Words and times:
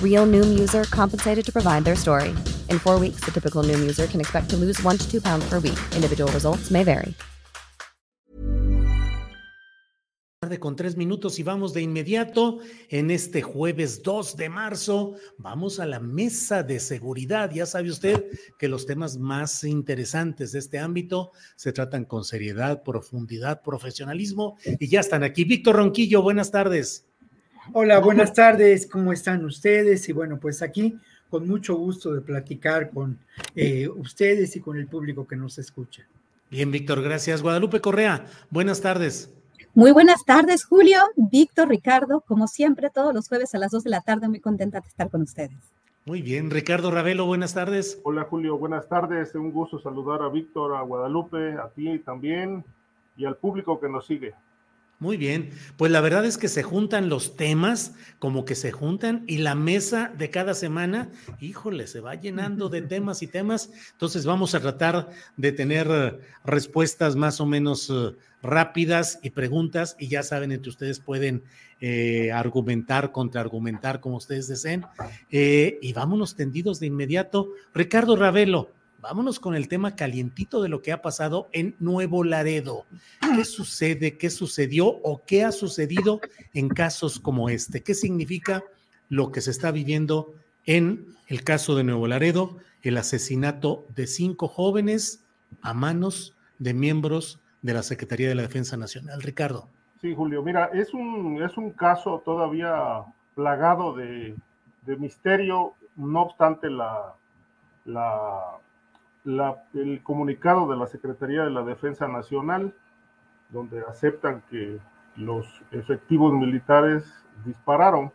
Real 0.00 0.24
Noom 0.24 0.56
user 0.56 0.84
compensated 0.84 1.44
to 1.46 1.52
provide 1.52 1.84
their 1.84 1.96
story. 1.96 2.28
In 2.70 2.78
four 2.78 3.00
weeks, 3.00 3.24
the 3.24 3.32
typical 3.32 3.64
Noom 3.64 3.80
user 3.80 4.06
can 4.06 4.20
expect 4.20 4.48
to 4.50 4.56
lose 4.56 4.80
one 4.84 4.98
to 4.98 5.10
two 5.10 5.20
pounds 5.20 5.46
per 5.48 5.56
week. 5.58 5.80
Individual 5.96 6.30
results 6.30 6.70
may 6.70 6.84
vary. 6.84 7.12
con 10.60 10.76
tres 10.76 10.96
minutos 10.96 11.38
y 11.38 11.42
vamos 11.42 11.72
de 11.72 11.82
inmediato 11.82 12.58
en 12.90 13.10
este 13.10 13.42
jueves 13.42 14.02
2 14.02 14.36
de 14.36 14.48
marzo. 14.48 15.14
Vamos 15.38 15.80
a 15.80 15.86
la 15.86 16.00
mesa 16.00 16.62
de 16.62 16.80
seguridad. 16.80 17.50
Ya 17.50 17.66
sabe 17.66 17.90
usted 17.90 18.26
que 18.58 18.68
los 18.68 18.86
temas 18.86 19.16
más 19.16 19.64
interesantes 19.64 20.52
de 20.52 20.58
este 20.58 20.78
ámbito 20.78 21.32
se 21.56 21.72
tratan 21.72 22.04
con 22.04 22.24
seriedad, 22.24 22.82
profundidad, 22.82 23.62
profesionalismo 23.62 24.58
y 24.78 24.88
ya 24.88 25.00
están 25.00 25.24
aquí. 25.24 25.44
Víctor 25.44 25.76
Ronquillo, 25.76 26.22
buenas 26.22 26.50
tardes. 26.50 27.06
Hola, 27.72 27.98
buenas 27.98 28.34
tardes. 28.34 28.86
¿Cómo 28.86 29.12
están 29.12 29.44
ustedes? 29.44 30.08
Y 30.08 30.12
bueno, 30.12 30.38
pues 30.38 30.62
aquí 30.62 30.98
con 31.30 31.48
mucho 31.48 31.74
gusto 31.76 32.12
de 32.12 32.20
platicar 32.20 32.90
con 32.90 33.18
eh, 33.54 33.88
ustedes 33.88 34.54
y 34.56 34.60
con 34.60 34.76
el 34.76 34.86
público 34.86 35.26
que 35.26 35.36
nos 35.36 35.58
escucha. 35.58 36.06
Bien, 36.50 36.70
Víctor, 36.70 37.02
gracias. 37.02 37.42
Guadalupe 37.42 37.80
Correa, 37.80 38.26
buenas 38.50 38.80
tardes. 38.80 39.32
Muy 39.74 39.90
buenas 39.90 40.24
tardes, 40.24 40.64
Julio, 40.64 41.00
Víctor, 41.16 41.68
Ricardo. 41.68 42.20
Como 42.20 42.46
siempre, 42.46 42.90
todos 42.90 43.14
los 43.14 43.28
jueves 43.28 43.54
a 43.54 43.58
las 43.58 43.72
2 43.72 43.82
de 43.82 43.90
la 43.90 44.02
tarde, 44.02 44.28
muy 44.28 44.40
contenta 44.40 44.80
de 44.80 44.86
estar 44.86 45.10
con 45.10 45.22
ustedes. 45.22 45.72
Muy 46.04 46.20
bien, 46.20 46.50
Ricardo 46.50 46.90
Ravelo, 46.90 47.24
buenas 47.24 47.54
tardes. 47.54 47.98
Hola, 48.04 48.24
Julio, 48.24 48.58
buenas 48.58 48.88
tardes. 48.88 49.34
Un 49.34 49.50
gusto 49.50 49.80
saludar 49.80 50.22
a 50.22 50.28
Víctor, 50.28 50.76
a 50.76 50.82
Guadalupe, 50.82 51.54
a 51.54 51.70
ti 51.70 51.98
también 52.00 52.62
y 53.16 53.24
al 53.24 53.36
público 53.36 53.80
que 53.80 53.88
nos 53.88 54.06
sigue. 54.06 54.34
Muy 55.04 55.18
bien, 55.18 55.50
pues 55.76 55.92
la 55.92 56.00
verdad 56.00 56.24
es 56.24 56.38
que 56.38 56.48
se 56.48 56.62
juntan 56.62 57.10
los 57.10 57.36
temas, 57.36 57.92
como 58.18 58.46
que 58.46 58.54
se 58.54 58.72
juntan, 58.72 59.22
y 59.26 59.36
la 59.36 59.54
mesa 59.54 60.10
de 60.16 60.30
cada 60.30 60.54
semana, 60.54 61.10
híjole, 61.40 61.86
se 61.88 62.00
va 62.00 62.14
llenando 62.14 62.70
de 62.70 62.80
temas 62.94 63.22
y 63.22 63.26
temas. 63.26 63.68
Entonces 63.92 64.24
vamos 64.24 64.54
a 64.54 64.60
tratar 64.60 65.10
de 65.36 65.52
tener 65.52 65.88
eh, 65.90 66.18
respuestas 66.46 67.16
más 67.16 67.38
o 67.42 67.44
menos 67.44 67.90
eh, 67.90 68.16
rápidas 68.40 69.18
y 69.22 69.28
preguntas, 69.28 69.94
y 69.98 70.08
ya 70.08 70.22
saben, 70.22 70.52
entre 70.52 70.70
ustedes 70.70 71.00
pueden 71.00 71.42
eh, 71.82 72.32
argumentar, 72.32 73.12
contraargumentar, 73.12 74.00
como 74.00 74.16
ustedes 74.16 74.48
deseen. 74.48 74.86
y 75.28 75.92
vámonos 75.92 76.34
tendidos 76.34 76.80
de 76.80 76.86
inmediato. 76.86 77.50
Ricardo 77.74 78.16
Ravelo, 78.16 78.70
vámonos 79.04 79.38
con 79.38 79.54
el 79.54 79.68
tema 79.68 79.96
calientito 79.96 80.62
de 80.62 80.70
lo 80.70 80.80
que 80.80 80.90
ha 80.90 81.02
pasado 81.02 81.48
en 81.52 81.76
Nuevo 81.78 82.24
Laredo. 82.24 82.86
¿Qué 83.36 83.44
sucede? 83.44 84.16
¿Qué 84.16 84.30
sucedió 84.30 84.86
o 84.86 85.22
qué 85.26 85.44
ha 85.44 85.52
sucedido 85.52 86.20
en 86.54 86.70
casos 86.70 87.20
como 87.20 87.50
este? 87.50 87.82
¿Qué 87.82 87.92
significa 87.92 88.64
lo 89.10 89.30
que 89.30 89.42
se 89.42 89.50
está 89.50 89.70
viviendo 89.72 90.32
en 90.64 91.06
el 91.26 91.44
caso 91.44 91.76
de 91.76 91.84
Nuevo 91.84 92.08
Laredo, 92.08 92.56
el 92.82 92.96
asesinato 92.96 93.84
de 93.94 94.06
cinco 94.06 94.48
jóvenes 94.48 95.22
a 95.60 95.74
manos 95.74 96.34
de 96.58 96.72
miembros 96.72 97.40
de 97.60 97.74
la 97.74 97.82
Secretaría 97.82 98.28
de 98.28 98.34
la 98.34 98.42
Defensa 98.42 98.78
Nacional? 98.78 99.20
Ricardo. 99.20 99.68
Sí, 100.00 100.14
Julio, 100.14 100.42
mira, 100.42 100.70
es 100.72 100.94
un, 100.94 101.42
es 101.42 101.58
un 101.58 101.72
caso 101.72 102.22
todavía 102.24 103.04
plagado 103.34 103.94
de, 103.94 104.34
misterio, 104.86 105.74
no 105.96 106.22
obstante 106.22 106.70
la 106.70 107.14
el 109.24 110.02
comunicado 110.02 110.68
de 110.68 110.76
la 110.76 110.86
Secretaría 110.86 111.44
de 111.44 111.50
la 111.50 111.62
Defensa 111.62 112.06
Nacional, 112.08 112.74
donde 113.48 113.82
aceptan 113.88 114.42
que 114.50 114.78
los 115.16 115.46
efectivos 115.70 116.32
militares 116.32 117.04
dispararon. 117.44 118.12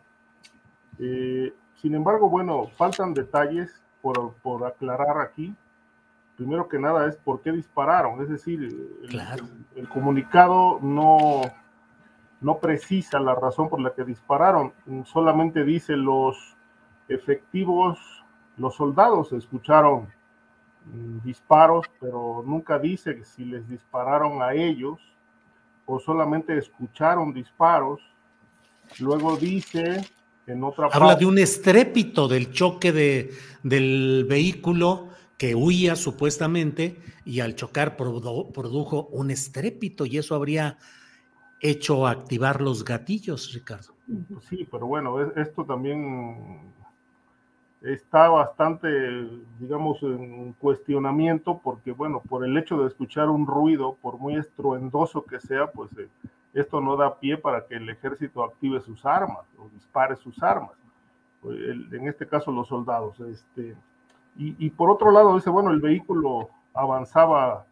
Eh, 0.99 1.53
sin 1.75 1.95
embargo, 1.95 2.29
bueno, 2.29 2.67
faltan 2.75 3.13
detalles 3.13 3.81
por, 4.01 4.33
por, 4.35 4.65
aclarar 4.65 5.19
aquí. 5.19 5.55
Primero 6.35 6.67
que 6.67 6.79
nada 6.79 7.07
es 7.07 7.17
por 7.17 7.41
qué 7.41 7.51
dispararon, 7.51 8.21
es 8.21 8.29
decir, 8.29 8.61
el, 9.75 9.89
comunicado 9.89 10.79
no, 10.81 11.41
no 12.39 12.59
precisa 12.59 13.19
la 13.19 13.35
razón 13.35 13.67
por 13.67 13.81
la 13.81 13.93
que 13.93 14.05
dispararon, 14.05 14.71
solamente 15.03 15.65
dice 15.65 15.97
los 15.97 16.55
efectivos, 17.09 17.99
los 18.55 18.75
soldados 18.75 19.33
escucharon 19.33 20.07
disparos, 21.23 21.85
pero 21.99 22.43
nunca 22.45 22.79
dice 22.79 23.23
si 23.23 23.45
les 23.45 23.67
dispararon 23.67 24.41
a 24.41 24.53
ellos 24.53 24.99
o 25.85 25.99
solamente 25.99 26.57
escucharon 26.57 27.33
disparos. 27.33 27.99
Luego 28.99 29.37
dice 29.37 30.01
en 30.47 30.63
otra 30.63 30.87
Habla 30.91 31.15
de 31.15 31.25
un 31.25 31.37
estrépito 31.37 32.27
del 32.27 32.51
choque 32.51 32.91
de, 32.91 33.31
del 33.63 34.25
vehículo 34.27 35.09
que 35.37 35.55
huía 35.55 35.95
supuestamente 35.95 36.99
y 37.23 37.39
al 37.39 37.55
chocar 37.55 37.95
produjo 37.95 39.07
un 39.11 39.31
estrépito 39.31 40.05
y 40.05 40.17
eso 40.17 40.35
habría 40.35 40.77
hecho 41.61 42.07
activar 42.07 42.61
los 42.61 42.83
gatillos, 42.83 43.53
Ricardo. 43.53 43.95
Sí, 44.49 44.67
pero 44.71 44.87
bueno, 44.87 45.21
esto 45.35 45.63
también 45.65 46.73
está 47.81 48.27
bastante, 48.29 48.89
digamos, 49.59 50.01
en 50.03 50.53
cuestionamiento 50.53 51.59
porque, 51.63 51.91
bueno, 51.91 52.21
por 52.27 52.43
el 52.43 52.57
hecho 52.57 52.81
de 52.81 52.87
escuchar 52.87 53.29
un 53.29 53.47
ruido, 53.47 53.95
por 54.01 54.17
muy 54.17 54.35
estruendoso 54.35 55.23
que 55.23 55.39
sea, 55.39 55.71
pues 55.71 55.89
eh, 55.97 56.09
esto 56.53 56.81
no 56.81 56.97
da 56.97 57.19
pie 57.19 57.37
para 57.37 57.65
que 57.65 57.75
el 57.75 57.89
ejército 57.89 58.43
active 58.43 58.81
sus 58.81 59.05
armas 59.05 59.45
o 59.57 59.69
dispare 59.69 60.15
sus 60.17 60.41
armas. 60.43 60.71
en 61.43 62.07
este 62.07 62.27
caso, 62.27 62.51
los 62.51 62.67
soldados. 62.67 63.19
Este, 63.21 63.75
y, 64.35 64.69
por 64.69 64.89
otro 64.89 65.11
lado, 65.11 65.35
dice, 65.35 65.49
bueno, 65.49 65.71
el 65.71 65.81
vehículo 65.81 66.49
avanzaba 66.73 67.65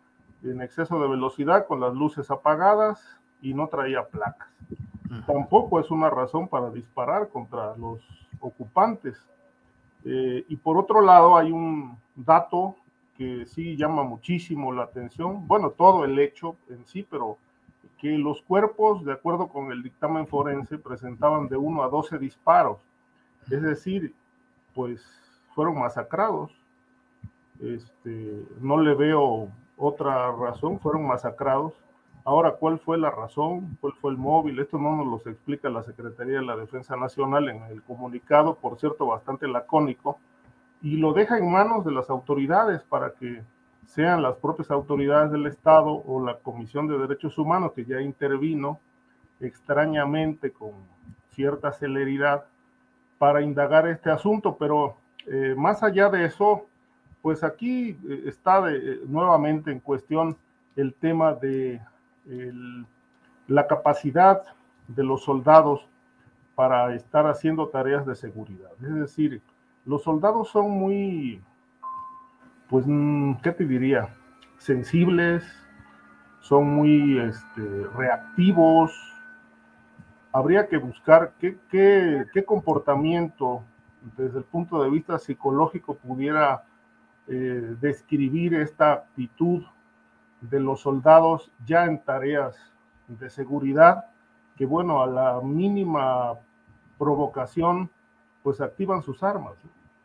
en 0.44 0.62
exceso 0.62 1.00
de 1.02 1.08
velocidad 1.08 1.66
con 1.66 1.80
las 1.80 1.94
luces 1.94 2.30
apagadas 2.30 3.02
y 3.42 3.54
no 3.54 3.68
traía 3.68 4.06
placas. 4.06 4.50
Tampoco 5.26 5.80
es 5.80 5.90
una 5.92 6.10
razón 6.10 6.50
para 6.50 6.70
disparar 6.70 7.30
contra 7.30 7.76
los 7.78 8.02
ocupantes 8.42 9.18
eh, 10.06 10.46
y 10.48 10.56
por 10.56 10.78
otro 10.78 11.02
lado, 11.02 11.38
hay 11.38 11.52
un 11.52 11.98
dato 12.16 12.76
que 13.18 13.46
sí 13.46 13.76
llama 13.76 14.04
muchísimo 14.04 14.72
la 14.72 14.84
atención, 14.84 15.48
bueno, 15.48 15.72
todo 15.72 16.06
el 16.06 16.18
hecho 16.20 16.56
en 16.70 16.86
sí, 16.86 17.06
pero 17.10 17.38
que 17.98 18.18
los 18.18 18.42
cuerpos, 18.44 19.04
de 19.04 19.14
acuerdo 19.14 19.48
con 19.48 19.72
el 19.72 19.82
dictamen 19.82 20.28
forense, 20.28 20.78
presentaban 20.78 21.48
de 21.48 21.58
1 21.58 21.84
a 21.84 21.90
12 21.90 22.20
disparos, 22.20 22.78
es 23.50 23.62
decir, 23.62 24.14
pues 24.76 25.04
fueron 25.56 25.80
masacrados. 25.80 26.52
Este, 27.60 28.46
no 28.62 28.80
le 28.80 28.94
veo 28.94 29.50
otra 29.78 30.32
razón, 30.32 30.80
fueron 30.80 31.08
masacrados 31.08 31.74
Ahora, 32.28 32.56
¿cuál 32.56 32.78
fue 32.78 32.98
la 32.98 33.10
razón? 33.10 33.78
¿Cuál 33.80 33.94
fue 34.02 34.12
el 34.12 34.18
móvil? 34.18 34.60
Esto 34.60 34.78
no 34.78 34.98
nos 34.98 35.08
lo 35.08 35.32
explica 35.32 35.70
la 35.70 35.82
Secretaría 35.82 36.40
de 36.40 36.46
la 36.46 36.58
Defensa 36.58 36.98
Nacional 36.98 37.48
en 37.48 37.64
el 37.64 37.82
comunicado, 37.84 38.56
por 38.56 38.78
cierto, 38.78 39.06
bastante 39.06 39.48
lacónico, 39.48 40.20
y 40.82 40.98
lo 40.98 41.14
deja 41.14 41.38
en 41.38 41.50
manos 41.50 41.86
de 41.86 41.94
las 41.94 42.10
autoridades 42.10 42.84
para 42.84 43.14
que 43.14 43.44
sean 43.86 44.22
las 44.22 44.36
propias 44.36 44.72
autoridades 44.72 45.32
del 45.32 45.48
Estado 45.48 46.04
o 46.06 46.22
la 46.22 46.36
Comisión 46.40 46.90
de 46.90 46.98
Derechos 46.98 47.38
Humanos 47.38 47.72
que 47.74 47.86
ya 47.86 48.02
intervino 48.02 48.82
extrañamente 49.40 50.52
con 50.52 50.72
cierta 51.30 51.72
celeridad 51.72 52.44
para 53.18 53.42
indagar 53.42 53.88
este 53.88 54.12
asunto, 54.12 54.58
pero 54.58 54.98
eh, 55.28 55.56
más 55.58 55.82
allá 55.82 56.10
de 56.10 56.26
eso, 56.26 56.66
pues 57.22 57.42
aquí 57.46 57.92
eh, 57.92 58.24
está 58.26 58.66
nuevamente 59.06 59.72
en 59.72 59.80
cuestión 59.80 60.36
el 60.76 60.94
tema 60.94 61.34
de 61.34 61.80
la 63.48 63.68
capacidad 63.68 64.44
de 64.88 65.04
los 65.04 65.24
soldados 65.24 65.88
para 66.56 66.94
estar 66.96 67.28
haciendo 67.28 67.68
tareas 67.70 68.06
de 68.06 68.16
seguridad. 68.16 68.72
Es 68.82 68.94
decir, 68.96 69.42
los 69.86 70.04
soldados 70.04 70.50
son 70.50 70.72
muy, 70.72 71.42
pues, 72.70 72.86
mm, 72.88 73.36
¿qué 73.44 73.52
te 73.52 73.66
diría? 73.66 74.16
Sensibles, 74.58 75.46
son 76.40 76.66
muy 76.68 77.20
este, 77.20 77.88
reactivos. 77.96 78.92
Habría 80.32 80.68
que 80.68 80.78
buscar 80.78 81.34
qué, 81.40 81.58
qué, 81.70 82.44
comportamiento 82.46 83.64
desde 84.18 84.40
el 84.40 84.44
punto 84.46 84.82
de 84.82 84.90
vista 84.90 85.20
psicológico 85.20 85.96
pudiera 85.96 86.64
eh, 87.28 87.76
describir 87.82 88.56
esta 88.56 88.94
actitud 88.94 89.64
de 90.42 90.60
los 90.60 90.82
soldados 90.82 91.52
ya 91.66 91.86
en 91.86 92.04
tareas 92.04 92.56
de 93.08 93.30
seguridad, 93.30 94.06
que 94.56 94.66
bueno, 94.66 95.02
a 95.02 95.08
la 95.08 95.42
mínima 95.42 96.34
provocación, 96.98 97.90
pues 98.44 98.62
activan 98.62 99.02
sus 99.04 99.24
armas. 99.24 99.54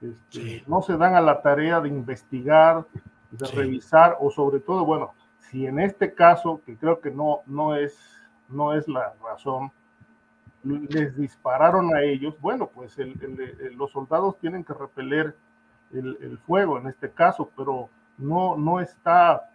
Este, 0.00 0.64
no 0.66 0.82
se 0.82 0.96
dan 0.96 1.14
a 1.14 1.20
la 1.20 1.42
tarea 1.42 1.80
de 1.80 1.88
investigar, 1.88 2.84
de 3.30 3.46
revisar, 3.48 4.16
o 4.20 4.30
sobre 4.30 4.60
todo, 4.60 4.84
bueno, 4.84 5.14
si 5.38 5.66
en 5.66 5.78
este 5.78 6.14
caso, 6.14 6.60
que 6.64 6.76
creo 6.76 7.00
que 7.00 7.10
no, 7.10 7.40
no, 7.46 7.76
es, 7.76 7.98
no 8.48 8.74
es 8.74 8.88
la 8.88 9.14
razón, 9.22 9.70
les 10.64 11.16
dispararon 11.16 11.94
a 11.94 12.02
ellos, 12.02 12.34
bueno, 12.40 12.68
pues 12.68 12.96
los 13.76 13.90
soldados 13.90 14.38
tienen 14.38 14.64
que 14.64 14.74
repeler 14.74 15.36
el, 15.92 16.38
fuego 16.46 16.78
en 16.78 16.86
este 16.86 17.10
caso, 17.10 17.50
pero 17.56 17.88
no, 18.18 18.56
no 18.56 18.80
está 18.80 19.51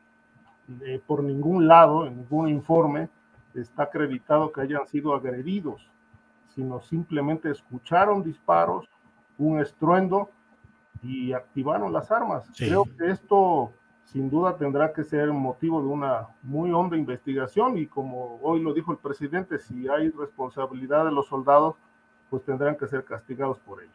eh, 0.86 1.02
por 1.06 1.24
ningún 1.24 1.68
lado, 1.68 2.06
en 2.06 2.18
ningún 2.18 2.50
informe, 2.50 3.10
está 3.54 3.84
acreditado 3.84 4.52
que 4.52 4.62
hayan 4.62 4.86
sido 4.88 5.16
agredidos, 5.16 5.90
sino 6.54 6.82
simplemente 6.82 7.50
escucharon 7.50 8.24
disparos, 8.24 8.90
un 9.38 9.60
estruendo 9.60 10.30
y 11.04 11.34
activaron 11.34 11.94
las 11.94 12.12
armas. 12.12 12.50
Creo 12.58 12.86
que 12.86 13.10
esto 13.10 13.72
sin 14.06 14.30
duda 14.30 14.58
tendrá 14.58 14.94
que 14.94 15.04
ser 15.04 15.32
motivo 15.32 15.82
de 15.82 15.88
una 15.88 16.28
muy 16.42 16.72
honda 16.72 16.98
investigación 16.98 17.78
y 17.78 17.88
como 17.88 18.40
hoy 18.42 18.62
lo 18.62 18.74
dijo 18.74 18.92
el 18.92 18.98
presidente, 18.98 19.60
si 19.60 19.88
hay 19.88 20.10
responsabilidad 20.10 21.06
de 21.06 21.12
los 21.12 21.28
soldados, 21.28 21.76
pues 22.30 22.44
tendrán 22.44 22.78
que 22.78 22.88
ser 22.88 23.04
castigados 23.04 23.60
por 23.60 23.84
ello. 23.84 23.92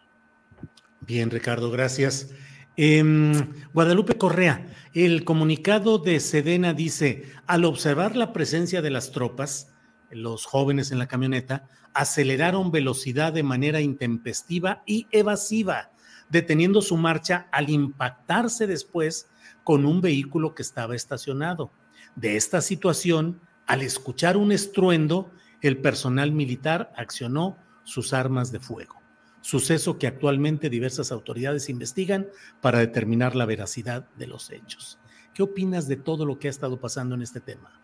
Bien, 1.01 1.31
Ricardo, 1.31 1.71
gracias. 1.71 2.33
Em, 2.77 3.53
Guadalupe 3.75 4.17
Correa, 4.17 4.67
el 4.95 5.25
comunicado 5.25 5.99
de 5.99 6.19
Sedena 6.21 6.73
dice, 6.73 7.31
al 7.47 7.67
observar 7.67 8.17
la 8.17 8.33
presencia 8.33 8.81
de 8.81 8.89
las 8.89 9.13
tropas, 9.13 9.75
los 10.11 10.47
jóvenes 10.47 10.91
en 10.91 10.99
la 10.99 11.07
camioneta 11.07 11.69
aceleraron 11.93 12.71
velocidad 12.71 13.35
de 13.35 13.43
manera 13.43 13.83
intempestiva 13.83 14.83
y 14.87 15.07
evasiva, 15.11 15.91
deteniendo 16.31 16.81
su 16.81 16.97
marcha 16.97 17.47
al 17.53 17.69
impactarse 17.69 18.67
después 18.67 19.29
con 19.65 19.85
un 19.85 20.01
vehículo 20.01 20.55
que 20.55 20.63
estaba 20.63 20.97
estacionado. 20.97 21.73
De 22.17 22.37
esta 22.37 22.63
situación, 22.63 23.43
al 23.67 23.83
escuchar 23.83 24.39
un 24.39 24.51
estruendo, 24.51 25.31
el 25.61 25.77
personal 25.77 26.33
militar 26.33 26.91
accionó 26.97 27.59
sus 27.85 28.15
armas 28.15 28.51
de 28.51 28.61
fuego 28.61 29.02
suceso 29.43 29.99
que 29.99 30.07
actualmente 30.07 30.71
diversas 30.71 31.13
autoridades 31.13 31.69
investigan 31.69 32.29
para 32.63 32.79
determinar 32.79 33.37
la 33.37 33.45
veracidad 33.45 34.09
de 34.17 34.27
los 34.27 34.51
hechos. 34.51 34.99
¿Qué 35.35 35.43
opinas 35.43 35.89
de 35.89 35.97
todo 35.97 36.25
lo 36.25 36.39
que 36.39 36.49
ha 36.49 36.51
estado 36.51 36.81
pasando 36.81 37.15
en 37.15 37.23
este 37.23 37.41
tema? 37.41 37.79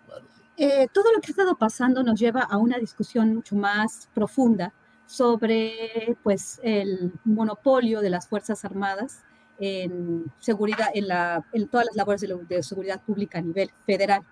Eh, 0.57 0.89
todo 0.93 1.13
lo 1.13 1.21
que 1.21 1.29
ha 1.29 1.31
estado 1.31 1.57
pasando 1.57 2.03
nos 2.03 2.19
lleva 2.19 2.43
a 2.43 2.57
una 2.57 2.79
discusión 2.79 3.35
mucho 3.35 3.55
más 3.55 4.09
profunda 4.15 4.73
sobre 5.07 6.17
pues, 6.23 6.61
el 6.63 7.13
monopolio 7.25 8.01
de 8.01 8.11
las 8.11 8.29
Fuerzas 8.29 8.65
Armadas 8.65 9.25
en 9.59 10.25
seguridad, 10.39 10.89
en, 10.95 11.09
la, 11.09 11.45
en 11.53 11.69
todas 11.69 11.87
las 11.87 11.97
labores 11.97 12.21
de, 12.21 12.63
seguridad 12.63 13.01
pública 13.03 13.39
a 13.39 13.43
nivel 13.43 13.71
federal. 13.87 14.23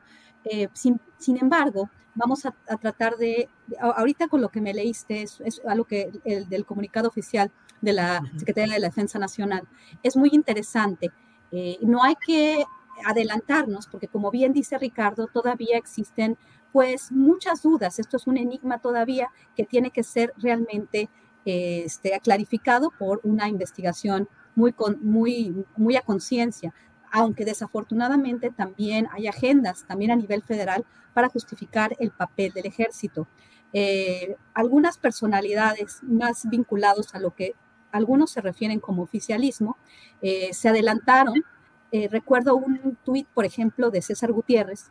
Eh, 0.44 0.68
sin, 0.72 1.00
sin, 1.18 1.36
embargo, 1.38 1.90
vamos 2.16 2.44
a, 2.46 2.52
tratar 2.78 3.16
de, 3.16 3.48
ahorita 3.80 4.28
con 4.28 4.40
lo 4.40 4.48
que 4.48 4.60
me 4.60 4.74
leíste, 4.74 5.22
es, 5.22 5.40
es 5.40 5.62
algo 5.66 5.84
que 5.84 6.10
el 6.24 6.48
del 6.48 6.64
comunicado 6.64 7.08
oficial 7.08 7.52
de 7.80 7.92
la 7.92 8.22
Secretaría 8.36 8.74
de 8.74 8.80
la 8.80 8.88
Defensa 8.88 9.18
Nacional, 9.18 9.68
es 10.02 10.16
muy 10.16 10.30
interesante. 10.32 11.12
Eh, 11.52 11.78
no 11.82 12.02
hay 12.02 12.16
que 12.16 12.64
adelantarnos, 13.04 13.86
porque 13.86 14.08
como 14.08 14.30
bien 14.30 14.52
dice 14.52 14.78
Ricardo, 14.78 15.26
todavía 15.26 15.76
existen 15.76 16.36
pues 16.72 17.12
muchas 17.12 17.62
dudas. 17.62 17.98
Esto 17.98 18.16
es 18.16 18.26
un 18.26 18.38
enigma 18.38 18.78
todavía 18.78 19.30
que 19.54 19.64
tiene 19.64 19.90
que 19.90 20.02
ser 20.02 20.32
realmente 20.38 21.08
este, 21.44 22.18
clarificado 22.22 22.90
por 22.98 23.20
una 23.22 23.48
investigación 23.48 24.28
muy, 24.54 24.74
muy, 25.00 25.54
muy 25.76 25.96
a 25.96 26.02
conciencia 26.02 26.74
aunque 27.16 27.46
desafortunadamente 27.46 28.50
también 28.50 29.08
hay 29.10 29.26
agendas, 29.26 29.86
también 29.86 30.10
a 30.10 30.16
nivel 30.16 30.42
federal, 30.42 30.84
para 31.14 31.30
justificar 31.30 31.96
el 31.98 32.10
papel 32.10 32.52
del 32.52 32.66
ejército. 32.66 33.26
Eh, 33.72 34.36
algunas 34.52 34.98
personalidades 34.98 36.00
más 36.02 36.46
vinculados 36.50 37.14
a 37.14 37.18
lo 37.18 37.34
que 37.34 37.54
algunos 37.90 38.32
se 38.32 38.42
refieren 38.42 38.80
como 38.80 39.02
oficialismo, 39.02 39.78
eh, 40.20 40.52
se 40.52 40.68
adelantaron. 40.68 41.42
Eh, 41.90 42.08
recuerdo 42.08 42.54
un 42.54 42.98
tuit, 43.02 43.26
por 43.28 43.46
ejemplo, 43.46 43.90
de 43.90 44.02
César 44.02 44.30
Gutiérrez, 44.32 44.90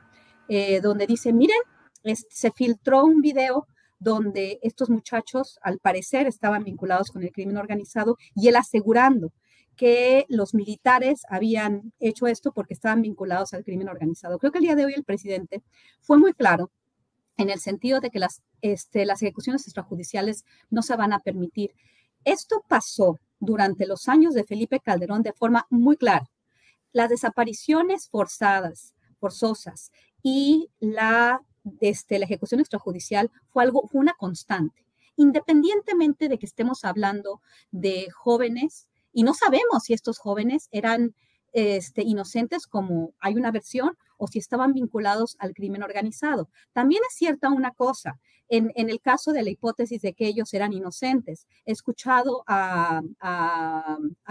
donde 0.82 1.06
dice, 1.06 1.32
miren, 1.32 1.58
se 2.30 2.52
filtró 2.52 3.04
un 3.04 3.22
video 3.22 3.68
donde 4.00 4.60
estos 4.64 4.90
muchachos, 4.90 5.60
al 5.62 5.78
parecer, 5.78 6.26
estaban 6.26 6.64
vinculados 6.64 7.12
con 7.12 7.22
el 7.22 7.32
crimen 7.32 7.58
organizado 7.58 8.18
y 8.36 8.48
él 8.48 8.56
asegurando 8.56 9.32
que 9.76 10.26
los 10.30 10.54
militares 10.54 11.24
habían 11.30 11.94
hecho 12.00 12.28
esto 12.28 12.52
porque 12.52 12.74
estaban 12.74 13.02
vinculados 13.02 13.54
al 13.54 13.64
crimen 13.64 13.90
organizado. 13.90 14.40
Creo 14.40 14.52
que 14.52 14.60
el 14.60 14.66
día 14.66 14.76
de 14.76 14.86
hoy 14.86 14.94
el 14.96 15.04
presidente 15.04 15.64
fue 16.02 16.18
muy 16.18 16.34
claro 16.34 16.72
en 17.38 17.50
el 17.50 17.60
sentido 17.60 18.00
de 18.00 18.10
que 18.10 18.20
las, 18.20 18.42
este, 18.62 19.04
ejecuciones 19.04 19.64
extrajudiciales 19.64 20.46
no 20.70 20.82
se 20.82 20.96
van 20.96 21.14
a 21.14 21.20
permitir. 21.20 21.76
Esto 22.24 22.64
pasó 22.68 23.20
durante 23.40 23.86
los 23.86 24.08
años 24.08 24.34
de 24.34 24.46
Felipe 24.46 24.80
Calderón 24.80 25.22
de 25.22 25.34
forma 25.34 25.68
muy 25.70 25.98
clara. 25.98 26.30
Las 26.94 27.10
desapariciones 27.10 28.10
forzadas, 28.10 28.96
forzosas 29.20 29.92
y 30.24 30.70
la, 30.80 31.42
este, 31.82 32.20
la 32.20 32.26
ejecución 32.26 32.62
extrajudicial 32.62 33.32
fue 33.50 33.64
algo, 33.64 33.88
fue 33.88 34.00
una 34.00 34.14
constante, 34.14 34.86
independientemente 35.18 36.30
de 36.30 36.40
que 36.40 36.46
estemos 36.46 36.86
hablando 36.86 37.42
de 37.72 38.10
jóvenes 38.12 38.88
y 39.16 39.24
no 39.24 39.34
sabemos 39.34 39.84
si 39.86 39.94
estos 39.94 40.20
jóvenes 40.20 40.68
eran 40.72 41.16
este, 41.54 42.04
inocentes 42.04 42.68
como 42.68 43.14
hay 43.22 43.36
una 43.36 43.50
versión 43.50 43.98
o 44.18 44.28
si 44.28 44.40
estaban 44.40 44.74
vinculados 44.74 45.38
al 45.40 45.54
crimen 45.54 45.84
organizado. 45.84 46.50
También 46.74 47.02
es 47.10 47.16
cierta 47.16 47.50
una 47.50 47.72
cosa, 47.72 48.20
en, 48.50 48.72
el 48.76 49.00
caso 49.00 49.32
de 49.32 49.44
la 49.44 49.50
hipótesis 49.50 50.02
de 50.02 50.14
que 50.14 50.28
ellos 50.28 50.54
eran 50.54 50.74
inocentes, 50.74 51.48
he 51.66 51.72
escuchado 51.72 52.44
al 52.46 53.06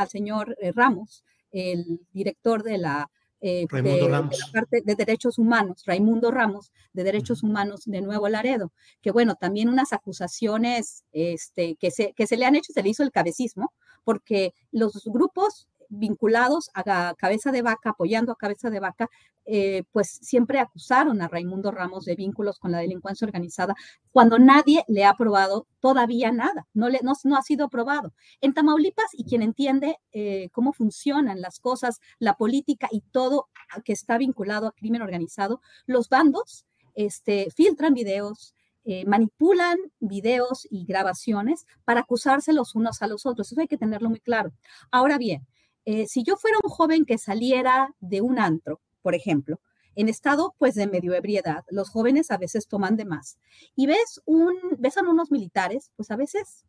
señor 0.09 0.55
eh, 0.61 0.71
Ramos, 0.73 1.25
el 1.51 2.03
director 2.13 2.63
de 2.63 2.77
la 2.77 3.11
eh, 3.47 3.67
de, 3.71 4.31
parte 4.55 4.81
de 4.83 4.95
derechos 4.95 5.39
humanos, 5.39 5.83
Raimundo 5.85 6.31
Ramos, 6.31 6.73
de 6.95 7.05
derechos 7.05 7.43
humanos 7.43 7.83
de 7.85 8.01
Nuevo 8.01 8.27
Laredo, 8.31 8.73
que 9.03 9.11
bueno, 9.11 9.35
también 9.35 9.69
unas 9.69 9.93
acusaciones 9.93 11.05
este, 11.13 11.77
que, 11.77 11.91
se, 11.91 12.15
que 12.15 12.27
se 12.27 12.39
le 12.39 12.47
han 12.47 12.55
hecho, 12.55 12.73
se 12.73 12.83
le 12.83 12.89
hizo 12.89 13.03
el 13.03 13.13
cabecismo, 13.13 13.75
porque 14.03 14.55
los 14.73 15.05
grupos 15.05 15.69
vinculados 15.89 16.71
a 16.75 17.15
Cabeza 17.17 17.53
de 17.53 17.63
Vaca, 17.63 17.91
apoyando 17.91 18.33
a 18.33 18.37
Cabeza 18.37 18.71
de 18.71 18.81
Vaca, 18.81 19.09
eh, 19.47 19.83
pues 19.93 20.09
siempre 20.23 20.59
acusaron 20.59 21.21
a 21.21 21.29
Raimundo 21.29 21.71
Ramos 21.71 22.07
de 22.07 22.17
vínculos 22.17 22.59
con 22.59 22.73
la 22.73 22.79
delincuencia 22.79 23.27
organizada, 23.27 23.75
cuando 24.11 24.39
nadie 24.39 24.85
le 24.89 25.05
ha 25.05 25.15
probado 25.15 25.67
todavía 25.81 26.33
nada, 26.33 26.67
no, 26.73 26.89
le, 26.89 27.01
no, 27.03 27.37
ha 27.37 27.43
sido 27.43 27.69
probado. 27.69 28.15
En 28.41 28.55
Tamaulipas, 28.55 29.09
y 29.13 29.25
quien 29.25 29.43
entiende 29.43 29.99
eh, 30.13 30.49
cómo 30.53 30.73
funcionan 30.73 31.43
las 31.43 31.61
cosas, 31.61 32.01
la 32.19 32.35
política 32.35 32.89
y 32.91 33.03
todo 33.13 33.49
que 33.85 33.93
está 33.93 34.17
vinculado 34.17 34.67
a 34.67 34.73
crimen 34.73 35.03
organizado, 35.03 35.61
los 35.87 36.09
bandos 36.09 36.65
este, 36.95 37.51
filtran 37.51 37.93
videos, 37.93 38.55
eh, 38.87 39.05
manipulan 39.07 39.79
videos 39.99 40.67
y 40.71 40.85
grabaciones 40.85 41.67
para 41.85 42.01
acusarse 42.01 42.53
los 42.53 42.75
unos 42.75 43.01
a 43.03 43.07
los 43.07 43.25
otros. 43.27 43.51
Eso 43.51 43.61
hay 43.61 43.69
que 43.69 43.79
tenerlo 43.79 44.11
muy 44.11 44.21
claro. 44.21 44.53
Ahora 44.91 45.17
bien, 45.17 45.47
eh, 45.85 46.07
si 46.07 46.23
yo 46.23 46.37
fuera 46.37 46.57
un 46.63 46.71
joven 46.71 47.05
que 47.05 47.19
saliera 47.19 47.95
de 48.01 48.21
un 48.21 48.39
antro, 48.39 48.81
por 49.03 49.15
ejemplo, 49.15 49.61
en 49.97 50.09
estado 50.09 50.55
pues 50.59 50.75
de 50.75 50.87
medio 50.87 51.15
ebriedad, 51.15 51.65
los 51.71 51.91
jóvenes 51.91 52.31
a 52.31 52.39
veces 52.39 52.67
toman 52.67 52.97
de 52.97 53.05
más, 53.05 53.39
y 53.77 53.87
ves, 53.87 54.21
un, 54.25 54.55
ves 54.79 54.97
a 54.97 55.03
unos 55.03 55.31
militares, 55.31 55.93
pues 55.97 56.11
a 56.11 56.17
veces 56.17 56.65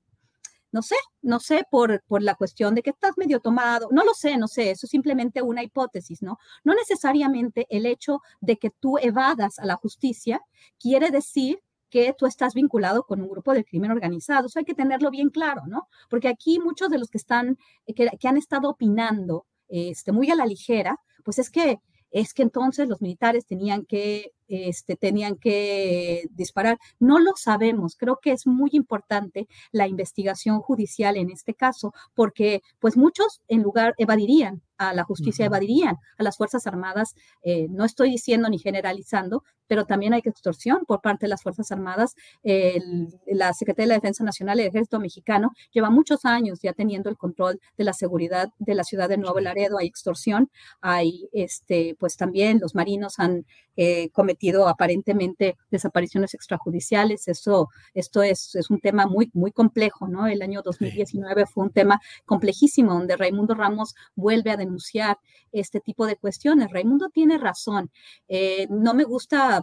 no 0.76 0.82
sé, 0.82 0.96
no 1.22 1.40
sé 1.40 1.64
por, 1.72 2.04
por 2.06 2.22
la 2.22 2.36
cuestión 2.36 2.76
de 2.76 2.84
que 2.84 2.90
estás 2.90 3.14
medio 3.16 3.40
tomado, 3.40 3.88
no 3.92 4.04
lo 4.04 4.14
sé, 4.14 4.36
no 4.36 4.50
sé, 4.50 4.72
eso 4.72 4.88
es 4.88 4.90
simplemente 4.90 5.42
una 5.42 5.64
hipótesis, 5.64 6.22
¿no? 6.22 6.38
No 6.66 6.74
necesariamente 6.74 7.66
el 7.70 7.86
hecho 7.86 8.20
de 8.42 8.58
que 8.58 8.72
tú 8.72 8.98
evadas 8.98 9.58
a 9.58 9.66
la 9.66 9.78
justicia 9.78 10.42
quiere 10.78 11.12
decir 11.12 11.62
que 11.96 12.14
tú 12.18 12.26
estás 12.26 12.54
vinculado 12.54 13.04
con 13.04 13.22
un 13.22 13.30
grupo 13.30 13.54
de 13.54 13.64
crimen 13.64 13.90
organizado. 13.90 14.48
Eso 14.48 14.60
hay 14.60 14.66
que 14.66 14.74
tenerlo 14.74 15.10
bien 15.12 15.30
claro, 15.30 15.62
¿no? 15.66 15.88
Porque 16.10 16.28
aquí 16.28 16.60
muchos 16.60 16.90
de 16.90 16.98
los 16.98 17.10
que 17.10 17.18
están, 17.18 17.58
que, 17.86 18.10
que 18.20 18.28
han 18.28 18.36
estado 18.36 18.70
opinando 18.70 19.46
este, 19.70 20.12
muy 20.12 20.30
a 20.30 20.36
la 20.36 20.46
ligera, 20.46 21.00
pues 21.24 21.40
es 21.40 21.50
que 21.50 21.80
es 22.12 22.34
que 22.34 22.44
entonces 22.44 22.88
los 22.88 23.02
militares 23.02 23.46
tenían 23.46 23.86
que, 23.86 24.32
este, 24.48 24.96
tenían 24.96 25.36
que 25.36 26.24
disparar. 26.32 26.80
No 26.98 27.20
lo 27.20 27.34
sabemos. 27.36 27.98
Creo 27.98 28.20
que 28.22 28.32
es 28.32 28.48
muy 28.48 28.70
importante 28.72 29.50
la 29.74 29.88
investigación 29.88 30.62
judicial 30.62 31.18
en 31.18 31.30
este 31.30 31.54
caso, 31.54 31.94
porque 32.14 32.62
pues 32.80 32.96
muchos 32.96 33.42
en 33.50 33.64
lugar 33.64 33.96
evadirían 33.98 34.62
a 34.78 34.94
la 34.94 35.04
justicia, 35.04 35.46
evadirían 35.46 35.98
a 36.18 36.24
las 36.24 36.38
Fuerzas 36.38 36.66
Armadas. 36.68 37.16
Eh, 37.44 37.68
no 37.70 37.84
estoy 37.84 38.12
diciendo 38.12 38.50
ni 38.50 38.60
generalizando, 38.60 39.44
pero 39.68 39.86
también 39.86 40.14
hay 40.14 40.22
extorsión 40.24 40.86
por 40.86 41.02
parte 41.02 41.26
de 41.26 41.30
las 41.30 41.44
Fuerzas 41.44 41.72
Armadas. 41.72 42.16
la 42.44 43.54
Secretaría 43.54 43.86
de 43.86 43.90
la 43.90 43.96
Defensa 43.96 44.24
Nacional, 44.24 44.60
el 44.60 44.68
Ejército 44.68 45.00
Mexicano, 45.00 45.52
lleva 45.72 45.90
muchos 45.90 46.26
años 46.26 46.60
ya 46.62 46.74
teniendo 46.74 47.10
el 47.10 47.18
control 47.18 47.60
de 47.78 47.84
la 47.84 47.94
seguridad 47.94 48.50
de 48.60 48.76
la 48.76 48.84
ciudad 48.84 49.10
de 49.10 49.18
Nuevo 49.18 49.40
Laredo. 49.40 49.78
Hay 49.78 49.88
extorsión, 49.88 50.50
hay, 50.82 51.30
este, 51.34 51.96
pues 52.00 52.18
también 52.18 52.60
los 52.60 52.76
marinos 52.76 53.20
han 53.20 53.46
eh, 53.78 54.10
cometido 54.12 54.70
aparentemente 54.70 55.58
desapariciones 55.70 56.34
extrajudiciales. 56.34 57.28
Eso, 57.28 57.70
esto 57.94 58.24
es, 58.24 58.56
es, 58.56 58.70
un 58.70 58.80
tema 58.80 59.06
muy, 59.06 59.30
muy 59.34 59.52
complejo, 59.52 60.08
¿no? 60.08 60.28
El 60.28 60.42
año 60.42 60.62
2019 60.62 61.46
fue 61.46 61.66
un 61.66 61.72
tema 61.72 62.00
complejísimo 62.26 62.94
donde 62.94 63.18
Raimundo 63.18 63.54
Ramos 63.54 63.94
vuelve 64.16 64.52
a 64.52 64.58
denunciar 64.58 65.18
este 65.52 65.82
tipo 65.82 66.06
de 66.06 66.16
cuestiones. 66.16 66.72
Raimundo 66.72 67.10
tiene 67.10 67.38
razón. 67.38 67.92
Eh, 68.30 68.68
no 68.70 68.94
me 68.94 69.04
gusta 69.04 69.55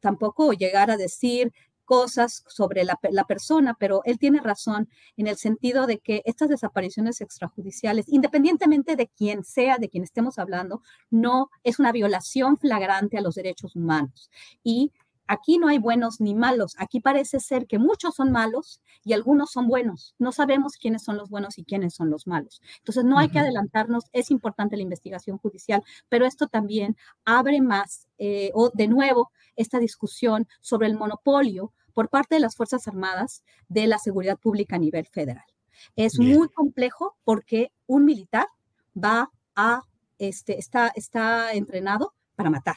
tampoco 0.00 0.52
llegar 0.52 0.90
a 0.90 0.96
decir 0.96 1.52
cosas 1.86 2.44
sobre 2.48 2.84
la, 2.84 3.24
persona, 3.26 3.74
pero 3.78 4.02
él 4.04 4.18
tiene 4.18 4.40
razón 4.40 4.88
en 5.16 5.28
el 5.28 5.36
sentido 5.36 5.86
de 5.86 5.98
que 5.98 6.20
estas 6.26 6.50
desapariciones 6.50 7.22
extrajudiciales, 7.22 8.06
independientemente 8.08 8.96
de 8.96 9.08
quién 9.08 9.44
sea, 9.44 9.78
de 9.78 9.88
quien 9.88 10.02
estemos 10.02 10.38
hablando, 10.38 10.82
no 11.10 11.48
es 11.62 11.78
una 11.78 11.92
violación 11.92 12.58
flagrante 12.58 13.16
a 13.16 13.22
los 13.22 13.36
derechos 13.36 13.76
humanos. 13.76 14.30
Y 14.62 14.92
aquí 15.26 15.58
no 15.58 15.68
hay 15.68 15.78
buenos 15.78 16.20
ni 16.20 16.34
malos. 16.34 16.74
Aquí 16.78 17.00
parece 17.00 17.40
ser 17.40 17.66
que 17.66 17.78
muchos 17.78 18.14
son 18.14 18.32
malos 18.32 18.80
y 19.04 19.12
algunos 19.12 19.50
son 19.50 19.68
buenos. 19.68 20.14
No 20.18 20.32
sabemos 20.32 20.76
quiénes 20.76 21.02
son 21.02 21.16
los 21.16 21.30
buenos 21.30 21.58
y 21.58 21.64
quiénes 21.64 21.94
son 21.94 22.10
los 22.10 22.26
malos. 22.26 22.60
Entonces, 22.78 23.04
no 23.04 23.18
hay 23.18 23.28
que 23.28 23.38
adelantarnos. 23.38 24.04
Es 24.12 24.30
importante 24.30 24.76
la 24.76 24.82
investigación 24.82 25.38
judicial, 25.38 25.82
pero 26.08 26.26
esto 26.26 26.46
también 26.48 26.96
abre 27.24 27.60
más, 27.60 28.08
eh, 28.18 28.50
o 28.54 28.70
de 28.72 28.88
nuevo, 28.88 29.30
esta 29.56 29.78
discusión 29.78 30.46
sobre 30.60 30.86
el 30.86 30.96
monopolio 30.96 31.72
por 31.94 32.08
parte 32.10 32.34
de 32.34 32.40
las 32.40 32.56
Fuerzas 32.56 32.86
Armadas 32.88 33.42
de 33.68 33.86
la 33.86 33.98
seguridad 33.98 34.38
pública 34.38 34.76
a 34.76 34.78
nivel 34.78 35.06
federal. 35.06 35.44
Es 35.94 36.18
muy 36.18 36.48
complejo 36.48 37.16
porque 37.24 37.72
un 37.86 38.04
militar 38.04 38.48
va 38.96 39.30
a, 39.54 39.82
este, 40.18 40.58
está, 40.58 40.92
está 40.94 41.52
entrenado 41.52 42.14
para 42.34 42.50
matar. 42.50 42.76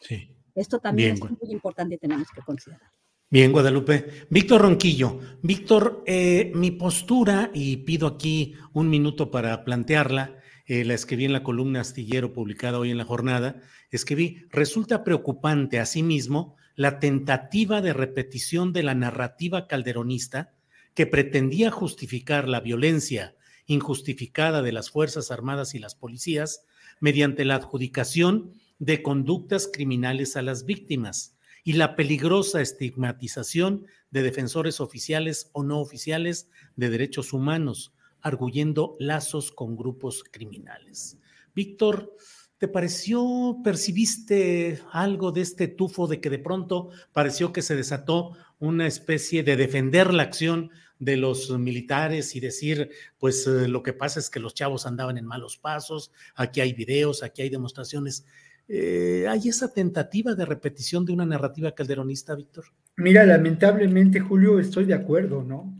Esto 0.59 0.79
también 0.79 1.13
es 1.13 1.21
muy 1.21 1.51
importante 1.51 1.95
y 1.95 1.97
tenemos 1.97 2.27
que 2.35 2.41
considerar. 2.41 2.91
Bien, 3.31 3.51
Guadalupe. 3.51 4.25
Víctor 4.29 4.61
Ronquillo. 4.61 5.19
Víctor, 5.41 6.03
eh, 6.05 6.51
mi 6.53 6.71
postura, 6.71 7.49
y 7.53 7.77
pido 7.77 8.07
aquí 8.07 8.55
un 8.73 8.89
minuto 8.89 9.31
para 9.31 9.63
plantearla, 9.63 10.35
eh, 10.65 10.83
la 10.83 10.95
escribí 10.95 11.25
en 11.25 11.33
la 11.33 11.43
columna 11.43 11.81
astillero 11.81 12.33
publicada 12.33 12.77
hoy 12.77 12.91
en 12.91 12.97
la 12.97 13.05
jornada, 13.05 13.61
escribí, 13.89 14.47
resulta 14.49 15.03
preocupante 15.05 15.79
asimismo 15.79 16.57
la 16.75 16.99
tentativa 16.99 17.81
de 17.81 17.93
repetición 17.93 18.73
de 18.73 18.83
la 18.83 18.95
narrativa 18.95 19.67
calderonista 19.67 20.53
que 20.93 21.07
pretendía 21.07 21.71
justificar 21.71 22.49
la 22.49 22.59
violencia 22.59 23.35
injustificada 23.65 24.61
de 24.61 24.73
las 24.73 24.89
Fuerzas 24.89 25.31
Armadas 25.31 25.73
y 25.73 25.79
las 25.79 25.95
policías 25.95 26.65
mediante 26.99 27.45
la 27.45 27.55
adjudicación 27.55 28.53
de 28.79 29.03
conductas 29.03 29.69
criminales 29.71 30.35
a 30.35 30.41
las 30.41 30.65
víctimas 30.65 31.37
y 31.63 31.73
la 31.73 31.95
peligrosa 31.95 32.61
estigmatización 32.61 33.85
de 34.09 34.23
defensores 34.23 34.79
oficiales 34.79 35.49
o 35.53 35.63
no 35.63 35.79
oficiales 35.79 36.49
de 36.75 36.89
derechos 36.89 37.33
humanos, 37.33 37.93
arguyendo 38.21 38.95
lazos 38.99 39.51
con 39.51 39.75
grupos 39.75 40.23
criminales. 40.23 41.17
Víctor, 41.53 42.15
¿Te 42.59 42.67
pareció, 42.67 43.61
percibiste 43.63 44.81
algo 44.91 45.31
de 45.31 45.39
este 45.39 45.69
tufo 45.69 46.07
de 46.07 46.19
que 46.19 46.29
de 46.29 46.39
pronto 46.39 46.89
pareció 47.13 47.53
que 47.53 47.61
se 47.61 47.73
desató 47.73 48.35
una 48.59 48.85
especie 48.85 49.43
de 49.43 49.55
defender 49.55 50.13
la 50.13 50.23
acción 50.23 50.69
de 50.99 51.15
los 51.15 51.57
militares 51.57 52.35
y 52.35 52.41
decir, 52.41 52.91
pues 53.17 53.47
eh, 53.47 53.69
lo 53.69 53.81
que 53.81 53.93
pasa 53.93 54.19
es 54.19 54.29
que 54.29 54.41
los 54.41 54.53
chavos 54.53 54.85
andaban 54.85 55.17
en 55.17 55.25
malos 55.25 55.55
pasos, 55.55 56.11
aquí 56.35 56.59
hay 56.59 56.73
videos, 56.73 57.23
aquí 57.23 57.43
hay 57.43 57.49
demostraciones. 57.49 58.25
Eh, 58.71 59.25
¿Hay 59.27 59.49
esa 59.49 59.73
tentativa 59.73 60.35
de 60.35 60.45
repetición 60.45 61.03
de 61.03 61.11
una 61.11 61.25
narrativa 61.25 61.73
calderonista, 61.73 62.35
Víctor? 62.35 62.65
Mira, 62.97 63.25
lamentablemente, 63.25 64.19
Julio, 64.19 64.59
estoy 64.59 64.85
de 64.85 64.93
acuerdo, 64.93 65.43
¿no? 65.43 65.75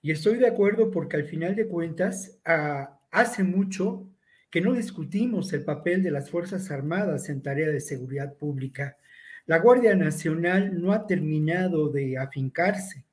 Y 0.00 0.12
estoy 0.12 0.38
de 0.38 0.48
acuerdo 0.48 0.90
porque 0.90 1.16
al 1.16 1.24
final 1.24 1.54
de 1.54 1.68
cuentas, 1.68 2.38
ah, 2.46 2.98
hace 3.10 3.44
mucho 3.44 4.08
que 4.50 4.62
no 4.62 4.72
discutimos 4.72 5.52
el 5.52 5.62
papel 5.62 6.02
de 6.02 6.10
las 6.10 6.30
Fuerzas 6.30 6.70
Armadas 6.70 7.28
en 7.28 7.42
tarea 7.42 7.68
de 7.68 7.80
seguridad 7.80 8.34
pública. 8.34 8.96
La 9.44 9.58
Guardia 9.58 9.94
Nacional 9.94 10.80
no 10.80 10.92
ha 10.92 11.06
terminado 11.06 11.90
de 11.90 12.16
afincarse. 12.16 13.04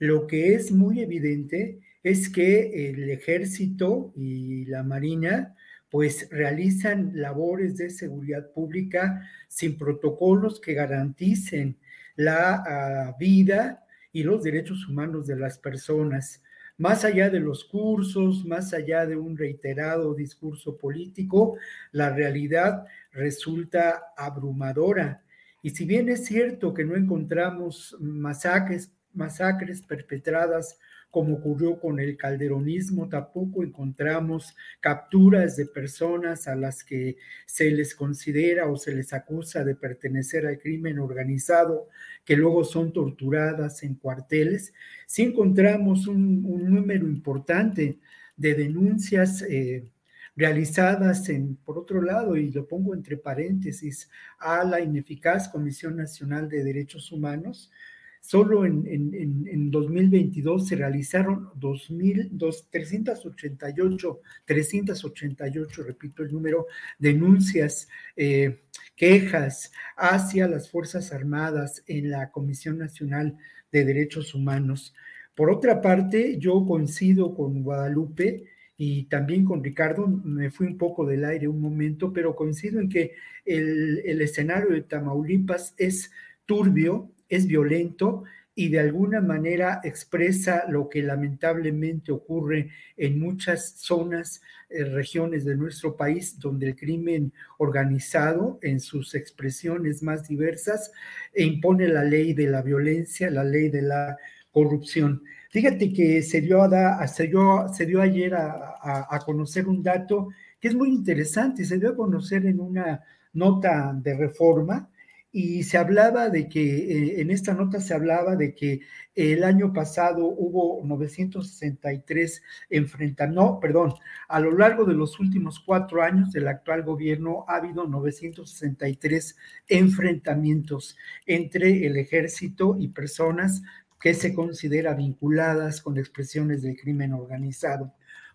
Lo 0.00 0.26
que 0.26 0.54
es 0.54 0.72
muy 0.72 1.00
evidente 1.00 1.78
es 2.02 2.28
que 2.28 2.90
el 2.90 3.08
ejército 3.10 4.12
y 4.16 4.64
la 4.64 4.82
marina 4.82 5.54
pues 5.90 6.28
realizan 6.30 7.12
labores 7.14 7.76
de 7.76 7.90
seguridad 7.90 8.50
pública 8.52 9.28
sin 9.48 9.78
protocolos 9.78 10.60
que 10.60 10.74
garanticen 10.74 11.78
la 12.16 12.62
ah, 12.66 13.16
vida 13.18 13.84
y 14.12 14.22
los 14.22 14.42
derechos 14.42 14.88
humanos 14.88 15.26
de 15.26 15.36
las 15.36 15.58
personas 15.58 16.42
más 16.78 17.04
allá 17.04 17.28
de 17.28 17.40
los 17.40 17.64
cursos, 17.64 18.44
más 18.44 18.72
allá 18.72 19.04
de 19.04 19.16
un 19.16 19.36
reiterado 19.36 20.14
discurso 20.14 20.76
político, 20.76 21.56
la 21.90 22.10
realidad 22.10 22.86
resulta 23.12 24.12
abrumadora. 24.16 25.24
Y 25.60 25.70
si 25.70 25.84
bien 25.84 26.08
es 26.08 26.24
cierto 26.24 26.72
que 26.72 26.84
no 26.84 26.94
encontramos 26.94 27.96
masacres, 27.98 28.92
masacres 29.12 29.82
perpetradas 29.82 30.78
como 31.10 31.36
ocurrió 31.36 31.80
con 31.80 32.00
el 32.00 32.16
calderonismo, 32.16 33.08
tampoco 33.08 33.62
encontramos 33.62 34.54
capturas 34.80 35.56
de 35.56 35.66
personas 35.66 36.48
a 36.48 36.54
las 36.54 36.84
que 36.84 37.16
se 37.46 37.70
les 37.70 37.94
considera 37.94 38.68
o 38.68 38.76
se 38.76 38.94
les 38.94 39.12
acusa 39.12 39.64
de 39.64 39.74
pertenecer 39.74 40.46
al 40.46 40.58
crimen 40.58 40.98
organizado, 40.98 41.88
que 42.24 42.36
luego 42.36 42.64
son 42.64 42.92
torturadas 42.92 43.82
en 43.82 43.94
cuarteles. 43.94 44.74
Sí 45.06 45.22
encontramos 45.22 46.06
un, 46.06 46.42
número 46.42 47.06
importante 47.08 47.98
de 48.36 48.54
denuncias. 48.54 49.42
Eh, 49.42 49.90
realizadas 50.38 51.28
en, 51.30 51.56
por 51.56 51.76
otro 51.78 52.00
lado, 52.00 52.36
y 52.36 52.52
lo 52.52 52.68
pongo 52.68 52.94
entre 52.94 53.16
paréntesis, 53.16 54.08
a 54.38 54.62
la 54.62 54.80
ineficaz 54.80 55.48
Comisión 55.48 55.96
Nacional 55.96 56.48
de 56.48 56.62
Derechos 56.62 57.10
Humanos, 57.10 57.72
Solo 58.20 58.66
en, 58.66 58.86
en, 58.86 59.70
2022 59.70 60.68
se 60.68 60.76
realizaron 60.76 61.48
388, 61.58 64.20
388, 64.44 65.82
repito 65.82 66.22
el 66.22 66.32
número, 66.32 66.66
denuncias, 66.98 67.88
eh, 68.16 68.60
quejas 68.96 69.72
hacia 69.96 70.48
las 70.48 70.70
Fuerzas 70.70 71.12
Armadas 71.12 71.82
en 71.86 72.10
la 72.10 72.30
Comisión 72.30 72.78
Nacional 72.78 73.36
de 73.72 73.84
Derechos 73.84 74.34
Humanos. 74.34 74.94
Por 75.34 75.50
otra 75.50 75.80
parte, 75.80 76.38
yo 76.38 76.64
coincido 76.66 77.34
con 77.34 77.62
Guadalupe 77.62 78.44
y 78.76 79.04
también 79.04 79.44
con 79.44 79.62
Ricardo, 79.62 80.06
me 80.06 80.50
fui 80.50 80.66
un 80.66 80.78
poco 80.78 81.06
del 81.06 81.24
aire 81.24 81.48
un 81.48 81.60
momento, 81.60 82.12
pero 82.12 82.36
coincido 82.36 82.80
en 82.80 82.88
que 82.88 83.14
el, 83.44 84.02
el 84.04 84.20
escenario 84.20 84.70
de 84.70 84.82
Tamaulipas 84.82 85.74
es 85.78 86.12
turbio, 86.46 87.10
es 87.28 87.46
violento 87.46 88.24
y 88.54 88.70
de 88.70 88.80
alguna 88.80 89.20
manera 89.20 89.80
expresa 89.84 90.64
lo 90.68 90.88
que 90.88 91.00
lamentablemente 91.00 92.10
ocurre 92.10 92.70
en 92.96 93.20
muchas 93.20 93.74
zonas, 93.76 94.42
eh, 94.68 94.82
regiones 94.82 95.44
de 95.44 95.54
nuestro 95.54 95.96
país, 95.96 96.40
donde 96.40 96.66
el 96.66 96.74
crimen 96.74 97.32
organizado 97.58 98.58
en 98.62 98.80
sus 98.80 99.14
expresiones 99.14 100.02
más 100.02 100.26
diversas 100.26 100.90
impone 101.36 101.86
la 101.86 102.02
ley 102.02 102.34
de 102.34 102.48
la 102.48 102.62
violencia, 102.62 103.30
la 103.30 103.44
ley 103.44 103.68
de 103.68 103.82
la 103.82 104.16
corrupción. 104.50 105.22
Fíjate 105.50 105.92
que 105.92 106.20
se 106.22 106.40
dio, 106.40 106.60
a, 106.60 107.06
se 107.06 107.28
dio, 107.28 107.68
se 107.72 107.86
dio 107.86 108.02
ayer 108.02 108.34
a, 108.34 109.20
conocer 109.24 109.68
un 109.68 109.84
dato 109.84 110.30
que 110.60 110.66
es 110.66 110.74
muy 110.74 110.88
interesante, 110.88 111.64
se 111.64 111.78
dio 111.78 111.90
a 111.90 111.96
conocer 111.96 112.44
en 112.44 112.58
una 112.58 113.04
nota 113.34 113.92
de 113.94 114.16
reforma 114.16 114.90
y 115.30 115.62
se 115.64 115.76
hablaba 115.76 116.30
de 116.30 116.48
que, 116.48 116.60
eh, 116.62 117.20
en 117.20 117.30
esta 117.30 117.52
nota 117.54 117.80
se 117.80 117.94
hablaba 117.94 118.34
de 118.36 118.54
que 118.54 118.80
el 119.14 119.44
año 119.44 119.72
pasado 119.72 120.26
hubo 120.26 120.82
963 120.84 122.42
enfrentamientos, 122.70 123.44
no, 123.44 123.60
perdón, 123.60 123.94
a 124.28 124.40
lo 124.40 124.56
largo 124.56 124.84
de 124.84 124.94
los 124.94 125.20
últimos 125.20 125.60
cuatro 125.60 126.02
años 126.02 126.32
del 126.32 126.48
actual 126.48 126.82
gobierno 126.82 127.44
ha 127.48 127.56
habido 127.56 127.86
963 127.86 129.36
enfrentamientos 129.68 130.96
entre 131.26 131.86
el 131.86 131.96
ejército 131.96 132.76
y 132.78 132.88
personas 132.88 133.62
que 134.00 134.14
se 134.14 134.32
considera 134.34 134.94
vinculadas 134.94 135.82
con 135.82 135.98
expresiones 135.98 136.62
del 136.62 136.76
crimen 136.76 137.12
organizado. 137.12 137.92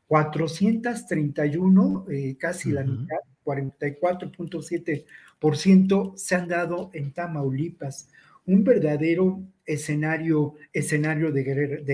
431, 0.07 2.05
eh, 2.09 2.37
casi 2.37 2.71
la 2.71 2.83
mitad, 2.83 3.17
44.7% 3.43 5.05
se 6.15 6.35
han 6.35 6.47
dado 6.47 6.89
en 6.93 7.11
Tamaulipas, 7.11 8.09
un 8.45 8.63
verdadero 8.63 9.43
escenario, 9.65 10.55
escenario 10.71 11.31
de, 11.31 11.43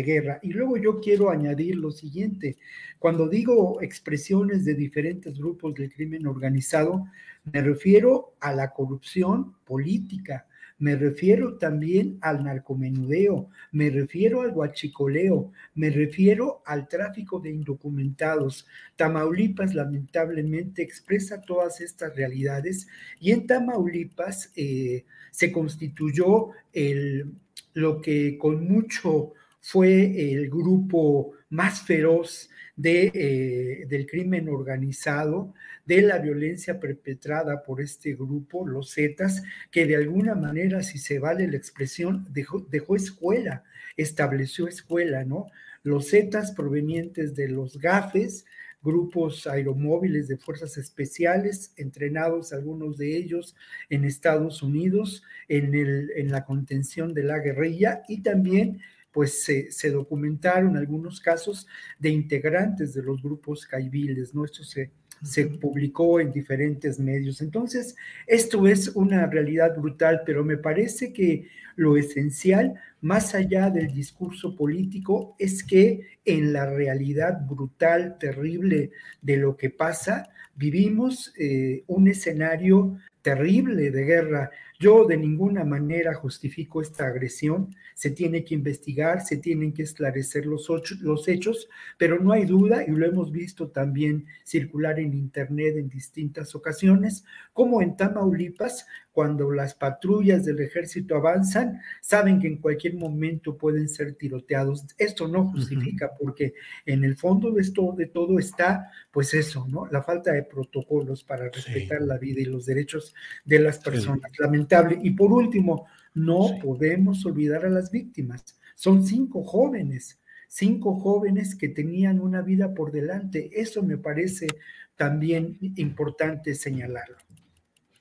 guerra. 0.04 0.40
Y 0.42 0.54
luego 0.54 0.78
yo 0.78 1.00
quiero 1.00 1.30
añadir 1.30 1.76
lo 1.76 1.92
siguiente, 1.92 2.58
cuando 3.00 3.28
digo 3.28 3.82
expresiones 3.82 4.66
de 4.66 4.76
diferentes 4.76 5.38
grupos 5.38 5.74
del 5.76 5.92
crimen 5.92 6.28
organizado, 6.28 7.06
me 7.52 7.62
refiero 7.62 8.36
a 8.40 8.54
la 8.54 8.72
corrupción 8.72 9.56
política, 9.66 10.46
me 10.80 10.96
refiero 10.96 11.58
también 11.58 12.18
al 12.22 12.44
narcomenudeo, 12.44 13.50
me 13.72 13.90
refiero 13.90 14.42
al 14.42 14.52
guachicoleo, 14.52 15.52
me 15.76 15.90
refiero 15.90 16.64
al 16.66 16.88
tráfico 16.88 17.40
de 17.40 17.52
indocumentados. 17.52 18.66
Tamaulipas 18.96 19.76
lamentablemente 19.76 20.82
expresa 20.82 21.42
todas 21.42 21.82
estas 21.82 22.16
realidades 22.16 22.88
y 23.20 23.32
en 23.32 23.46
Tamaulipas 23.46 24.52
eh, 24.56 25.04
se 25.32 25.52
constituyó 25.52 26.52
el, 26.72 27.34
lo 27.74 28.02
que 28.02 28.38
con 28.38 28.66
mucho 28.66 29.34
fue 29.60 30.32
el 30.34 30.50
grupo 30.50 31.34
más 31.50 31.82
feroz 31.82 32.50
de, 32.80 33.12
eh, 33.14 33.86
del 33.88 34.08
crimen 34.08 34.48
organizado, 34.48 35.54
de 35.86 36.02
la 36.02 36.18
violencia 36.20 36.80
perpetrada 36.80 37.62
por 37.62 37.82
este 37.82 38.14
grupo, 38.14 38.66
los 38.66 38.94
Zetas, 38.94 39.44
que 39.70 39.86
de 39.86 39.98
alguna 39.98 40.34
manera, 40.34 40.82
si 40.82 40.98
se 40.98 41.20
vale 41.20 41.46
la 41.48 41.58
expresión, 41.58 42.26
dejó, 42.32 42.96
escuela, 42.96 43.66
estableció 43.98 44.70
escuela, 44.70 45.26
¿no? 45.26 45.48
Los 45.84 46.12
Zetas 46.12 46.54
provenientes 46.54 47.36
de 47.36 47.50
los 47.50 47.78
GAFES, 47.80 48.46
grupos 48.82 49.46
aeromóviles 49.46 50.30
de 50.30 50.38
fuerzas 50.38 50.78
especiales, 50.78 51.74
entrenados 51.76 52.54
algunos 52.54 52.98
de 52.98 53.18
ellos 53.18 53.58
en 53.90 54.06
Estados 54.06 54.64
Unidos 54.64 55.24
en 55.50 56.32
la 56.32 56.46
contención 56.46 57.14
de 57.14 57.24
la 57.24 57.40
guerrilla 57.40 58.04
y 58.08 58.22
también 58.22 58.80
pues 59.12 59.44
se, 59.44 59.92
documentaron 59.92 60.78
algunos 60.78 61.20
casos 61.20 61.68
de 61.98 62.10
integrantes 62.10 62.94
de 62.94 63.04
los 63.04 63.22
grupos 63.22 63.66
caibiles, 63.66 64.34
¿no? 64.34 64.46
Esto 64.46 64.64
se, 64.64 64.92
se 65.24 65.46
publicó 65.46 66.20
en 66.20 66.32
diferentes 66.32 67.00
medios. 67.00 67.42
Entonces, 67.42 67.96
esto 68.28 68.68
es 68.68 68.90
una 68.90 69.26
realidad 69.26 69.76
brutal, 69.76 70.22
pero 70.26 70.44
me 70.44 70.58
parece 70.58 71.12
que 71.12 71.48
lo 71.76 71.96
esencial, 71.96 72.74
más 73.02 73.34
allá 73.34 73.70
del 73.70 73.94
discurso 73.94 74.56
político, 74.56 75.36
es 75.40 75.64
que 75.64 76.20
en 76.26 76.52
la 76.52 76.66
realidad 76.70 77.40
brutal, 77.48 78.18
terrible 78.20 78.92
de 79.22 79.38
lo 79.38 79.56
que 79.56 79.70
pasa, 79.70 80.30
vivimos 80.56 81.34
eh, 81.38 81.84
un 81.88 82.10
escenario 82.10 82.98
terrible 83.22 83.92
de 83.92 84.04
guerra. 84.04 84.52
Yo 84.82 85.06
de 85.06 85.18
ninguna 85.18 85.66
manera 85.66 86.14
justifico 86.14 86.82
esta 86.82 87.06
agresión, 87.06 87.76
se 87.96 88.12
tiene 88.12 88.46
que 88.46 88.56
investigar, 88.56 89.20
se 89.20 89.36
tienen 89.36 89.74
que 89.74 89.84
esclarecer 89.84 90.46
los, 90.46 90.70
los 91.02 91.28
hechos, 91.28 91.68
pero 91.98 92.18
no 92.18 92.32
hay 92.32 92.46
duda, 92.46 92.86
y 92.88 92.92
lo 92.92 93.06
hemos 93.06 93.30
visto 93.30 93.72
también 93.72 94.26
circular 94.46 94.98
en 94.98 95.14
Internet 95.14 95.76
en 95.76 95.90
distintas 95.90 96.56
ocasiones, 96.56 97.26
como 97.52 97.82
en 97.82 97.98
Tamaulipas, 97.98 98.86
cuando 99.12 99.52
las 99.52 99.74
patrullas 99.76 100.46
del 100.46 100.62
ejército 100.62 101.16
avanzan, 101.18 101.82
saben 102.00 102.40
que 102.40 102.48
en 102.48 102.56
cualquier 102.58 102.94
momento 102.94 103.58
pueden 103.58 103.90
ser 103.90 104.14
tiroteados. 104.14 104.86
Esto 104.98 105.28
no 105.28 105.50
justifica, 105.50 106.12
porque 106.18 106.54
en 106.86 107.04
el 107.04 107.18
fondo 107.18 107.52
de, 107.52 107.62
esto, 107.62 107.94
de 107.98 108.06
todo 108.06 108.40
está, 108.40 108.90
pues 109.12 109.34
eso, 109.34 109.68
¿no? 109.68 109.88
La 109.88 110.04
falta 110.04 110.32
de 110.32 110.44
protocolos 110.44 111.26
para 111.26 111.50
respetar 111.50 112.02
la 112.02 112.18
vida 112.18 112.40
y 112.40 112.46
los 112.46 112.66
derechos 112.66 113.14
de 113.44 113.60
las 113.60 113.80
personas. 113.80 114.32
Lamentable. 114.70 115.00
Y 115.04 115.12
por 115.12 115.32
último, 115.32 115.88
no 116.14 116.58
podemos 116.62 117.26
olvidar 117.26 117.66
a 117.66 117.70
las 117.70 117.92
víctimas. 117.92 118.44
Son 118.76 119.06
cinco 119.06 119.44
jóvenes, 119.44 120.20
cinco 120.48 121.00
jóvenes 121.00 121.56
que 121.56 121.70
tenían 121.70 122.20
una 122.20 122.42
vida 122.42 122.74
por 122.74 122.92
delante. 122.92 123.50
Eso 123.54 123.84
me 123.84 123.98
parece 123.98 124.48
también 124.96 125.58
importante 125.76 126.56
señalarlo. 126.56 127.18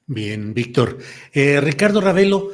Bien, 0.07 0.55
Víctor. 0.55 0.99
Eh, 1.33 1.61
Ricardo 1.61 2.01
Ravelo, 2.01 2.51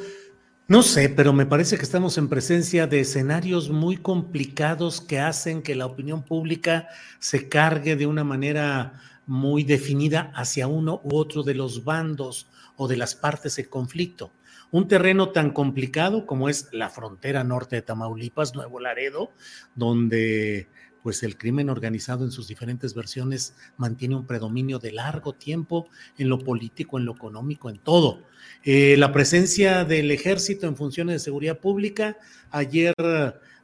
no 0.67 0.83
sé, 0.83 1.09
pero 1.09 1.31
me 1.31 1.45
parece 1.45 1.77
que 1.77 1.83
estamos 1.83 2.17
en 2.17 2.27
presencia 2.27 2.85
de 2.85 2.99
escenarios 2.99 3.69
muy 3.69 3.97
complicados 3.97 4.99
que 4.99 5.19
hacen 5.19 5.61
que 5.61 5.75
la 5.75 5.85
opinión 5.85 6.23
pública 6.23 6.89
se 7.19 7.47
cargue 7.47 7.95
de 7.95 8.07
una 8.07 8.23
manera 8.23 8.99
muy 9.27 9.63
definida 9.63 10.31
hacia 10.35 10.67
uno 10.67 11.01
u 11.03 11.15
otro 11.15 11.43
de 11.43 11.55
los 11.55 11.83
bandos 11.83 12.47
o 12.75 12.87
de 12.87 12.97
las 12.97 13.15
partes 13.15 13.57
en 13.59 13.65
conflicto 13.65 14.31
un 14.71 14.87
terreno 14.87 15.29
tan 15.29 15.51
complicado 15.51 16.25
como 16.25 16.49
es 16.49 16.67
la 16.71 16.89
frontera 16.89 17.43
norte 17.43 17.77
de 17.77 17.81
Tamaulipas, 17.81 18.55
Nuevo 18.55 18.79
Laredo, 18.79 19.31
donde 19.75 20.67
pues 21.01 21.21
el 21.21 21.37
crimen 21.37 21.69
organizado 21.69 22.25
en 22.25 22.31
sus 22.31 22.47
diferentes 22.47 22.95
versiones 22.95 23.55
mantiene 23.77 24.15
un 24.15 24.25
predominio 24.25 24.79
de 24.79 24.91
largo 24.91 25.33
tiempo 25.33 25.87
en 26.17 26.29
lo 26.29 26.39
político, 26.39 26.97
en 26.97 27.05
lo 27.05 27.13
económico, 27.13 27.69
en 27.69 27.77
todo. 27.77 28.23
Eh, 28.63 28.97
la 28.97 29.13
presencia 29.13 29.85
del 29.85 30.09
ejército 30.09 30.67
en 30.67 30.75
funciones 30.75 31.13
de 31.13 31.19
seguridad 31.19 31.59
pública, 31.59 32.17
ayer 32.49 32.93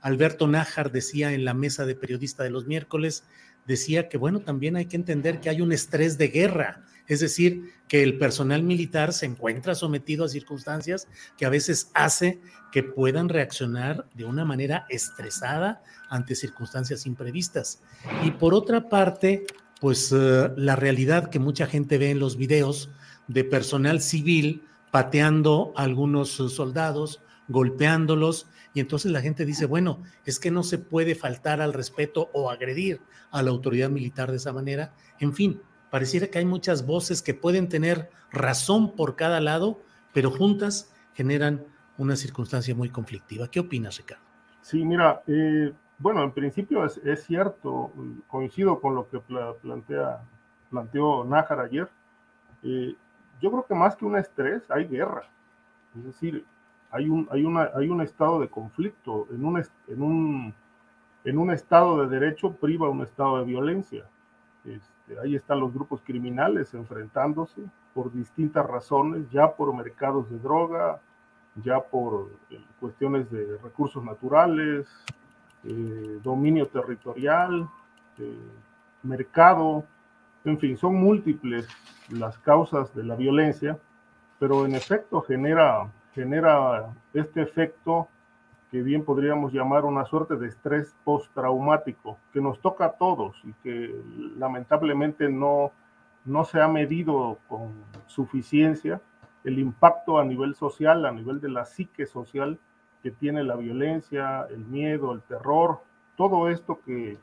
Alberto 0.01 0.47
Nájar 0.47 0.91
decía 0.91 1.33
en 1.33 1.43
la 1.43 1.55
mesa 1.55 1.85
de 1.85 1.95
periodista 1.95 2.43
de 2.43 2.51
los 2.51 2.67
miércoles, 2.67 3.23
decía 3.67 4.09
que 4.09 4.17
bueno, 4.17 4.41
también 4.41 4.75
hay 4.75 4.85
que 4.85 4.95
entender 4.95 5.39
que 5.39 5.49
hay 5.49 5.61
un 5.61 5.71
estrés 5.71 6.17
de 6.17 6.27
guerra 6.27 6.83
es 7.11 7.19
decir, 7.19 7.73
que 7.89 8.03
el 8.03 8.17
personal 8.17 8.63
militar 8.63 9.11
se 9.11 9.25
encuentra 9.25 9.75
sometido 9.75 10.23
a 10.23 10.29
circunstancias 10.29 11.09
que 11.37 11.45
a 11.45 11.49
veces 11.49 11.91
hace 11.93 12.39
que 12.71 12.83
puedan 12.83 13.27
reaccionar 13.27 14.07
de 14.13 14.23
una 14.23 14.45
manera 14.45 14.85
estresada 14.87 15.83
ante 16.09 16.35
circunstancias 16.35 17.05
imprevistas. 17.05 17.81
Y 18.23 18.31
por 18.31 18.53
otra 18.53 18.87
parte, 18.87 19.45
pues 19.81 20.13
eh, 20.15 20.51
la 20.55 20.77
realidad 20.77 21.29
que 21.29 21.39
mucha 21.39 21.67
gente 21.67 21.97
ve 21.97 22.11
en 22.11 22.19
los 22.19 22.37
videos 22.37 22.89
de 23.27 23.43
personal 23.43 23.99
civil 23.99 24.63
pateando 24.91 25.73
a 25.75 25.83
algunos 25.83 26.29
soldados, 26.29 27.21
golpeándolos, 27.49 28.47
y 28.73 28.79
entonces 28.79 29.11
la 29.11 29.21
gente 29.21 29.45
dice, 29.45 29.65
bueno, 29.65 30.01
es 30.25 30.39
que 30.39 30.51
no 30.51 30.63
se 30.63 30.77
puede 30.77 31.15
faltar 31.15 31.61
al 31.61 31.73
respeto 31.73 32.29
o 32.33 32.49
agredir 32.49 33.01
a 33.31 33.43
la 33.43 33.51
autoridad 33.51 33.89
militar 33.89 34.31
de 34.31 34.37
esa 34.37 34.53
manera. 34.53 34.93
En 35.19 35.33
fin, 35.33 35.61
pareciera 35.89 36.27
que 36.27 36.39
hay 36.39 36.45
muchas 36.45 36.85
voces 36.85 37.21
que 37.21 37.33
pueden 37.33 37.67
tener 37.67 38.09
razón 38.31 38.95
por 38.95 39.15
cada 39.15 39.41
lado, 39.41 39.81
pero 40.13 40.31
juntas 40.31 40.93
generan 41.13 41.65
una 41.97 42.15
circunstancia 42.15 42.73
muy 42.73 42.89
conflictiva. 42.89 43.49
¿Qué 43.49 43.59
opinas, 43.59 43.97
Ricardo? 43.97 44.23
Sí, 44.61 44.85
mira, 44.85 45.21
eh, 45.27 45.73
bueno, 45.97 46.23
en 46.23 46.31
principio 46.31 46.85
es, 46.85 47.23
cierto, 47.25 47.91
coincido 48.27 48.79
con 48.79 48.95
lo 48.95 49.09
que 49.09 49.19
plantea, 49.61 50.21
planteó 50.69 51.25
Nájar 51.25 51.59
ayer. 51.59 51.89
Eh, 52.63 52.95
yo 53.41 53.51
creo 53.51 53.65
que 53.65 53.75
más 53.75 53.95
que 53.95 54.05
un 54.05 54.17
estrés, 54.17 54.63
hay 54.69 54.87
guerra. 54.87 55.23
Es 55.97 56.05
decir, 56.05 56.45
hay 56.91 57.09
un, 57.09 57.27
hay 57.31 57.43
una, 57.43 57.69
hay 57.75 57.89
un 57.89 58.01
estado 58.01 58.39
de 58.39 58.49
conflicto. 58.49 59.27
En 59.31 59.45
un, 59.45 59.63
en, 59.87 60.01
un, 60.01 60.53
en 61.23 61.37
un 61.37 61.51
estado 61.51 62.05
de 62.05 62.19
derecho 62.19 62.53
priva 62.53 62.89
un 62.89 63.01
estado 63.01 63.39
de 63.39 63.45
violencia. 63.45 64.05
Este, 64.65 65.19
ahí 65.23 65.35
están 65.35 65.59
los 65.59 65.73
grupos 65.73 66.01
criminales 66.01 66.73
enfrentándose 66.73 67.61
por 67.93 68.11
distintas 68.13 68.65
razones, 68.65 69.29
ya 69.31 69.51
por 69.51 69.75
mercados 69.75 70.29
de 70.29 70.39
droga, 70.39 70.99
ya 71.55 71.81
por 71.81 72.29
eh, 72.49 72.61
cuestiones 72.79 73.29
de 73.31 73.57
recursos 73.57 74.03
naturales, 74.03 74.87
eh, 75.63 76.19
dominio 76.23 76.67
territorial, 76.67 77.67
eh, 78.17 78.37
mercado, 79.03 79.83
en 80.43 80.57
fin, 80.59 80.77
son 80.77 80.95
múltiples 80.95 81.67
las 82.09 82.37
causas 82.39 82.93
de 82.95 83.03
la 83.03 83.15
violencia, 83.15 83.77
pero 84.39 84.65
en 84.65 84.75
efecto 84.75 85.21
genera, 85.21 85.91
genera 86.13 86.93
este 87.13 87.41
efecto 87.41 88.07
que 88.71 88.81
bien 88.81 89.03
podríamos 89.03 89.51
llamar 89.51 89.83
una 89.83 90.05
suerte 90.05 90.37
de 90.37 90.47
estrés 90.47 90.95
postraumático, 91.03 92.17
que 92.31 92.39
nos 92.39 92.61
toca 92.61 92.85
a 92.85 92.91
todos 92.93 93.35
y 93.43 93.51
que 93.63 93.93
lamentablemente 94.37 95.29
no, 95.29 95.71
no 96.23 96.45
se 96.45 96.61
ha 96.61 96.69
medido 96.69 97.37
con 97.49 97.73
suficiencia 98.07 99.01
el 99.43 99.59
impacto 99.59 100.19
a 100.19 100.23
nivel 100.23 100.55
social, 100.55 101.05
a 101.05 101.11
nivel 101.11 101.41
de 101.41 101.49
la 101.49 101.65
psique 101.65 102.05
social 102.05 102.59
que 103.03 103.11
tiene 103.11 103.43
la 103.43 103.55
violencia, 103.55 104.45
el 104.49 104.63
miedo, 104.65 105.11
el 105.11 105.21
terror, 105.23 105.81
todo 106.15 106.47
esto 106.47 106.79
que, 106.85 107.17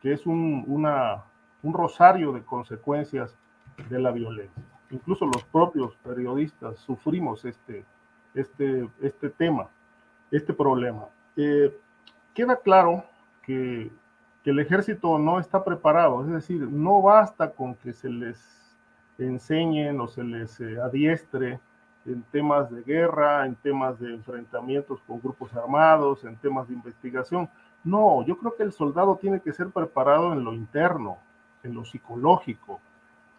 que 0.00 0.12
es 0.12 0.24
un, 0.24 0.64
un 0.66 1.74
rosario 1.74 2.32
de 2.32 2.42
consecuencias 2.42 3.36
de 3.90 3.98
la 3.98 4.12
violencia. 4.12 4.62
Incluso 4.90 5.26
los 5.26 5.44
propios 5.44 5.96
periodistas 5.96 6.78
sufrimos 6.78 7.44
este, 7.44 7.84
este, 8.36 8.88
este 9.00 9.30
tema 9.30 9.68
este 10.30 10.52
problema. 10.52 11.06
Eh, 11.36 11.76
queda 12.34 12.56
claro 12.56 13.04
que, 13.42 13.90
que, 14.42 14.50
el 14.50 14.58
ejército 14.58 15.18
no 15.18 15.38
está 15.38 15.64
preparado, 15.64 16.24
es 16.24 16.30
decir, 16.30 16.62
no 16.62 17.02
basta 17.02 17.50
con 17.50 17.74
que 17.76 17.92
se 17.92 18.08
les 18.08 18.38
enseñen 19.18 20.00
o 20.00 20.08
se 20.08 20.22
les 20.22 20.60
eh, 20.60 20.78
adiestre 20.80 21.60
en 22.04 22.22
temas 22.24 22.70
de 22.70 22.82
guerra, 22.82 23.46
en 23.46 23.54
temas 23.56 23.98
de 23.98 24.14
enfrentamientos 24.14 25.00
con 25.06 25.20
grupos 25.20 25.54
armados, 25.54 26.24
en 26.24 26.36
temas 26.36 26.68
de 26.68 26.74
investigación. 26.74 27.48
No, 27.82 28.24
yo 28.24 28.36
creo 28.38 28.54
que 28.56 28.62
el 28.62 28.72
soldado 28.72 29.16
tiene 29.16 29.40
que 29.40 29.52
ser 29.52 29.70
preparado 29.70 30.32
en 30.32 30.44
lo 30.44 30.52
interno, 30.52 31.18
en 31.62 31.74
lo 31.74 31.84
psicológico, 31.84 32.80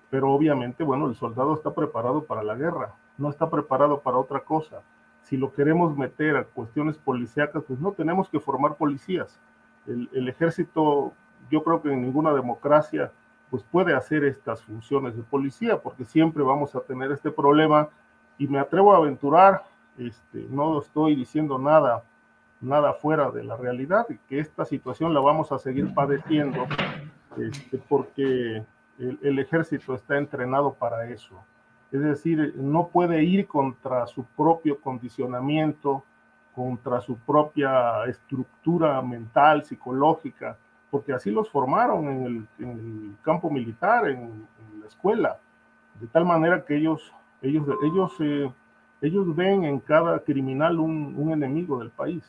pero 0.10 0.32
obviamente, 0.32 0.84
bueno, 0.84 1.08
el 1.08 1.16
soldado 1.16 1.54
está 1.54 1.74
preparado 1.74 2.24
para 2.24 2.44
la 2.44 2.56
guerra, 2.56 2.94
no 3.18 3.30
está 3.30 3.50
preparado 3.50 4.02
para 4.02 4.18
otra 4.18 4.40
cosa 4.42 4.82
si 5.28 5.36
lo 5.36 5.52
queremos 5.52 5.98
meter 5.98 6.38
a 6.38 6.46
cuestiones 6.46 6.98
policíacas, 6.98 7.62
pues 7.68 7.82
no 7.82 7.92
tenemos 7.92 8.30
que 8.30 8.40
formar 8.40 8.76
policías. 8.76 9.38
El, 9.86 10.30
ejército, 10.30 11.12
yo 11.52 11.64
creo 11.64 11.82
que 11.82 11.92
en 11.92 12.02
ninguna 12.02 12.34
democracia, 12.34 13.12
pues 13.50 13.62
puede 13.64 13.94
hacer 13.94 14.24
estas 14.24 14.62
funciones 14.64 15.18
de 15.18 15.24
policía, 15.24 15.82
porque 15.82 16.06
siempre 16.06 16.44
vamos 16.44 16.76
a 16.76 16.80
tener 16.80 17.12
este 17.12 17.30
problema. 17.30 17.90
Y 18.38 18.48
me 18.48 18.58
atrevo 18.58 18.94
a 18.94 18.98
aventurar, 18.98 19.64
este, 19.98 20.46
no 20.50 20.80
estoy 20.80 21.14
diciendo 21.16 21.60
nada, 21.60 22.06
nada 22.62 22.94
fuera 22.94 23.30
de 23.30 23.44
la 23.44 23.58
realidad, 23.58 24.08
que 24.30 24.40
esta 24.40 24.64
situación 24.64 25.14
la 25.14 25.20
vamos 25.20 25.52
a 25.52 25.60
seguir 25.60 25.94
padeciendo, 25.94 26.68
este, 27.38 27.80
porque 27.90 28.64
el 28.98 29.40
ejército 29.40 29.94
está 29.94 30.18
entrenado 30.18 30.74
para 30.74 31.10
eso 31.10 31.44
es 31.92 32.02
decir, 32.02 32.54
no 32.58 32.88
puede 32.88 33.24
ir 33.24 33.48
contra 33.48 34.06
su 34.08 34.24
propio 34.24 34.80
condicionamiento, 34.82 36.04
contra 36.54 37.00
su 37.02 37.18
propia 37.18 38.04
estructura 38.06 39.02
mental, 39.02 39.64
psicológica, 39.64 40.58
porque 40.90 41.14
así 41.14 41.32
los 41.32 41.50
formaron 41.50 42.08
en 42.08 42.48
el, 42.60 43.16
campo 43.22 43.50
militar, 43.50 44.08
en, 44.10 44.48
la 44.82 44.88
escuela, 44.88 45.38
de 46.00 46.08
tal 46.08 46.26
manera 46.26 46.66
que 46.66 46.78
ellos, 46.78 47.14
ellos, 47.42 47.68
ellos, 47.84 48.14
eh, 48.20 48.52
ellos 49.02 49.36
ven 49.36 49.66
en 49.66 49.80
cada 49.80 50.20
criminal 50.20 50.80
un, 50.80 51.32
enemigo 51.32 51.80
del 51.80 51.90
país. 51.90 52.24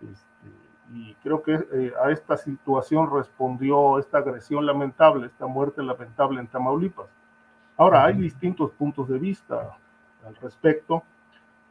Este, 0.00 0.50
y 0.92 1.14
creo 1.22 1.42
que 1.42 1.54
eh, 1.54 1.92
a 2.02 2.10
esta 2.10 2.36
situación 2.36 3.10
respondió 3.12 3.98
esta 3.98 4.18
agresión 4.18 4.66
lamentable, 4.66 5.26
esta 5.26 5.46
muerte 5.46 5.82
lamentable 5.82 6.40
en 6.40 6.48
Tamaulipas. 6.48 7.06
Ahora, 7.80 8.04
hay 8.04 8.12
distintos 8.12 8.72
puntos 8.72 9.08
de 9.08 9.18
vista 9.18 9.74
al 10.26 10.36
respecto, 10.36 11.02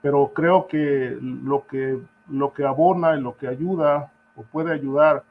pero 0.02 0.32
creo 0.34 0.66
que 0.66 1.16
lo 1.22 1.68
que, 1.68 2.00
lo 2.28 2.52
que 2.52 2.66
abona 2.66 3.16
y 3.16 3.22
lo 3.22 3.38
que 3.38 3.48
ayuda 3.48 4.12
o 4.36 4.42
puede 4.42 4.74
ayudar 4.74 5.24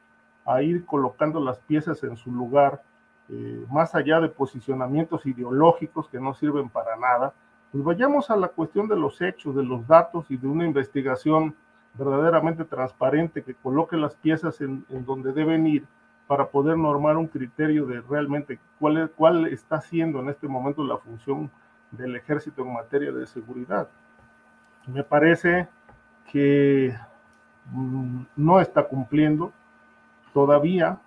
a 0.45 0.61
ir 0.61 0.85
colocando 0.85 1.41
las 1.41 1.59
piezas 1.59 2.01
en 2.05 2.15
su 2.15 2.31
lugar, 2.31 2.81
eh, 3.27 3.65
más 3.69 3.93
allá 3.93 4.21
de 4.21 4.29
posicionamientos 4.29 5.25
ideológicos 5.25 6.07
que 6.07 6.21
no 6.21 6.33
sirven 6.33 6.69
para 6.69 6.95
nada, 6.95 7.33
pues 7.73 7.83
vayamos 7.83 8.29
a 8.29 8.37
la 8.37 8.47
cuestión 8.47 8.87
de 8.87 8.95
los 8.95 9.19
hechos, 9.19 9.57
de 9.57 9.65
los 9.65 9.85
datos 9.85 10.31
y 10.31 10.37
de 10.37 10.47
una 10.47 10.63
investigación 10.63 11.53
verdaderamente 11.95 12.63
transparente 12.63 13.43
que 13.43 13.53
coloque 13.53 13.97
las 13.97 14.15
piezas 14.15 14.61
en, 14.61 14.85
en 14.87 15.03
donde 15.03 15.33
deben 15.33 15.67
ir 15.67 15.85
para 16.29 16.45
poder 16.45 16.77
normar 16.77 17.17
un 17.17 17.25
criterio 17.25 17.87
de 17.87 18.01
realmente 18.01 18.59
cuál, 18.77 19.09
cuál 19.15 19.47
está 19.47 19.81
siendo 19.81 20.19
en 20.19 20.29
este 20.29 20.47
momento 20.47 20.83
la 20.83 20.97
función 20.97 21.49
del 21.89 22.15
ejército 22.15 22.61
en 22.61 22.71
materia 22.71 23.11
de 23.11 23.25
seguridad. 23.25 23.89
Me 24.85 25.03
parece 25.03 25.67
que 26.31 26.93
mm, 27.71 28.21
no 28.35 28.61
está 28.61 28.83
cumpliendo 28.83 29.51
todavía, 30.31 30.99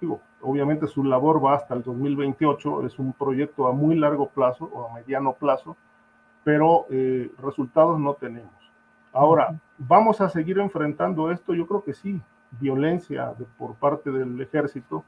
digo, 0.00 0.22
obviamente 0.40 0.86
su 0.86 1.04
labor 1.04 1.44
va 1.44 1.56
hasta 1.56 1.74
el 1.74 1.82
2028, 1.82 2.86
es 2.86 2.98
un 2.98 3.12
proyecto 3.12 3.68
a 3.68 3.72
muy 3.72 3.94
largo 3.94 4.30
plazo 4.30 4.70
o 4.72 4.88
a 4.88 4.94
mediano 4.94 5.34
plazo, 5.34 5.76
pero 6.44 6.86
eh, 6.88 7.30
resultados 7.42 8.00
no 8.00 8.14
tenemos. 8.14 8.72
Ahora, 9.12 9.54
¿vamos 9.76 10.22
a 10.22 10.30
seguir 10.30 10.58
enfrentando 10.58 11.30
esto? 11.30 11.52
Yo 11.52 11.66
creo 11.66 11.84
que 11.84 11.92
sí, 11.92 12.22
violencia 12.60 13.32
por 13.58 13.74
parte 13.74 14.10
del 14.10 14.40
ejército, 14.40 15.04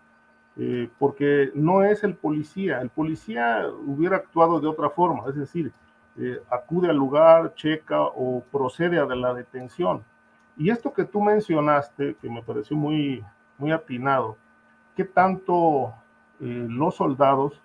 eh, 0.57 0.88
porque 0.98 1.50
no 1.54 1.83
es 1.83 2.04
el 2.04 2.14
policía, 2.14 2.80
el 2.80 2.88
policía 2.88 3.66
hubiera 3.87 4.16
actuado 4.16 4.61
de 4.61 4.68
otra 4.68 4.88
forma, 4.90 5.24
es 5.28 5.35
decir, 5.35 5.72
eh, 6.16 6.40
acude 6.48 6.90
al 6.90 6.96
lugar, 6.96 7.54
checa 7.54 8.00
o 8.02 8.42
procede 8.52 9.00
a 9.00 9.04
la 9.07 9.35
detención. 9.35 10.04
Y 10.57 10.70
esto 10.70 10.92
que 10.92 11.04
tú 11.04 11.20
mencionaste, 11.20 12.14
que 12.22 12.30
me 12.30 12.40
pareció 12.42 12.76
muy, 12.76 13.24
muy 13.59 13.72
atinado, 13.72 14.37
¿qué 14.96 15.04
tanto 15.04 15.92
eh, 16.40 16.66
los 16.70 16.94
soldados 16.94 17.61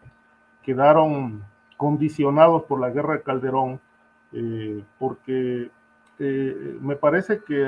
quedaron 0.64 1.44
condicionados 1.78 2.64
por 2.64 2.80
la 2.80 2.90
guerra 2.90 3.16
de 3.16 3.24
Calderón? 3.24 3.80
porque 5.00 5.72
me 6.20 6.96
parece 6.96 7.40
que 7.44 7.68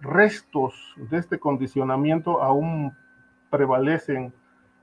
restos 0.00 0.74
de 0.96 1.18
este 1.18 1.38
condicionamiento 1.38 2.42
aún 2.42 2.92
prevalecen 3.50 4.32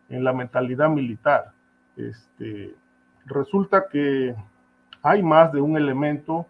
en 0.09 0.23
la 0.23 0.33
mentalidad 0.33 0.89
militar. 0.89 1.51
Este, 1.97 2.75
resulta 3.25 3.87
que 3.89 4.35
hay 5.01 5.23
más 5.23 5.51
de 5.51 5.61
un 5.61 5.77
elemento 5.77 6.47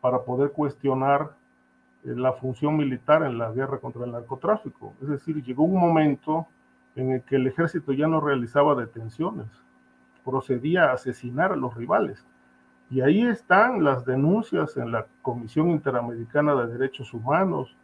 para 0.00 0.22
poder 0.22 0.52
cuestionar 0.52 1.32
eh, 2.04 2.14
la 2.14 2.32
función 2.34 2.76
militar 2.76 3.22
en 3.22 3.38
la 3.38 3.50
guerra 3.50 3.78
contra 3.78 4.04
el 4.04 4.12
narcotráfico. 4.12 4.94
Es 5.00 5.08
decir, 5.08 5.42
llegó 5.42 5.64
un 5.64 5.80
momento 5.80 6.46
en 6.96 7.12
el 7.12 7.22
que 7.22 7.36
el 7.36 7.46
ejército 7.46 7.92
ya 7.92 8.06
no 8.06 8.20
realizaba 8.20 8.74
detenciones, 8.74 9.46
procedía 10.24 10.84
a 10.84 10.92
asesinar 10.92 11.52
a 11.52 11.56
los 11.56 11.74
rivales. 11.74 12.24
Y 12.90 13.00
ahí 13.00 13.26
están 13.26 13.82
las 13.82 14.04
denuncias 14.04 14.76
en 14.76 14.92
la 14.92 15.06
Comisión 15.22 15.70
Interamericana 15.70 16.54
de 16.54 16.66
Derechos 16.78 17.12
Humanos, 17.12 17.74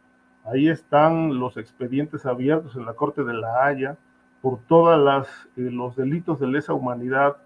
Ahí 0.45 0.69
están 0.69 1.39
los 1.39 1.57
expedientes 1.57 2.25
abiertos 2.25 2.75
en 2.75 2.85
la 2.85 2.93
Corte 2.93 3.23
de 3.23 3.33
la 3.33 3.65
Haya 3.65 3.97
por 4.41 4.59
todos 4.67 5.27
eh, 5.55 5.61
los 5.61 5.95
delitos 5.95 6.39
de 6.39 6.47
lesa 6.47 6.73
humanidad, 6.73 7.37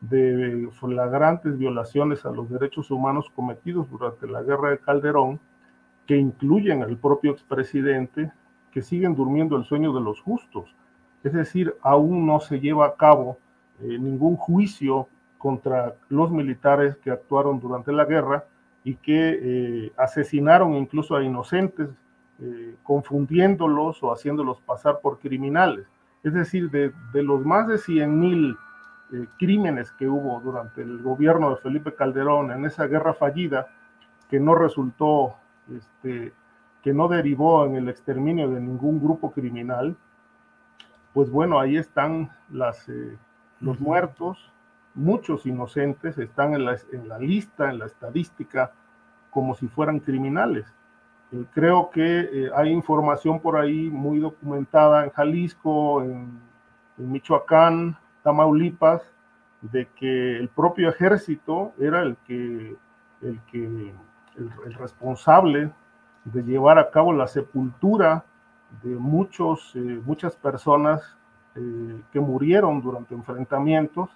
de 0.00 0.68
flagrantes 0.78 1.58
violaciones 1.58 2.24
a 2.24 2.30
los 2.30 2.50
derechos 2.50 2.90
humanos 2.90 3.26
cometidos 3.34 3.90
durante 3.90 4.28
la 4.28 4.42
guerra 4.42 4.70
de 4.70 4.78
Calderón, 4.78 5.40
que 6.06 6.16
incluyen 6.16 6.82
al 6.82 6.96
propio 6.98 7.32
expresidente, 7.32 8.30
que 8.70 8.82
siguen 8.82 9.16
durmiendo 9.16 9.56
el 9.56 9.64
sueño 9.64 9.92
de 9.92 10.02
los 10.02 10.20
justos. 10.20 10.72
Es 11.24 11.32
decir, 11.32 11.74
aún 11.82 12.26
no 12.26 12.38
se 12.38 12.60
lleva 12.60 12.86
a 12.86 12.94
cabo 12.94 13.38
eh, 13.80 13.98
ningún 13.98 14.36
juicio 14.36 15.08
contra 15.38 15.96
los 16.08 16.30
militares 16.30 16.96
que 16.98 17.10
actuaron 17.10 17.58
durante 17.58 17.92
la 17.92 18.04
guerra 18.04 18.44
y 18.84 18.94
que 18.96 19.38
eh, 19.42 19.92
asesinaron 19.96 20.74
incluso 20.74 21.16
a 21.16 21.24
inocentes 21.24 21.88
eh, 22.38 22.76
confundiéndolos 22.82 24.02
o 24.02 24.12
haciéndolos 24.12 24.60
pasar 24.60 25.00
por 25.00 25.18
criminales. 25.18 25.86
Es 26.22 26.34
decir, 26.34 26.70
de, 26.70 26.92
los 27.22 27.44
más 27.46 27.66
de 27.66 27.78
100 27.78 28.20
mil 28.20 28.56
eh, 29.12 29.26
crímenes 29.38 29.90
que 29.92 30.08
hubo 30.08 30.40
durante 30.40 30.82
el 30.82 31.02
gobierno 31.02 31.50
de 31.50 31.56
Felipe 31.56 31.94
Calderón 31.94 32.50
en 32.50 32.64
esa 32.64 32.86
guerra 32.86 33.14
fallida, 33.14 33.68
que 34.28 34.40
no 34.40 34.54
resultó, 34.54 35.36
este, 35.74 36.32
que 36.82 36.92
no 36.92 37.08
derivó 37.08 37.64
en 37.64 37.76
el 37.76 37.88
exterminio 37.88 38.50
de 38.50 38.60
ningún 38.60 39.00
grupo 39.00 39.30
criminal, 39.30 39.96
pues 41.14 41.30
bueno, 41.30 41.58
ahí 41.58 41.78
están 41.78 42.30
las, 42.50 42.88
eh, 42.88 43.16
los 43.60 43.80
muertos, 43.80 44.52
muchos 44.94 45.46
inocentes 45.46 46.18
están 46.18 46.54
en 46.54 46.64
la, 46.64 46.76
en 46.92 47.08
la 47.08 47.18
lista, 47.18 47.70
en 47.70 47.78
la 47.78 47.86
estadística, 47.86 48.72
como 49.30 49.54
si 49.54 49.68
fueran 49.68 50.00
criminales. 50.00 50.66
Eh, 51.32 51.44
creo 51.52 51.90
que 51.90 52.20
eh, 52.20 52.50
hay 52.54 52.70
información 52.70 53.40
por 53.40 53.56
ahí 53.56 53.90
muy 53.90 54.20
documentada 54.20 55.04
en 55.04 55.10
Jalisco, 55.10 56.02
en, 56.02 56.46
Michoacán, 56.98 57.98
Tamaulipas, 58.22 59.02
de 59.60 59.86
que 59.96 60.36
el 60.38 60.48
propio 60.48 60.88
ejército 60.88 61.72
era 61.78 62.02
el 62.02 62.16
que, 62.26 62.74
el, 63.20 63.40
que, 63.50 63.92
el, 64.36 64.74
responsable 64.74 65.70
de 66.24 66.42
llevar 66.42 66.78
a 66.78 66.90
cabo 66.90 67.12
la 67.12 67.26
sepultura 67.26 68.24
de 68.82 68.96
muchos, 68.96 69.72
eh, 69.74 70.00
muchas 70.04 70.36
personas 70.36 71.16
que 72.12 72.20
murieron 72.20 72.82
durante 72.82 73.14
enfrentamientos 73.14 74.10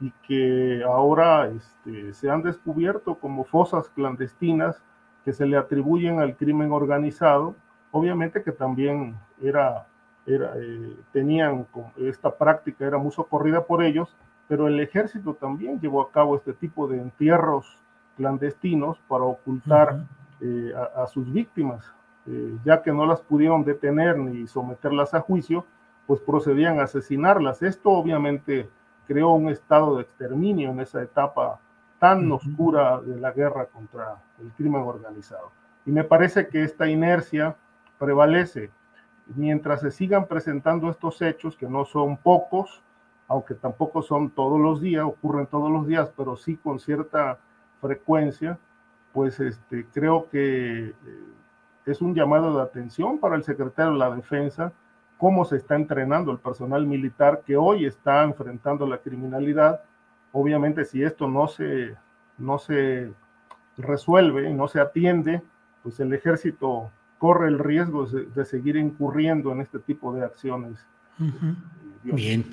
y 0.00 0.10
que 0.26 0.82
ahora 0.82 1.48
este, 1.48 2.14
se 2.14 2.30
han 2.30 2.42
descubierto 2.42 3.16
como 3.16 3.44
fosas 3.44 3.90
clandestinas 3.90 4.82
que 5.24 5.32
se 5.32 5.46
le 5.46 5.56
atribuyen 5.56 6.20
al 6.20 6.36
crimen 6.36 6.72
organizado, 6.72 7.54
obviamente 7.90 8.42
que 8.42 8.52
también 8.52 9.16
era, 9.42 9.86
era 10.26 10.52
eh, 10.56 10.96
tenían 11.12 11.66
esta 11.96 12.36
práctica, 12.36 12.84
era 12.84 12.98
muy 12.98 13.10
socorrida 13.12 13.64
por 13.64 13.82
ellos, 13.82 14.14
pero 14.48 14.68
el 14.68 14.78
ejército 14.80 15.34
también 15.34 15.80
llevó 15.80 16.02
a 16.02 16.10
cabo 16.10 16.36
este 16.36 16.52
tipo 16.52 16.86
de 16.86 17.00
entierros 17.00 17.78
clandestinos 18.16 18.98
para 19.08 19.24
ocultar 19.24 20.04
eh, 20.40 20.72
a, 20.94 21.06
sus 21.06 21.32
víctimas, 21.32 21.84
eh, 22.26 22.56
ya 22.64 22.82
que 22.82 22.92
no 22.92 23.06
las 23.06 23.20
pudieron 23.22 23.64
detener 23.64 24.18
ni 24.18 24.46
someterlas 24.46 25.14
a 25.14 25.20
juicio, 25.20 25.64
pues 26.06 26.20
procedían 26.20 26.80
a 26.80 26.84
asesinarlas. 26.84 27.62
Esto 27.62 27.90
obviamente 27.90 28.68
creó 29.06 29.32
un 29.32 29.48
estado 29.48 29.96
de 29.96 30.02
exterminio 30.02 30.70
en 30.70 30.80
esa 30.80 31.02
etapa 31.02 31.60
tan 32.04 32.30
oscura 32.30 33.00
de 33.00 33.18
la 33.18 33.32
guerra 33.32 33.64
contra 33.64 34.22
el 34.38 34.52
crimen 34.52 34.82
organizado. 34.82 35.52
Y 35.86 35.90
me 35.90 36.04
parece 36.04 36.48
que 36.48 36.62
esta 36.62 36.86
inercia 36.86 37.56
prevalece 37.98 38.70
mientras 39.34 39.80
se 39.80 39.90
sigan 39.90 40.26
presentando 40.26 40.90
estos 40.90 41.22
hechos, 41.22 41.56
que 41.56 41.66
no 41.66 41.86
son 41.86 42.18
pocos, 42.18 42.82
aunque 43.26 43.54
tampoco 43.54 44.02
son 44.02 44.28
todos 44.28 44.60
los 44.60 44.82
días, 44.82 45.02
ocurren 45.02 45.46
todos 45.46 45.70
los 45.70 45.86
días, 45.86 46.12
pero 46.14 46.36
sí 46.36 46.58
con 46.58 46.78
cierta 46.78 47.38
frecuencia, 47.80 48.58
pues 49.14 49.40
este, 49.40 49.86
creo 49.94 50.28
que 50.28 50.88
eh, 50.88 50.94
es 51.86 52.02
un 52.02 52.14
llamado 52.14 52.54
de 52.54 52.64
atención 52.64 53.16
para 53.18 53.36
el 53.36 53.44
secretario 53.44 53.92
de 53.92 53.98
la 53.98 54.14
Defensa, 54.14 54.74
cómo 55.16 55.46
se 55.46 55.56
está 55.56 55.74
entrenando 55.74 56.32
el 56.32 56.38
personal 56.38 56.86
militar 56.86 57.40
que 57.46 57.56
hoy 57.56 57.86
está 57.86 58.24
enfrentando 58.24 58.86
la 58.86 58.98
criminalidad. 58.98 59.80
Obviamente, 60.36 60.84
si 60.84 61.00
esto 61.00 61.28
no 61.28 61.46
se, 61.46 61.94
no 62.38 62.58
se 62.58 63.12
resuelve 63.76 64.50
y 64.50 64.52
no 64.52 64.66
se 64.66 64.80
atiende, 64.80 65.40
pues 65.84 66.00
el 66.00 66.12
ejército 66.12 66.90
corre 67.18 67.46
el 67.46 67.60
riesgo 67.60 68.04
de, 68.04 68.44
seguir 68.44 68.74
incurriendo 68.74 69.52
en 69.52 69.60
este 69.60 69.78
tipo 69.78 70.12
de 70.12 70.24
acciones. 70.24 70.80
Bien. 72.02 72.44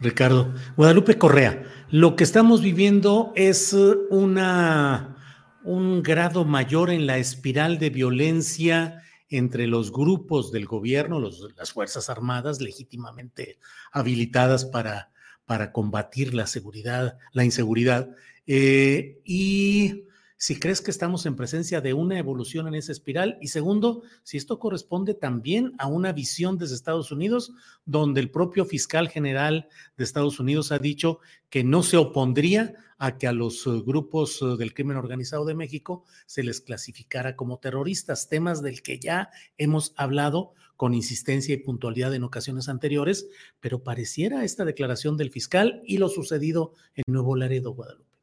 Ricardo. 0.00 0.52
Guadalupe 0.76 1.18
Correa, 1.18 1.62
lo 1.90 2.16
que 2.16 2.24
estamos 2.24 2.62
viviendo 2.62 3.32
es 3.36 3.76
una, 4.10 5.14
un 5.62 6.02
grado 6.02 6.44
mayor 6.44 6.90
en 6.90 7.06
la 7.06 7.18
espiral 7.18 7.78
de 7.78 7.90
violencia 7.90 9.02
entre 9.28 9.68
los 9.68 9.92
grupos 9.92 10.50
del 10.50 10.66
gobierno, 10.66 11.20
las 11.20 11.72
Fuerzas 11.72 12.10
Armadas 12.10 12.60
legítimamente 12.60 13.60
habilitadas 13.92 14.64
para, 14.64 15.10
para 15.50 15.72
combatir 15.72 16.32
la 16.32 16.46
seguridad, 16.46 17.18
la 17.32 17.44
inseguridad, 17.44 18.14
eh, 18.46 19.20
y 19.24 20.04
si 20.36 20.60
crees 20.60 20.80
que 20.80 20.92
estamos 20.92 21.26
en 21.26 21.34
presencia 21.34 21.80
de 21.80 21.92
una 21.92 22.20
evolución 22.20 22.68
en 22.68 22.76
esa 22.76 22.92
espiral 22.92 23.36
y 23.40 23.48
segundo, 23.48 24.04
si 24.22 24.36
esto 24.36 24.60
corresponde 24.60 25.12
también 25.12 25.72
a 25.78 25.88
una 25.88 26.12
visión 26.12 26.56
desde 26.56 26.76
Estados 26.76 27.10
Unidos, 27.10 27.52
donde 27.84 28.20
el 28.20 28.30
propio 28.30 28.64
fiscal 28.64 29.08
general 29.08 29.66
de 29.96 30.04
Estados 30.04 30.38
Unidos 30.38 30.70
ha 30.70 30.78
dicho 30.78 31.18
que 31.48 31.64
no 31.64 31.82
se 31.82 31.96
opondría 31.96 32.76
a 32.98 33.18
que 33.18 33.26
a 33.26 33.32
los 33.32 33.66
eh, 33.66 33.70
grupos 33.84 34.40
eh, 34.42 34.56
del 34.56 34.72
crimen 34.72 34.98
organizado 34.98 35.44
de 35.44 35.56
México 35.56 36.04
se 36.26 36.44
les 36.44 36.60
clasificara 36.60 37.34
como 37.34 37.58
terroristas, 37.58 38.28
temas 38.28 38.62
del 38.62 38.82
que 38.82 39.00
ya 39.00 39.30
hemos 39.58 39.94
hablado 39.96 40.52
con 40.80 40.94
insistencia 40.94 41.52
y 41.52 41.58
puntualidad 41.58 42.14
en 42.14 42.24
ocasiones 42.24 42.70
anteriores, 42.70 43.28
pero 43.60 43.82
pareciera 43.82 44.44
esta 44.44 44.64
declaración 44.64 45.18
del 45.18 45.30
fiscal 45.30 45.82
y 45.84 45.98
lo 45.98 46.08
sucedido 46.08 46.72
en 46.94 47.04
Nuevo 47.06 47.36
Laredo, 47.36 47.74
Guadalupe. 47.74 48.16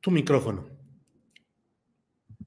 Tu 0.00 0.10
micrófono. 0.10 0.64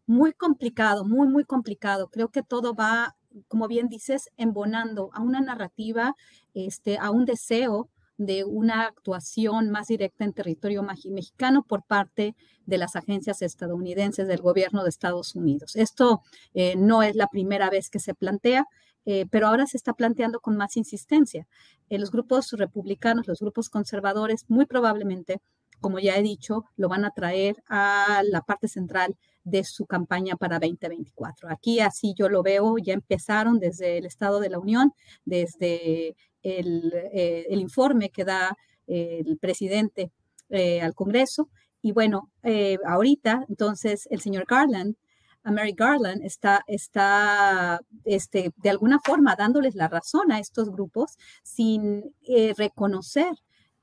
Muy 0.07 0.33
complicado, 0.33 1.05
muy, 1.05 1.27
muy 1.27 1.43
complicado. 1.43 2.09
Creo 2.09 2.29
que 2.29 2.41
todo 2.41 2.73
va, 2.73 3.15
como 3.47 3.67
bien 3.67 3.87
dices, 3.87 4.31
embonando 4.35 5.11
a 5.13 5.21
una 5.21 5.39
narrativa, 5.39 6.15
este, 6.55 6.97
a 6.97 7.11
un 7.11 7.25
deseo 7.25 7.87
de 8.17 8.43
una 8.43 8.83
actuación 8.83 9.69
más 9.69 9.87
directa 9.87 10.23
en 10.23 10.33
territorio 10.33 10.83
mexicano 10.83 11.63
por 11.63 11.83
parte 11.83 12.35
de 12.65 12.77
las 12.77 12.95
agencias 12.95 13.41
estadounidenses 13.41 14.27
del 14.27 14.41
gobierno 14.41 14.83
de 14.83 14.89
Estados 14.89 15.35
Unidos. 15.35 15.75
Esto 15.75 16.21
eh, 16.53 16.75
no 16.75 17.03
es 17.03 17.15
la 17.15 17.27
primera 17.27 17.69
vez 17.69 17.89
que 17.89 17.99
se 17.99 18.13
plantea. 18.13 18.65
Eh, 19.09 19.25
pero 19.31 19.47
ahora 19.47 19.65
se 19.67 19.77
está 19.77 19.93
planteando 19.93 20.41
con 20.41 20.57
más 20.57 20.75
insistencia. 20.75 21.47
Eh, 21.87 21.97
los 21.97 22.11
grupos 22.11 22.51
republicanos, 22.51 23.25
los 23.25 23.39
grupos 23.39 23.69
conservadores, 23.69 24.43
muy 24.49 24.65
probablemente 24.65 25.39
como 25.79 25.99
ya 25.99 26.17
he 26.17 26.21
dicho, 26.21 26.65
lo 26.75 26.89
van 26.89 27.05
a 27.05 27.11
traer 27.11 27.63
a 27.67 28.21
la 28.25 28.41
parte 28.41 28.67
central 28.67 29.15
de 29.43 29.63
su 29.63 29.85
campaña 29.85 30.35
para 30.35 30.59
2024. 30.59 31.49
Aquí 31.49 31.79
así 31.79 32.13
yo 32.17 32.29
lo 32.29 32.43
veo, 32.43 32.77
ya 32.77 32.93
empezaron 32.93 33.59
desde 33.59 33.97
el 33.97 34.05
Estado 34.05 34.39
de 34.39 34.49
la 34.49 34.59
Unión, 34.59 34.93
desde 35.25 36.15
el, 36.47 36.93
eh, 37.13 37.45
informe 37.51 38.09
que 38.09 38.25
da 38.25 38.57
el 38.87 39.37
presidente 39.39 40.11
eh, 40.49 40.81
al 40.81 40.93
Congreso. 40.95 41.49
Y 41.81 41.91
bueno, 41.91 42.31
eh, 42.43 42.77
ahorita 42.85 43.45
entonces 43.49 44.07
el 44.09 44.21
señor 44.21 44.45
Garland, 44.47 44.95
Mary 45.43 45.73
Garland, 45.73 46.23
está, 46.23 46.61
está 46.67 47.79
este, 48.03 48.51
de 48.57 48.69
alguna 48.69 48.99
forma 49.03 49.35
dándoles 49.35 49.75
la 49.75 49.87
razón 49.87 50.31
a 50.31 50.39
estos 50.39 50.69
grupos 50.69 51.17
sin 51.43 52.13
reconocer 52.57 53.31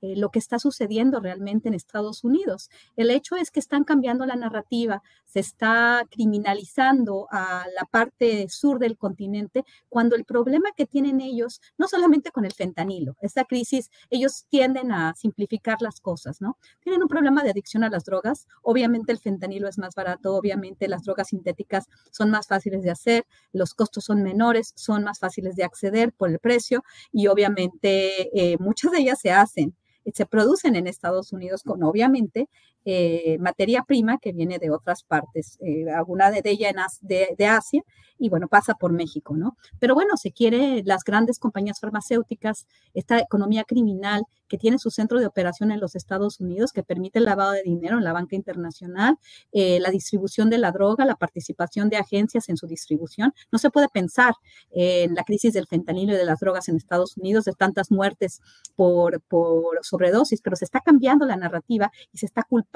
eh, 0.05 0.17
lo 0.17 0.29
que 0.29 0.39
está 0.39 0.59
sucediendo 0.59 1.19
realmente 1.19 1.69
en 1.69 1.75
Estados 1.75 2.25
Unidos. 2.25 2.69
El 2.95 3.11
hecho 3.11 3.37
es 3.37 3.51
que 3.51 3.59
están 3.59 3.85
cambiando 3.85 4.27
la 4.27 4.37
narrativa, 4.37 5.03
se 5.25 5.41
está 5.41 6.07
criminalizando 6.11 7.27
a 7.31 7.65
la 7.75 7.87
parte 7.87 8.47
sur 8.51 8.79
del 8.79 8.99
continente, 8.99 9.65
cuando 9.89 10.15
el 10.15 10.27
problema 10.27 10.73
que 10.77 10.85
tienen 10.85 11.23
ellos, 11.23 11.63
no 11.79 11.89
solamente 11.89 12.33
con 12.33 12.45
el 12.45 12.53
fentanilo, 12.53 13.17
esta 13.23 13.45
crisis, 13.47 13.91
ellos 14.11 14.45
tienden 14.51 14.93
a 14.93 15.15
simplificar 15.15 15.81
las 15.81 16.01
cosas, 16.01 16.43
¿no? 16.43 16.59
Tienen 16.81 17.03
un 17.03 17.09
problema 17.09 17.43
de 17.43 17.51
adicción 17.51 17.83
a 17.83 17.89
las 17.89 18.05
drogas, 18.05 18.47
obviamente 18.63 19.11
el 19.11 19.19
fentanilo 19.19 19.69
es 19.69 19.79
más 19.79 19.95
barato, 19.95 20.35
obviamente 20.35 20.87
las 20.87 21.05
drogas 21.05 21.29
sintéticas 21.29 21.87
son 22.11 22.31
más 22.31 22.47
fáciles 22.47 22.83
de 22.83 22.91
hacer, 22.91 23.27
los 23.53 23.73
costos 23.73 24.05
son 24.05 24.23
menores, 24.23 24.75
son 24.77 25.03
más 25.05 25.19
fáciles 25.19 25.57
de 25.57 25.65
acceder 25.65 26.13
por 26.13 26.29
el 26.29 26.41
precio 26.41 26.85
y 27.11 27.29
obviamente 27.29 28.29
eh, 28.39 28.59
muchas 28.59 28.93
de 28.93 28.99
ellas 28.99 29.19
se 29.21 29.33
hacen 29.33 29.75
se 30.13 30.27
producen 30.27 30.77
en 30.77 30.87
Estados 30.87 31.33
Unidos 31.33 31.63
con 31.63 31.83
obviamente 31.83 32.49
eh, 32.87 33.39
materia 33.41 33.83
prima 33.83 34.19
que 34.19 34.33
viene 34.33 34.59
de 34.59 34.71
otras 34.71 35.05
partes, 35.05 35.57
eh, 35.63 35.91
alguna 35.91 36.31
de 36.31 36.43
ellas 36.45 36.99
de, 37.01 37.35
de, 37.39 37.47
Asia, 37.47 37.83
y 38.19 38.29
bueno, 38.29 38.47
pasa 38.47 38.75
por 38.75 38.93
México, 38.93 39.35
¿no? 39.35 39.57
Pero 39.79 39.95
bueno, 39.95 40.17
se 40.17 40.33
quiere 40.33 40.83
las 40.85 41.03
grandes 41.03 41.39
compañías 41.39 41.81
farmacéuticas, 41.81 42.67
esta 42.93 43.19
economía 43.19 43.65
criminal 43.65 44.25
que 44.49 44.59
tiene 44.59 44.79
su 44.79 44.91
centro 44.91 45.19
de 45.19 45.27
operación 45.27 45.73
en 45.73 45.81
los 45.81 45.97
Estados 45.97 46.41
Unidos, 46.41 46.73
que 46.73 46.83
permite 46.83 47.19
el 47.19 47.25
lavado 47.25 47.53
de 47.53 47.63
dinero 47.63 47.97
en 47.97 48.05
la 48.05 48.13
banca 48.13 48.37
internacional, 48.37 49.17
eh, 49.53 49.81
la 49.81 49.91
distribución 49.91 50.51
de 50.51 50.59
la 50.59 50.71
droga, 50.71 51.07
la 51.07 51.17
participación 51.17 51.89
de 51.89 51.97
agencias 51.97 52.51
en 52.51 52.59
su 52.59 52.67
distribución. 52.67 53.33
No 53.51 53.59
se 53.59 53.71
puede 53.71 53.89
pensar 53.89 54.35
en 54.71 55.15
la 55.15 55.25
crisis 55.25 55.55
del 55.55 55.67
fentanilo 55.67 56.13
y 56.13 56.17
de 56.17 56.27
las 56.27 56.41
drogas 56.41 56.69
en 56.69 56.77
Estados 56.77 57.17
Unidos, 57.17 57.47
de 57.47 57.53
tantas 57.53 57.91
muertes 57.91 58.43
por, 58.77 59.23
por 59.23 59.79
sobredosis, 59.83 60.43
pero 60.43 60.57
se 60.57 60.67
está 60.67 60.81
cambiando 60.81 61.25
la 61.25 61.37
narrativa 61.37 61.91
y 62.13 62.19
se 62.19 62.27
está 62.27 62.43
culpando 62.43 62.74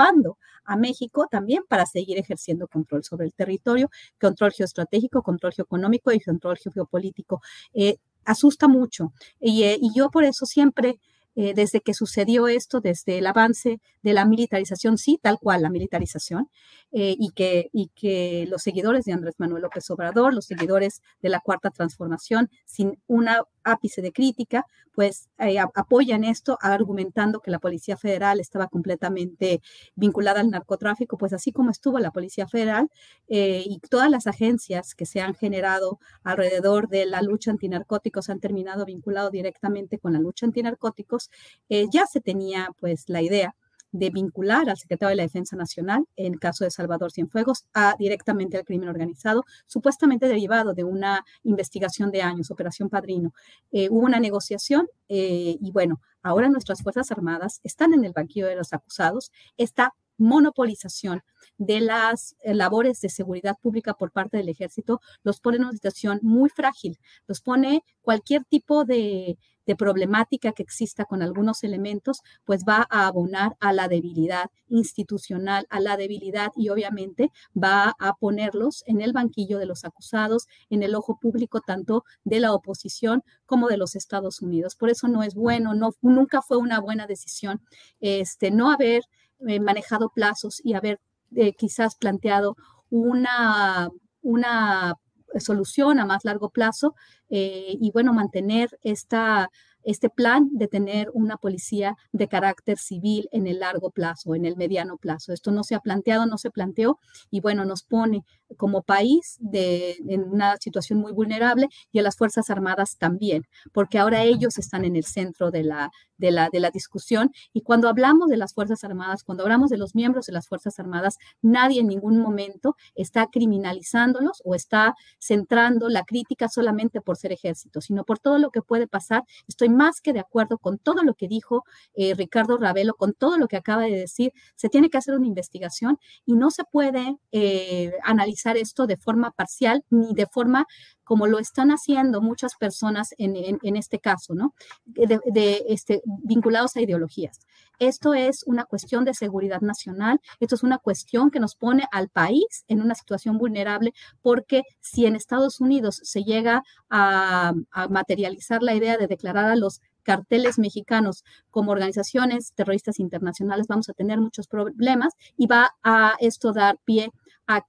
a 0.65 0.77
México 0.77 1.27
también 1.31 1.63
para 1.69 1.87
seguir 1.87 2.19
ejerciendo 2.19 2.69
control 2.69 3.05
sobre 3.05 3.27
el 3.27 3.35
territorio, 3.35 3.91
control 4.21 4.53
geoestratégico, 4.53 5.23
control 5.23 5.53
geoeconómico 5.55 6.13
y 6.13 6.21
control 6.21 6.59
geopolítico. 6.59 7.41
Eh, 7.75 7.97
asusta 8.25 8.69
mucho 8.69 9.13
y, 9.41 9.63
eh, 9.65 9.79
y 9.81 9.91
yo 9.97 10.11
por 10.11 10.25
eso 10.25 10.45
siempre 10.47 10.99
eh, 11.41 11.55
desde 11.55 11.81
que 11.81 11.95
sucedió 11.95 12.49
esto, 12.49 12.81
desde 12.81 13.19
el 13.19 13.27
avance 13.29 13.81
de 14.03 14.13
la 14.13 14.25
militarización, 14.25 14.99
sí, 14.99 15.21
tal 15.23 15.39
cual 15.39 15.63
la 15.63 15.71
militarización, 15.71 16.51
eh, 16.91 17.15
y, 17.17 17.31
que, 17.31 17.71
y 17.73 17.93
que 17.95 18.47
los 18.49 18.61
seguidores 18.61 19.05
de 19.05 19.13
Andrés 19.13 19.37
Manuel 19.39 19.63
López 19.63 19.89
Obrador, 19.91 20.35
los 20.35 20.47
seguidores 20.47 21.01
de 21.23 21.29
la 21.29 21.39
Cuarta 21.39 21.71
Transformación, 21.71 22.51
sin 22.65 22.99
un 23.07 23.29
ápice 23.63 24.03
de 24.03 24.11
crítica, 24.11 24.67
pues 24.97 25.29
eh, 25.39 25.61
apoyan 25.61 26.25
esto 26.25 26.59
argumentando 26.61 27.39
que 27.39 27.53
la 27.53 27.61
Policía 27.61 27.97
Federal 27.97 28.41
estaba 28.41 28.67
completamente 28.67 29.61
vinculada 29.95 30.41
al 30.41 30.51
narcotráfico, 30.51 31.19
pues 31.19 31.33
así 31.33 31.53
como 31.53 31.71
estuvo 31.71 32.01
la 32.01 32.11
Policía 32.11 32.49
Federal 32.49 32.91
y 33.29 33.79
todas 33.89 34.11
las 34.11 34.27
agencias 34.27 34.97
que 34.97 35.07
se 35.07 35.21
han 35.21 35.35
generado 35.35 36.01
alrededor 36.25 36.89
de 36.89 37.07
la 37.07 37.23
lucha 37.23 37.53
antinarcóticos 37.53 38.29
han 38.29 38.41
terminado 38.41 38.85
vinculado 38.87 39.31
directamente 39.31 40.01
con 40.01 40.15
la 40.15 40.19
lucha 40.19 40.47
antinarcóticos, 40.47 41.28
eh, 41.69 41.87
ya 41.93 42.07
se 42.07 42.21
tenía 42.21 42.69
pues 42.79 43.09
la 43.09 43.23
idea 43.23 43.55
de 43.93 44.11
vincular 44.11 44.69
al 44.69 44.77
secretario 44.77 45.11
de 45.11 45.17
la 45.17 45.23
Defensa 45.23 45.57
Nacional, 45.57 46.05
en 46.17 46.35
caso 46.35 46.65
de 46.65 46.71
Salvador 46.71 47.11
Cienfuegos, 47.11 47.67
a, 47.73 47.97
directamente 47.99 48.57
al 48.57 48.65
crimen 48.65 48.89
organizado, 48.89 49.45
supuestamente 49.67 50.29
derivado 50.29 50.75
de 50.75 50.85
una 50.85 51.25
investigación 51.43 52.11
de 52.11 52.23
años, 52.23 52.51
Operación 52.51 52.91
Padrino. 52.91 53.33
Eh, 53.73 53.89
hubo 53.91 54.05
una 54.05 54.21
negociación 54.21 54.89
eh, 55.09 55.57
y 55.61 55.71
bueno, 55.73 56.01
ahora 56.23 56.49
nuestras 56.49 56.83
Fuerzas 56.83 57.11
Armadas 57.11 57.61
están 57.63 57.95
en 57.95 58.05
el 58.05 58.13
banquillo 58.13 58.47
de 58.47 58.57
los 58.57 58.73
acusados, 58.73 59.33
esta 59.57 59.95
monopolización 60.19 61.23
de 61.57 61.81
las 61.81 62.37
eh, 62.43 62.55
labores 62.55 63.01
de 63.01 63.09
seguridad 63.09 63.57
pública 63.61 63.95
por 63.95 64.13
parte 64.13 64.37
del 64.37 64.49
ejército 64.49 65.01
los 65.23 65.41
pone 65.41 65.57
en 65.57 65.65
una 65.65 65.73
situación 65.73 66.21
muy 66.23 66.51
frágil, 66.51 66.99
los 67.27 67.41
pone 67.41 67.83
cualquier 68.03 68.45
tipo 68.45 68.85
de, 68.85 69.39
de 69.69 69.77
problemática 69.77 70.53
que 70.53 70.63
exista 70.63 71.05
con 71.05 71.23
algunos 71.23 71.63
elementos, 71.63 72.23
pues 72.47 72.65
va 72.67 72.87
a 72.89 73.07
abonar 73.07 73.55
a 73.61 73.75
la 73.75 73.87
debilidad 73.87 74.47
institucional, 74.69 75.67
a 75.69 75.79
la 75.79 75.99
debilidad 75.99 76.53
y 76.57 76.71
obviamente 76.71 77.31
va 77.55 77.95
a 77.99 78.15
ponerlos 78.15 78.83
en 78.87 79.03
el 79.03 79.13
banquillo 79.13 79.59
de 79.59 79.67
los 79.67 79.85
acusados, 79.85 80.47
en 80.71 80.83
el 80.83 80.95
ojo 80.95 81.19
público 81.21 81.61
tanto 81.61 82.05
de 82.25 82.41
la 82.41 82.55
oposición 82.55 83.23
como 83.45 83.69
de 83.69 83.77
los 83.77 83.95
Estados 83.95 84.41
Unidos. 84.41 84.75
Por 84.75 84.89
eso 84.89 85.07
no 85.07 85.23
es 85.23 85.35
bueno, 85.35 85.75
no, 85.75 85.91
nunca 86.01 86.41
fue 86.41 86.57
una 86.57 86.81
buena 86.81 87.07
decisión 87.07 87.61
este, 88.01 88.51
no 88.51 88.71
haber 88.71 89.03
eh, 89.47 89.61
manejado 89.61 90.11
plazos 90.11 90.61
y 90.65 90.75
haber 90.75 91.01
eh, 91.37 91.53
quizás 91.55 91.97
planteado 91.97 92.57
una, 92.91 93.89
una 94.23 94.95
solución 95.39 96.01
a 96.01 96.07
más 96.07 96.25
largo 96.25 96.51
plazo 96.51 96.95
eh, 97.29 97.77
y 97.81 97.91
bueno, 97.93 98.13
mantener 98.13 98.71
esta 98.83 99.51
este 99.89 100.11
plan 100.11 100.51
de 100.53 100.69
tener 100.69 101.11
una 101.15 101.39
policía 101.39 101.97
de 102.13 102.29
carácter 102.29 102.77
civil 102.77 103.27
en 103.33 103.47
el 103.47 103.61
largo 103.61 103.91
plazo, 103.91 104.35
en 104.35 104.45
el 104.45 104.55
mediano 104.55 104.99
plazo. 104.99 105.33
Esto 105.33 105.51
no 105.51 105.65
se 105.65 105.75
ha 105.75 105.81
planteado, 105.81 106.27
no 106.27 106.37
se 106.37 106.51
planteó 106.51 106.99
y 107.31 107.41
bueno, 107.41 107.65
nos 107.65 107.85
pone 107.85 108.23
como 108.59 108.83
país 108.83 109.39
de, 109.41 109.97
en 110.09 110.25
una 110.25 110.59
situación 110.59 110.99
muy 110.99 111.13
vulnerable 111.13 111.69
y 111.91 112.01
a 112.01 112.03
las 112.03 112.17
Fuerzas 112.17 112.51
Armadas 112.51 112.99
también, 112.99 113.47
porque 113.73 113.99
ahora 113.99 114.25
ellos 114.25 114.59
están 114.59 114.85
en 114.85 114.95
el 114.95 115.05
centro 115.05 115.51
de 115.51 115.65
la, 115.65 115.91
de 116.19 116.33
la, 116.33 116.51
de 116.53 116.61
la 116.61 116.71
discusión 116.71 117.31
y 117.55 117.63
cuando 117.63 117.89
hablamos 117.89 118.29
de 118.29 118.37
las 118.37 118.53
Fuerzas 118.53 118.85
Armadas, 118.85 119.25
cuando 119.25 119.43
hablamos 119.43 119.71
de 119.71 119.79
los 119.79 119.95
miembros 119.95 120.27
de 120.27 120.35
las 120.35 120.49
Fuerzas 120.49 120.79
Armadas, 120.79 121.17
nadie 121.41 121.81
en 121.81 121.87
ningún 121.87 122.19
momento 122.19 122.77
está 122.95 123.27
criminalizándolos 123.27 124.43
o 124.45 124.55
está 124.55 124.95
centrando 125.19 125.89
la 125.89 126.05
crítica 126.05 126.49
solamente 126.49 127.01
por 127.01 127.17
ser 127.17 127.33
ejército, 127.33 127.81
sino 127.81 128.05
por 128.05 128.19
todo 128.19 128.39
lo 128.39 128.51
que 128.51 128.61
puede 128.61 128.87
pasar. 128.87 129.25
Estoy 129.47 129.71
más 129.79 130.01
que 130.01 130.13
de 130.13 130.21
acuerdo 130.21 130.59
con 130.59 130.79
todo 130.79 131.03
lo 131.05 131.15
que 131.15 131.29
dijo 131.29 131.65
eh, 131.95 132.15
Ricardo 132.15 132.59
Ravelo, 132.59 132.95
con 132.95 133.15
todo 133.15 133.39
lo 133.39 133.47
que 133.47 133.57
acaba 133.57 133.85
de 133.85 133.93
decir. 133.93 134.33
Se 134.57 134.69
tiene 134.69 134.91
que 134.91 134.99
hacer 134.99 135.15
una 135.15 135.27
investigación 135.27 135.99
y 136.27 136.35
no 136.35 136.51
se 136.51 136.65
puede 136.65 137.17
eh, 137.33 137.93
analizar 138.03 138.57
esto 138.57 138.87
de 138.87 138.97
forma 138.97 139.31
parcial 139.31 139.85
ni 139.89 140.15
de 140.15 140.27
forma 140.27 140.67
como 141.05 141.27
lo 141.27 141.39
están 141.39 141.71
haciendo 141.71 142.21
muchas 142.21 142.55
personas 142.57 143.15
en, 143.17 143.77
este 143.77 143.99
caso, 143.99 144.35
¿no? 144.35 144.55
De, 144.85 145.65
este, 145.69 146.03
vinculados 146.05 146.77
a 146.77 146.83
ideologías. 146.83 147.41
Esto 147.79 148.15
es 148.15 148.43
una 148.47 148.65
cuestión 148.65 149.05
de 149.05 149.15
seguridad 149.15 149.61
nacional, 149.61 150.21
esto 150.41 150.55
es 150.55 150.63
una 150.63 150.79
cuestión 150.79 151.31
que 151.31 151.41
nos 151.41 151.55
pone 151.55 151.85
al 151.93 152.09
país 152.09 152.65
en 152.69 152.81
una 152.81 152.95
situación 152.95 153.39
vulnerable, 153.39 153.93
porque 154.23 154.63
si 154.81 155.07
en 155.07 155.17
Estados 155.17 155.61
Unidos 155.61 156.01
se 156.03 156.25
llega 156.25 156.63
a, 156.91 157.53
materializar 157.91 158.63
la 158.63 158.75
idea 158.75 158.97
de 158.97 159.07
declarar 159.07 159.47
a 159.47 159.57
los 159.57 159.81
carteles 160.03 160.59
mexicanos 160.59 161.23
como 161.51 161.71
organizaciones 161.71 162.53
terroristas 162.55 162.99
internacionales, 162.99 163.67
vamos 163.69 163.89
a 163.89 163.93
tener 163.93 164.19
muchos 164.19 164.49
problemas 164.49 165.15
y 165.37 165.47
va 165.47 165.77
a 165.83 166.15
esto 166.21 166.53
dar 166.53 166.79
pie 166.85 167.11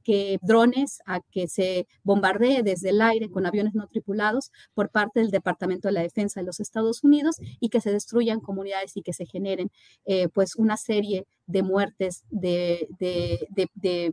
que 0.03 0.39
drones, 0.41 0.99
a 1.05 1.21
que 1.31 1.47
se 1.47 1.87
bombardee 2.03 2.63
desde 2.63 2.89
el 2.89 3.01
aire 3.01 3.29
con 3.29 3.45
aviones 3.45 3.73
no 3.73 3.87
tripulados 3.87 4.51
por 4.73 4.89
parte 4.89 5.21
del 5.21 5.31
Departamento 5.31 5.87
de 5.87 5.93
la 5.93 6.01
Defensa 6.01 6.41
de 6.41 6.45
los 6.45 6.59
Estados 6.59 7.03
Unidos 7.03 7.37
y 7.59 7.69
que 7.69 7.79
se 7.79 7.91
destruyan 7.91 8.41
comunidades 8.41 8.97
y 8.97 9.01
que 9.01 9.13
se 9.13 9.25
generen 9.25 9.71
eh, 10.05 10.27
pues 10.27 10.55
una 10.57 10.75
serie 10.75 11.25
de 11.47 11.63
muertes 11.63 12.25
de, 12.29 12.87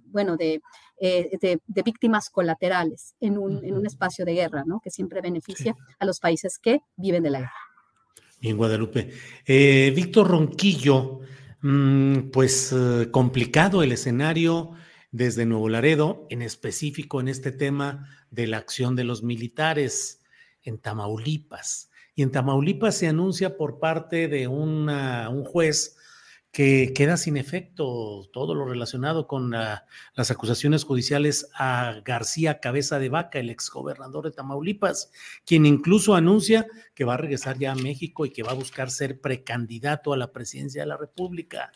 bueno, 0.06 0.36
eh, 0.38 0.60
de, 1.40 1.60
de, 1.66 1.82
víctimas 1.82 2.30
colaterales 2.30 3.14
en 3.20 3.36
un, 3.36 3.62
en 3.64 3.76
un, 3.76 3.86
espacio 3.86 4.24
de 4.24 4.34
guerra, 4.34 4.62
¿no? 4.64 4.80
Que 4.80 4.90
siempre 4.90 5.20
beneficia 5.20 5.74
a 5.98 6.06
los 6.06 6.18
países 6.18 6.58
que 6.58 6.80
viven 6.96 7.24
de 7.24 7.30
la 7.30 7.40
guerra. 7.40 7.52
Bien, 8.40 8.56
Guadalupe. 8.56 9.10
Eh, 9.44 9.92
Víctor 9.94 10.28
Ronquillo, 10.28 11.20
mm, 11.60 12.30
pues 12.30 12.74
complicado 13.10 13.82
el 13.82 13.92
escenario 13.92 14.72
desde 15.16 15.46
Nuevo 15.46 15.70
Laredo, 15.70 16.26
en 16.28 16.42
específico 16.42 17.20
en 17.20 17.28
este 17.28 17.50
tema 17.50 18.06
de 18.30 18.46
la 18.46 18.58
acción 18.58 18.96
de 18.96 19.04
los 19.04 19.22
militares 19.22 20.22
en 20.62 20.78
Tamaulipas. 20.78 21.90
Y 22.14 22.22
en 22.22 22.30
Tamaulipas 22.30 22.98
se 22.98 23.08
anuncia 23.08 23.56
por 23.56 23.78
parte 23.78 24.28
de 24.28 24.46
un 24.46 25.44
juez 25.44 25.96
que 26.52 26.92
queda 26.94 27.16
sin 27.16 27.38
efecto 27.38 28.28
todo 28.30 28.54
lo 28.54 28.66
relacionado 28.66 29.26
con 29.26 29.50
las 29.50 30.30
acusaciones 30.30 30.84
judiciales 30.84 31.48
a 31.54 32.02
García 32.04 32.60
Cabeza 32.60 32.98
de 32.98 33.08
Vaca, 33.08 33.38
el 33.38 33.48
exgobernador 33.48 34.24
de 34.24 34.32
Tamaulipas, 34.32 35.10
quien 35.46 35.64
incluso 35.64 36.14
anuncia 36.14 36.66
que 36.94 37.04
va 37.04 37.14
a 37.14 37.18
regresar 37.18 37.58
ya 37.58 37.72
a 37.72 37.76
México 37.76 38.26
y 38.26 38.30
que 38.30 38.42
va 38.42 38.50
a 38.52 38.54
buscar 38.54 38.90
ser 38.90 39.18
precandidato 39.20 40.12
a 40.12 40.18
la 40.18 40.32
presidencia 40.32 40.82
de 40.82 40.88
la 40.88 40.98
República. 40.98 41.72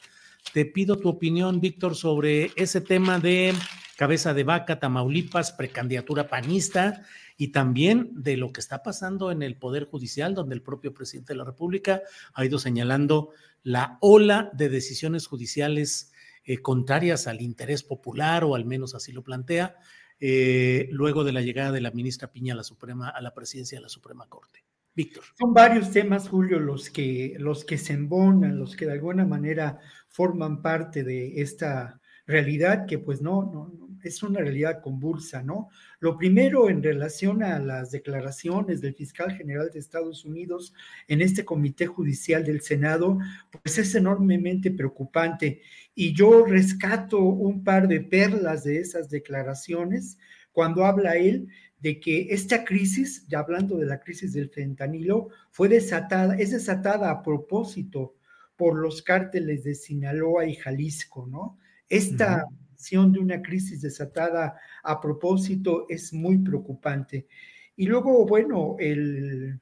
Te 0.53 0.64
pido 0.64 0.98
tu 0.98 1.09
opinión, 1.09 1.61
Víctor, 1.61 1.94
sobre 1.94 2.50
ese 2.57 2.81
tema 2.81 3.18
de 3.18 3.55
cabeza 3.96 4.35
de 4.35 4.44
vaca, 4.44 4.81
Tamaulipas, 4.81 5.53
precandidatura 5.53 6.26
panista 6.26 7.03
y 7.37 7.48
también 7.48 8.11
de 8.14 8.37
lo 8.37 8.53
que 8.53 8.61
está 8.61 8.83
pasando 8.83 9.31
en 9.31 9.42
el 9.42 9.57
Poder 9.57 9.85
Judicial, 9.85 10.35
donde 10.35 10.55
el 10.55 10.62
propio 10.62 10.92
presidente 10.94 11.35
de 11.35 11.37
la 11.37 11.44
República 11.44 12.03
ha 12.35 12.44
ido 12.44 12.59
señalando 12.59 13.31
la 13.62 13.98
ola 14.00 14.50
de 14.55 14.70
decisiones 14.70 15.26
judiciales 15.26 16.12
eh, 16.44 16.59
contrarias 16.59 17.26
al 17.26 17.42
interés 17.42 17.83
popular, 17.83 18.42
o 18.44 18.55
al 18.55 18.64
menos 18.64 18.94
así 18.94 19.12
lo 19.12 19.22
plantea, 19.22 19.76
eh, 20.18 20.88
luego 20.90 21.22
de 21.22 21.33
la 21.33 21.42
llegada 21.42 21.70
de 21.70 21.81
la 21.81 21.90
ministra 21.90 22.33
Piña 22.33 22.55
a 22.55 22.57
la 22.57 22.64
Suprema, 22.64 23.11
a 23.11 23.20
la 23.20 23.35
presidencia 23.35 23.79
de 23.79 23.83
la 23.83 23.88
Suprema 23.88 24.26
Corte. 24.29 24.64
Son 25.38 25.55
varios 25.55 25.90
temas, 25.90 26.29
Julio, 26.29 26.59
los 26.59 26.90
que, 26.90 27.35
los 27.38 27.64
que 27.64 27.79
se 27.79 27.94
embonan, 27.94 28.59
los 28.59 28.76
que 28.76 28.87
de 28.87 28.92
alguna 28.92 29.24
manera 29.24 29.79
forman 30.09 30.62
parte 30.62 31.05
de 31.05 31.40
esta 31.40 32.00
realidad 32.26 32.87
que 32.87 32.98
pues 32.98 33.20
no, 33.20 33.50
no, 33.53 33.90
es 34.03 34.22
una 34.22 34.40
realidad 34.40 34.81
convulsa, 34.83 35.42
¿no? 35.42 35.68
Lo 35.98 36.16
primero 36.16 36.70
en 36.70 36.83
relación 36.83 37.42
a 37.42 37.59
las 37.59 37.90
declaraciones 37.90 38.81
del 38.81 38.94
fiscal 38.94 39.33
general 39.33 39.70
de 39.72 39.79
Estados 39.79 40.24
Unidos 40.24 40.72
en 41.09 41.20
este 41.20 41.44
comité 41.44 41.87
judicial 41.87 42.44
del 42.44 42.62
Senado, 42.62 43.18
pues 43.50 43.79
es 43.79 43.94
enormemente 43.94 44.70
preocupante. 44.70 45.61
Y 45.94 46.14
yo 46.14 46.46
rescato 46.46 47.20
un 47.20 47.62
par 47.62 47.88
de 47.88 48.00
perlas 48.00 48.64
de 48.64 48.79
esas 48.79 49.11
declaraciones 49.11 50.18
cuando 50.53 50.85
habla 50.85 51.16
él 51.16 51.48
de 51.81 51.99
que 51.99 52.29
esta 52.31 52.64
crisis, 52.64 53.27
ya 53.29 53.40
hablando 53.40 53.77
de 53.77 53.87
la 53.87 54.01
crisis 54.01 54.33
del 54.33 54.51
fentanilo, 54.51 55.29
fue 55.51 55.69
desatada, 55.69 56.37
es 56.37 56.51
desatada 56.53 57.11
a 57.11 57.23
propósito 57.23 58.14
por 58.57 58.79
los 58.79 59.03
cárteles 59.03 59.64
de 59.64 59.75
Sinaloa 59.75 60.47
y 60.47 60.55
Jalisco, 60.55 61.27
¿no? 61.27 61.59
Esta 61.88 62.45
visión 62.73 63.12
de 63.12 63.19
una 63.19 63.43
crisis 63.43 63.81
desatada 63.81 64.59
a 64.83 65.01
propósito 65.01 65.87
es 65.88 66.12
muy 66.12 66.38
preocupante. 66.38 67.27
Y 67.77 67.87
luego, 67.87 68.27
bueno, 68.27 68.77
el, 68.79 69.59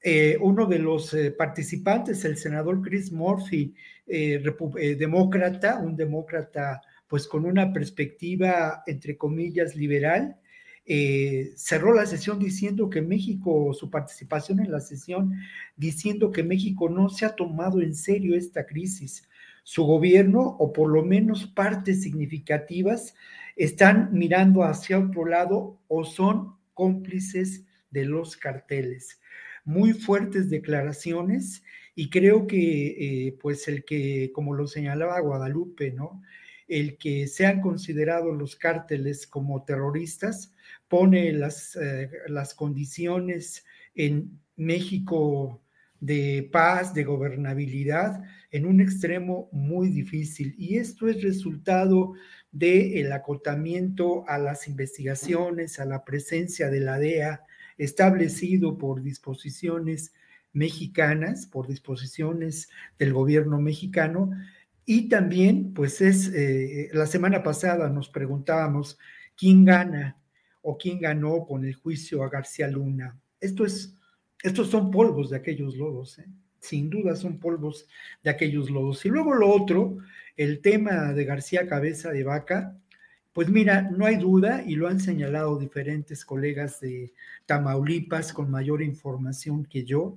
eh, 0.00 0.38
uno 0.40 0.66
de 0.66 0.78
los 0.78 1.12
eh, 1.14 1.32
participantes, 1.32 2.24
el 2.24 2.36
senador 2.36 2.80
Chris 2.80 3.10
Murphy, 3.10 3.74
eh, 4.06 4.40
demócrata, 4.96 5.80
un 5.80 5.96
demócrata 5.96 6.80
pues 7.08 7.26
con 7.26 7.44
una 7.44 7.72
perspectiva, 7.72 8.84
entre 8.86 9.16
comillas, 9.16 9.74
liberal, 9.74 10.36
eh, 10.86 11.52
cerró 11.56 11.92
la 11.92 12.06
sesión 12.06 12.38
diciendo 12.38 12.88
que 12.88 13.02
México, 13.02 13.74
su 13.74 13.90
participación 13.90 14.60
en 14.60 14.70
la 14.70 14.80
sesión, 14.80 15.34
diciendo 15.76 16.30
que 16.30 16.44
México 16.44 16.88
no 16.88 17.08
se 17.08 17.26
ha 17.26 17.34
tomado 17.34 17.80
en 17.80 17.94
serio 17.94 18.36
esta 18.36 18.66
crisis. 18.66 19.28
Su 19.64 19.84
gobierno, 19.84 20.40
o 20.42 20.72
por 20.72 20.88
lo 20.88 21.04
menos 21.04 21.46
partes 21.46 22.02
significativas, 22.02 23.16
están 23.56 24.10
mirando 24.12 24.62
hacia 24.62 25.00
otro 25.00 25.26
lado 25.26 25.80
o 25.88 26.04
son 26.04 26.54
cómplices 26.72 27.64
de 27.90 28.04
los 28.04 28.36
carteles. 28.36 29.20
Muy 29.64 29.92
fuertes 29.92 30.50
declaraciones 30.50 31.64
y 31.96 32.10
creo 32.10 32.46
que, 32.46 33.26
eh, 33.26 33.38
pues 33.40 33.66
el 33.66 33.84
que, 33.84 34.30
como 34.32 34.54
lo 34.54 34.68
señalaba 34.68 35.18
Guadalupe, 35.18 35.90
¿no? 35.90 36.22
El 36.68 36.98
que 36.98 37.26
sean 37.26 37.60
considerados 37.60 38.36
los 38.36 38.56
cárteles 38.56 39.26
como 39.26 39.64
terroristas, 39.64 40.54
pone 40.88 41.32
las, 41.32 41.76
eh, 41.76 42.10
las 42.28 42.54
condiciones 42.54 43.64
en 43.94 44.40
México 44.56 45.62
de 46.00 46.48
paz, 46.52 46.92
de 46.94 47.04
gobernabilidad, 47.04 48.22
en 48.50 48.66
un 48.66 48.80
extremo 48.80 49.48
muy 49.52 49.88
difícil. 49.88 50.54
Y 50.58 50.76
esto 50.76 51.08
es 51.08 51.22
resultado 51.22 52.12
del 52.52 53.12
acotamiento 53.12 54.28
a 54.28 54.38
las 54.38 54.68
investigaciones, 54.68 55.78
a 55.78 55.84
la 55.84 56.04
presencia 56.04 56.70
de 56.70 56.80
la 56.80 56.98
DEA 56.98 57.42
establecido 57.78 58.78
por 58.78 59.02
disposiciones 59.02 60.12
mexicanas, 60.52 61.46
por 61.46 61.66
disposiciones 61.68 62.70
del 62.98 63.12
gobierno 63.12 63.60
mexicano. 63.60 64.30
Y 64.88 65.08
también, 65.08 65.74
pues 65.74 66.00
es, 66.00 66.28
eh, 66.32 66.90
la 66.92 67.06
semana 67.06 67.42
pasada 67.42 67.88
nos 67.90 68.08
preguntábamos 68.08 68.96
quién 69.36 69.64
gana 69.64 70.16
o 70.62 70.78
quién 70.78 71.00
ganó 71.00 71.44
con 71.44 71.64
el 71.64 71.74
juicio 71.74 72.22
a 72.22 72.28
García 72.28 72.68
Luna. 72.68 73.18
Esto 73.40 73.66
es, 73.66 73.96
estos 74.42 74.70
son 74.70 74.92
polvos 74.92 75.30
de 75.30 75.36
aquellos 75.36 75.76
lodos, 75.76 76.20
¿eh? 76.20 76.26
sin 76.60 76.88
duda 76.88 77.16
son 77.16 77.38
polvos 77.40 77.88
de 78.22 78.30
aquellos 78.30 78.70
lodos. 78.70 79.04
Y 79.04 79.08
luego 79.08 79.34
lo 79.34 79.50
otro, 79.50 79.98
el 80.36 80.60
tema 80.60 81.12
de 81.12 81.24
García 81.24 81.66
Cabeza 81.66 82.10
de 82.10 82.22
Vaca, 82.22 82.76
pues 83.32 83.48
mira, 83.48 83.82
no 83.82 84.06
hay 84.06 84.16
duda, 84.16 84.62
y 84.64 84.76
lo 84.76 84.88
han 84.88 85.00
señalado 85.00 85.58
diferentes 85.58 86.24
colegas 86.24 86.80
de 86.80 87.12
Tamaulipas 87.44 88.32
con 88.32 88.50
mayor 88.50 88.82
información 88.82 89.64
que 89.64 89.84
yo. 89.84 90.16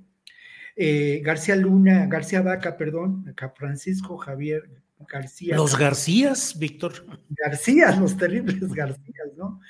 Eh, 0.82 1.20
García 1.22 1.56
Luna, 1.56 2.06
García 2.06 2.40
Vaca, 2.40 2.78
perdón, 2.78 3.34
Francisco 3.54 4.16
Javier 4.16 4.62
García. 5.06 5.54
Los 5.54 5.78
Garcías, 5.78 6.58
Víctor. 6.58 7.04
Garcías, 7.28 7.98
los 7.98 8.16
terribles 8.16 8.72
Garcías, 8.72 9.28
¿no? 9.36 9.60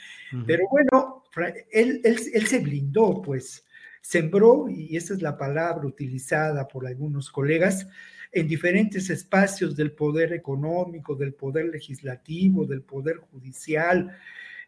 Pero 0.47 0.69
bueno, 0.71 1.25
él, 1.73 2.01
él, 2.05 2.17
él 2.33 2.47
se 2.47 2.61
blindó, 2.61 3.23
pues 3.23 3.65
sembró, 4.01 4.69
y 4.69 4.97
esa 4.97 5.15
es 5.15 5.21
la 5.21 5.37
palabra 5.37 5.85
utilizada 5.85 6.69
por 6.69 6.87
algunos 6.87 7.29
colegas, 7.29 7.89
en 8.31 8.47
diferentes 8.47 9.11
espacios 9.11 9.75
del 9.75 9.91
poder 9.91 10.33
económico, 10.33 11.17
del 11.17 11.35
poder 11.35 11.67
legislativo, 11.67 12.67
del 12.67 12.83
poder 12.83 13.17
judicial, 13.17 14.17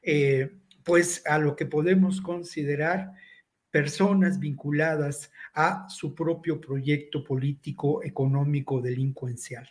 eh, 0.03 0.51
pues 0.83 1.23
a 1.25 1.39
lo 1.39 1.55
que 1.55 1.67
podemos 1.67 2.21
considerar 2.21 3.13
personas 3.73 4.39
vinculadas 4.39 5.33
a 5.55 5.89
su 5.89 6.15
propio 6.15 6.61
proyecto 6.61 7.25
político, 7.25 8.05
económico, 8.05 8.81
delincuencial. 8.81 9.69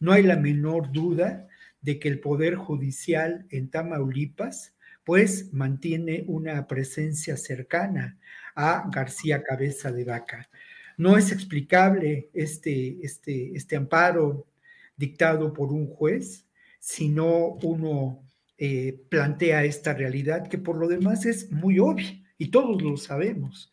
No 0.00 0.12
hay 0.12 0.24
la 0.24 0.36
menor 0.36 0.92
duda 0.92 1.46
de 1.80 1.98
que 1.98 2.08
el 2.08 2.18
Poder 2.20 2.56
Judicial 2.56 3.46
en 3.50 3.70
Tamaulipas, 3.70 4.74
pues 5.04 5.52
mantiene 5.52 6.24
una 6.26 6.66
presencia 6.66 7.36
cercana 7.36 8.18
a 8.56 8.90
García 8.92 9.42
Cabeza 9.42 9.92
de 9.92 10.04
Vaca. 10.04 10.50
No 10.96 11.16
es 11.16 11.30
explicable 11.30 12.30
este, 12.34 12.98
este, 13.02 13.56
este 13.56 13.76
amparo 13.76 14.46
dictado 14.96 15.52
por 15.52 15.72
un 15.72 15.86
juez, 15.86 16.46
sino 16.80 17.58
uno 17.62 18.24
eh, 18.58 19.00
plantea 19.08 19.64
esta 19.64 19.94
realidad 19.94 20.48
que 20.48 20.58
por 20.58 20.76
lo 20.76 20.88
demás 20.88 21.24
es 21.26 21.52
muy 21.52 21.78
obvia 21.78 22.23
y 22.38 22.48
todos 22.48 22.82
lo 22.82 22.96
sabemos. 22.96 23.72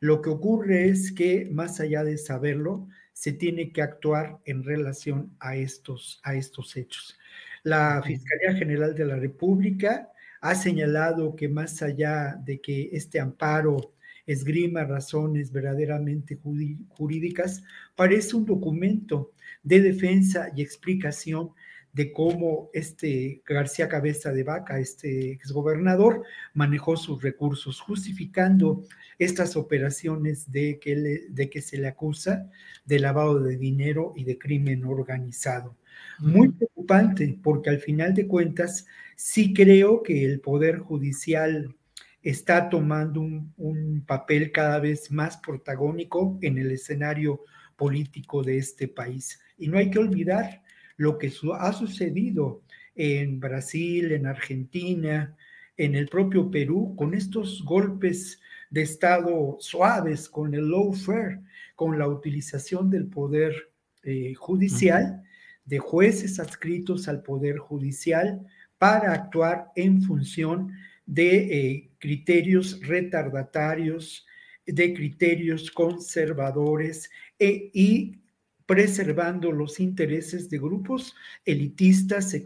Lo 0.00 0.22
que 0.22 0.30
ocurre 0.30 0.88
es 0.88 1.12
que 1.12 1.48
más 1.52 1.80
allá 1.80 2.04
de 2.04 2.16
saberlo, 2.16 2.88
se 3.12 3.32
tiene 3.32 3.70
que 3.70 3.82
actuar 3.82 4.38
en 4.46 4.64
relación 4.64 5.36
a 5.40 5.56
estos, 5.56 6.20
a 6.22 6.34
estos 6.34 6.76
hechos. 6.76 7.18
La 7.62 8.02
Fiscalía 8.02 8.54
General 8.54 8.94
de 8.94 9.04
la 9.04 9.16
República 9.16 10.10
ha 10.40 10.54
señalado 10.54 11.36
que 11.36 11.48
más 11.48 11.82
allá 11.82 12.34
de 12.42 12.60
que 12.60 12.88
este 12.92 13.20
amparo 13.20 13.92
esgrima 14.24 14.84
razones 14.84 15.52
verdaderamente 15.52 16.38
jurídicas, 16.88 17.62
parece 17.96 18.36
un 18.36 18.46
documento 18.46 19.32
de 19.62 19.80
defensa 19.80 20.50
y 20.54 20.62
explicación 20.62 21.50
de 21.92 22.12
cómo 22.12 22.70
este 22.72 23.42
García 23.46 23.88
Cabeza 23.88 24.32
de 24.32 24.44
Vaca, 24.44 24.78
este 24.78 25.32
exgobernador, 25.32 26.24
manejó 26.54 26.96
sus 26.96 27.22
recursos, 27.22 27.80
justificando 27.80 28.84
estas 29.18 29.56
operaciones 29.56 30.50
de 30.50 30.78
que, 30.78 31.26
de 31.28 31.50
que 31.50 31.60
se 31.60 31.78
le 31.78 31.88
acusa 31.88 32.48
de 32.84 32.98
lavado 32.98 33.40
de 33.40 33.56
dinero 33.56 34.12
y 34.16 34.24
de 34.24 34.38
crimen 34.38 34.84
organizado. 34.84 35.76
Muy 36.18 36.50
preocupante, 36.50 37.38
porque 37.42 37.70
al 37.70 37.78
final 37.78 38.14
de 38.14 38.26
cuentas, 38.26 38.86
sí 39.16 39.52
creo 39.52 40.02
que 40.02 40.24
el 40.24 40.40
Poder 40.40 40.78
Judicial 40.78 41.74
está 42.22 42.68
tomando 42.68 43.20
un, 43.20 44.04
papel 44.06 44.52
cada 44.52 44.78
vez 44.80 45.10
más 45.10 45.36
protagónico 45.38 46.38
en 46.42 46.58
el 46.58 46.72
escenario 46.72 47.44
político 47.76 48.42
de 48.42 48.58
este 48.58 48.88
país. 48.88 49.40
Y 49.56 49.68
no 49.68 49.78
hay 49.78 49.90
que 49.90 49.98
olvidar 49.98 50.62
lo 51.00 51.16
que 51.16 51.32
ha 51.58 51.72
sucedido 51.72 52.60
en 52.94 53.40
Brasil, 53.40 54.12
en 54.12 54.26
Argentina, 54.26 55.34
en 55.78 55.94
el 55.94 56.08
propio 56.08 56.50
Perú, 56.50 56.94
con 56.94 57.14
estos 57.14 57.64
golpes 57.64 58.38
de 58.68 58.82
Estado 58.82 59.56
suaves, 59.60 60.28
con 60.28 60.54
el 60.54 60.70
lawfare, 60.70 61.40
con 61.74 61.98
la 61.98 62.06
utilización 62.06 62.90
del 62.90 63.06
poder 63.06 63.70
eh, 64.02 64.34
judicial, 64.34 65.22
de 65.64 65.78
jueces 65.78 66.38
adscritos 66.38 67.08
al 67.08 67.22
poder 67.22 67.56
judicial 67.56 68.46
para 68.76 69.14
actuar 69.14 69.68
en 69.76 70.02
función 70.02 70.70
de 71.06 71.36
eh, 71.36 71.90
criterios 71.96 72.78
retardatarios, 72.86 74.26
de 74.66 74.92
criterios 74.92 75.70
conservadores 75.70 77.10
e, 77.38 77.70
y 77.72 78.20
preservando 78.70 79.50
los 79.50 79.80
intereses 79.80 80.48
de 80.48 80.58
grupos 80.58 81.16
elitistas 81.44 82.32
e, 82.34 82.44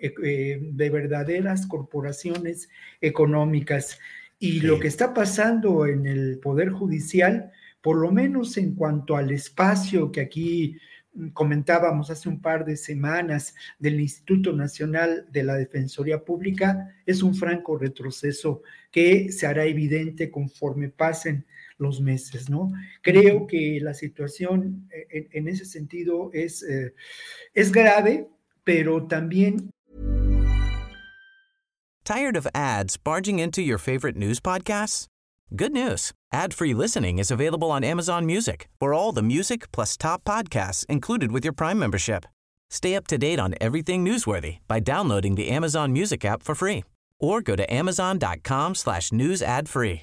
e, 0.00 0.60
de 0.70 0.90
verdaderas 0.90 1.66
corporaciones 1.66 2.68
económicas. 3.00 3.98
Y 4.38 4.60
lo 4.60 4.78
que 4.78 4.86
está 4.86 5.12
pasando 5.12 5.84
en 5.86 6.06
el 6.06 6.38
Poder 6.38 6.70
Judicial, 6.70 7.50
por 7.82 7.96
lo 7.96 8.12
menos 8.12 8.56
en 8.56 8.76
cuanto 8.76 9.16
al 9.16 9.32
espacio 9.32 10.12
que 10.12 10.20
aquí 10.20 10.78
comentábamos 11.32 12.08
hace 12.08 12.28
un 12.28 12.40
par 12.40 12.64
de 12.64 12.76
semanas 12.76 13.56
del 13.80 13.98
Instituto 13.98 14.52
Nacional 14.52 15.26
de 15.32 15.42
la 15.42 15.56
Defensoría 15.56 16.24
Pública 16.24 16.94
es 17.04 17.20
un 17.20 17.34
franco 17.34 17.76
retroceso 17.76 18.62
que 18.92 19.32
se 19.32 19.48
hará 19.48 19.64
evidente 19.64 20.30
conforme 20.30 20.90
pasen 20.90 21.44
los 21.78 22.00
meses, 22.00 22.48
¿no? 22.48 22.72
Creo 23.02 23.46
que 23.46 23.78
la 23.80 23.94
situación 23.94 24.88
eh, 24.92 25.28
en, 25.32 25.48
ese 25.48 25.64
sentido 25.64 26.30
es, 26.32 26.62
eh, 26.62 26.94
es 27.54 27.72
grave, 27.72 28.28
pero 28.64 29.06
también... 29.06 29.70
Tired 32.04 32.36
of 32.36 32.46
ads 32.54 32.98
barging 32.98 33.38
into 33.38 33.62
your 33.62 33.78
favorite 33.78 34.16
news 34.16 34.38
podcasts? 34.38 35.06
Good 35.56 35.72
news. 35.72 36.12
Ad-free 36.32 36.74
listening 36.74 37.18
is 37.18 37.30
available 37.30 37.70
on 37.70 37.84
Amazon 37.84 38.26
Music 38.26 38.68
for 38.78 38.92
all 38.92 39.12
the 39.12 39.22
music 39.22 39.70
plus 39.72 39.96
top 39.96 40.24
podcasts 40.24 40.84
included 40.86 41.32
with 41.32 41.44
your 41.44 41.52
Prime 41.52 41.78
membership. 41.78 42.26
Stay 42.70 42.94
up 42.94 43.06
to 43.06 43.16
date 43.16 43.38
on 43.38 43.54
everything 43.60 44.04
newsworthy 44.04 44.58
by 44.66 44.80
downloading 44.80 45.36
the 45.36 45.48
Amazon 45.48 45.92
Music 45.92 46.24
app 46.24 46.42
for 46.42 46.54
free 46.54 46.82
or 47.20 47.40
go 47.40 47.54
to 47.56 47.72
amazon.com 47.72 48.74
slash 48.74 49.12
news 49.12 49.42
ad 49.42 49.68
free. 49.68 50.02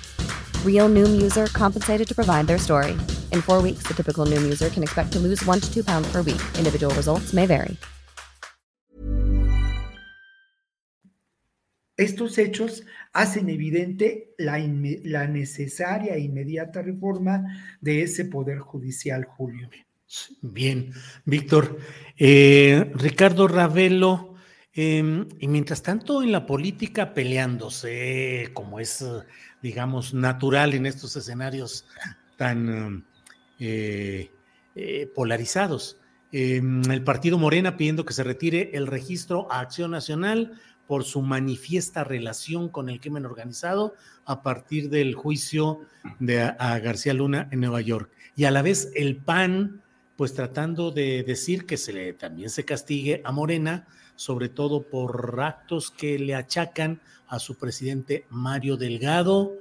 Real 0.65 0.89
Noom 0.89 1.21
user 1.21 1.45
compensated 1.53 2.07
to 2.07 2.15
provide 2.15 2.47
their 2.47 2.57
story. 2.57 2.93
In 3.31 3.41
four 3.43 3.61
weeks, 3.61 3.83
the 3.83 3.93
typical 3.93 4.25
Noom 4.25 4.41
user 4.43 4.71
can 4.71 4.81
expect 4.81 5.11
to 5.13 5.19
lose 5.19 5.45
one 5.45 5.59
to 5.59 5.71
two 5.71 5.83
pounds 5.83 6.11
per 6.11 6.23
week. 6.23 6.41
Individual 6.57 6.91
results 6.95 7.33
may 7.33 7.45
vary. 7.45 7.77
Estos 12.01 12.39
hechos 12.39 12.83
hacen 13.13 13.47
evidente 13.49 14.33
la, 14.39 14.57
la 15.03 15.27
necesaria 15.27 16.15
e 16.15 16.21
inmediata 16.21 16.81
reforma 16.81 17.43
de 17.79 18.01
ese 18.01 18.25
poder 18.25 18.57
judicial, 18.57 19.25
Julio. 19.25 19.69
Bien, 20.41 20.91
Víctor. 21.25 21.77
Eh, 22.17 22.91
Ricardo 22.95 23.47
Ravelo, 23.47 24.33
em, 24.73 25.27
y 25.39 25.47
mientras 25.47 25.83
tanto 25.83 26.23
en 26.23 26.31
la 26.31 26.47
política 26.47 27.13
peleándose, 27.13 28.49
como 28.53 28.79
es, 28.79 29.05
digamos, 29.61 30.13
natural 30.13 30.73
en 30.73 30.85
estos 30.85 31.15
escenarios 31.15 31.85
tan 32.37 33.05
eh, 33.59 34.31
eh, 34.75 35.11
polarizados, 35.13 36.01
Em, 36.31 36.89
el 36.89 37.03
partido 37.03 37.37
Morena 37.37 37.75
pidiendo 37.75 38.05
que 38.05 38.13
se 38.13 38.23
retire 38.23 38.71
el 38.73 38.87
registro 38.87 39.51
a 39.51 39.59
Acción 39.59 39.91
Nacional 39.91 40.53
por 40.87 41.03
su 41.03 41.21
manifiesta 41.21 42.03
relación 42.03 42.69
con 42.69 42.89
el 42.89 43.01
crimen 43.01 43.25
organizado 43.25 43.95
a 44.25 44.41
partir 44.41 44.89
del 44.89 45.13
juicio 45.13 45.81
de 46.19 46.53
García 46.59 47.13
Luna 47.13 47.49
en 47.51 47.59
Nueva 47.59 47.81
York. 47.81 48.11
Y 48.35 48.45
a 48.45 48.51
la 48.51 48.61
vez 48.61 48.91
el 48.95 49.17
PAN, 49.17 49.81
pues 50.15 50.33
tratando 50.33 50.91
de 50.91 51.23
decir 51.23 51.65
que 51.65 51.77
se 51.77 51.93
le, 51.93 52.13
también 52.13 52.49
se 52.49 52.65
castigue 52.65 53.21
a 53.25 53.31
Morena, 53.31 53.87
sobre 54.21 54.49
todo 54.49 54.83
por 54.83 55.39
actos 55.41 55.89
que 55.89 56.19
le 56.19 56.35
achacan 56.35 57.01
a 57.27 57.39
su 57.39 57.57
presidente 57.57 58.27
Mario 58.29 58.77
Delgado 58.77 59.53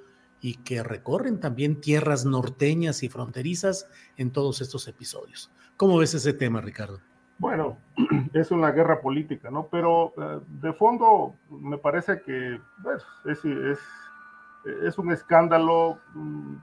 y 0.42 0.56
que 0.56 0.82
recorren 0.82 1.40
también 1.40 1.80
tierras 1.80 2.26
norteñas 2.26 3.02
y 3.02 3.08
fronterizas 3.08 3.88
en 4.18 4.30
todos 4.30 4.60
estos 4.60 4.86
episodios. 4.86 5.50
¿Cómo 5.78 5.96
ves 5.96 6.12
ese 6.12 6.34
tema, 6.34 6.60
Ricardo? 6.60 7.00
Bueno, 7.38 7.78
es 8.34 8.50
una 8.50 8.70
guerra 8.70 9.00
política, 9.00 9.50
¿no? 9.50 9.66
Pero 9.68 10.12
eh, 10.18 10.40
de 10.60 10.74
fondo 10.74 11.36
me 11.48 11.78
parece 11.78 12.20
que 12.20 12.60
pues, 12.82 13.02
es, 13.24 14.98
un 14.98 15.10
escándalo 15.10 16.00
mm, 16.12 16.56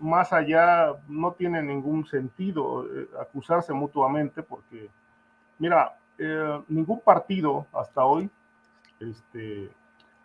más 0.00 0.34
allá, 0.34 0.92
no 1.08 1.32
tiene 1.32 1.62
ningún 1.62 2.04
sentido 2.04 2.84
eh, 2.84 3.08
acusarse 3.18 3.72
mutuamente 3.72 4.42
porque, 4.42 4.90
mira, 5.58 5.96
eh, 6.18 6.62
ningún 6.68 7.00
partido 7.00 7.66
hasta 7.72 8.04
hoy 8.04 8.28
este, 9.00 9.70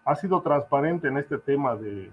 ha 0.06 0.16
sido 0.16 0.42
transparente 0.42 1.08
en 1.08 1.18
este 1.18 1.38
tema 1.38 1.76
de, 1.76 2.12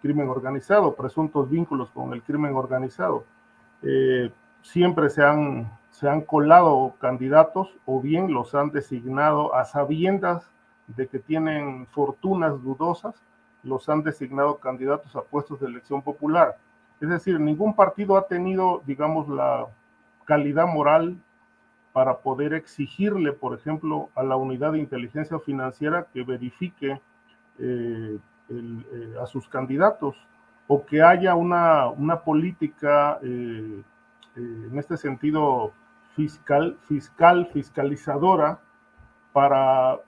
crimen 0.00 0.28
organizado, 0.28 0.94
presuntos 0.94 1.50
vínculos 1.50 1.90
con 1.90 2.12
el 2.12 2.22
crimen 2.22 2.54
organizado. 2.54 3.24
Eh, 3.82 4.30
siempre 4.62 5.10
se 5.10 5.22
han, 5.22 5.70
se 5.90 6.08
han 6.08 6.22
colado 6.22 6.94
candidatos 7.00 7.68
o 7.86 8.00
bien 8.00 8.32
los 8.32 8.54
han 8.54 8.70
designado 8.70 9.54
a 9.54 9.64
sabiendas 9.64 10.48
de 10.86 11.06
que 11.06 11.18
tienen 11.18 11.86
fortunas 11.88 12.62
dudosas, 12.62 13.14
los 13.62 13.88
han 13.88 14.02
designado 14.02 14.56
candidatos 14.56 15.14
a 15.16 15.22
puestos 15.22 15.60
de 15.60 15.66
elección 15.66 16.02
popular. 16.02 16.56
Es 17.00 17.08
decir, 17.08 17.38
ningún 17.38 17.74
partido 17.74 18.16
ha 18.16 18.26
tenido, 18.26 18.82
digamos, 18.86 19.28
la 19.28 19.66
calidad 20.24 20.66
moral 20.66 21.16
para 21.92 22.18
poder 22.18 22.54
exigirle, 22.54 23.32
por 23.32 23.58
ejemplo, 23.58 24.10
a 24.14 24.22
la 24.22 24.36
unidad 24.36 24.72
de 24.72 24.78
inteligencia 24.78 25.38
financiera 25.40 26.06
que 26.12 26.22
verifique 26.22 27.00
eh, 27.58 28.18
eh, 28.48 29.14
a 29.20 29.26
sus 29.26 29.48
candidatos 29.48 30.16
o 30.66 30.86
que 30.86 31.02
haya 31.02 31.34
una, 31.34 31.88
una 31.88 32.20
política, 32.20 33.18
eh, 33.22 33.82
en 34.36 34.78
este 34.78 34.96
sentido, 34.96 35.72
fiscal, 36.14 36.78
fiscal, 36.86 37.48
fiscalizadora, 37.52 38.60
para 39.32 39.98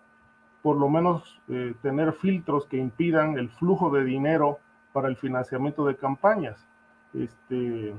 por 0.63 0.77
lo 0.77 0.89
menos 0.89 1.41
tener 1.83 2.13
filtros 2.13 2.67
que 2.67 2.77
impidan 2.77 3.37
el 3.37 3.51
flujo 3.51 3.91
de 3.91 4.05
dinero 4.05 4.61
para 4.93 5.09
el 5.09 5.17
financiamiento 5.17 5.85
de 5.85 5.97
campañas. 5.97 6.65
Este, 7.13 7.93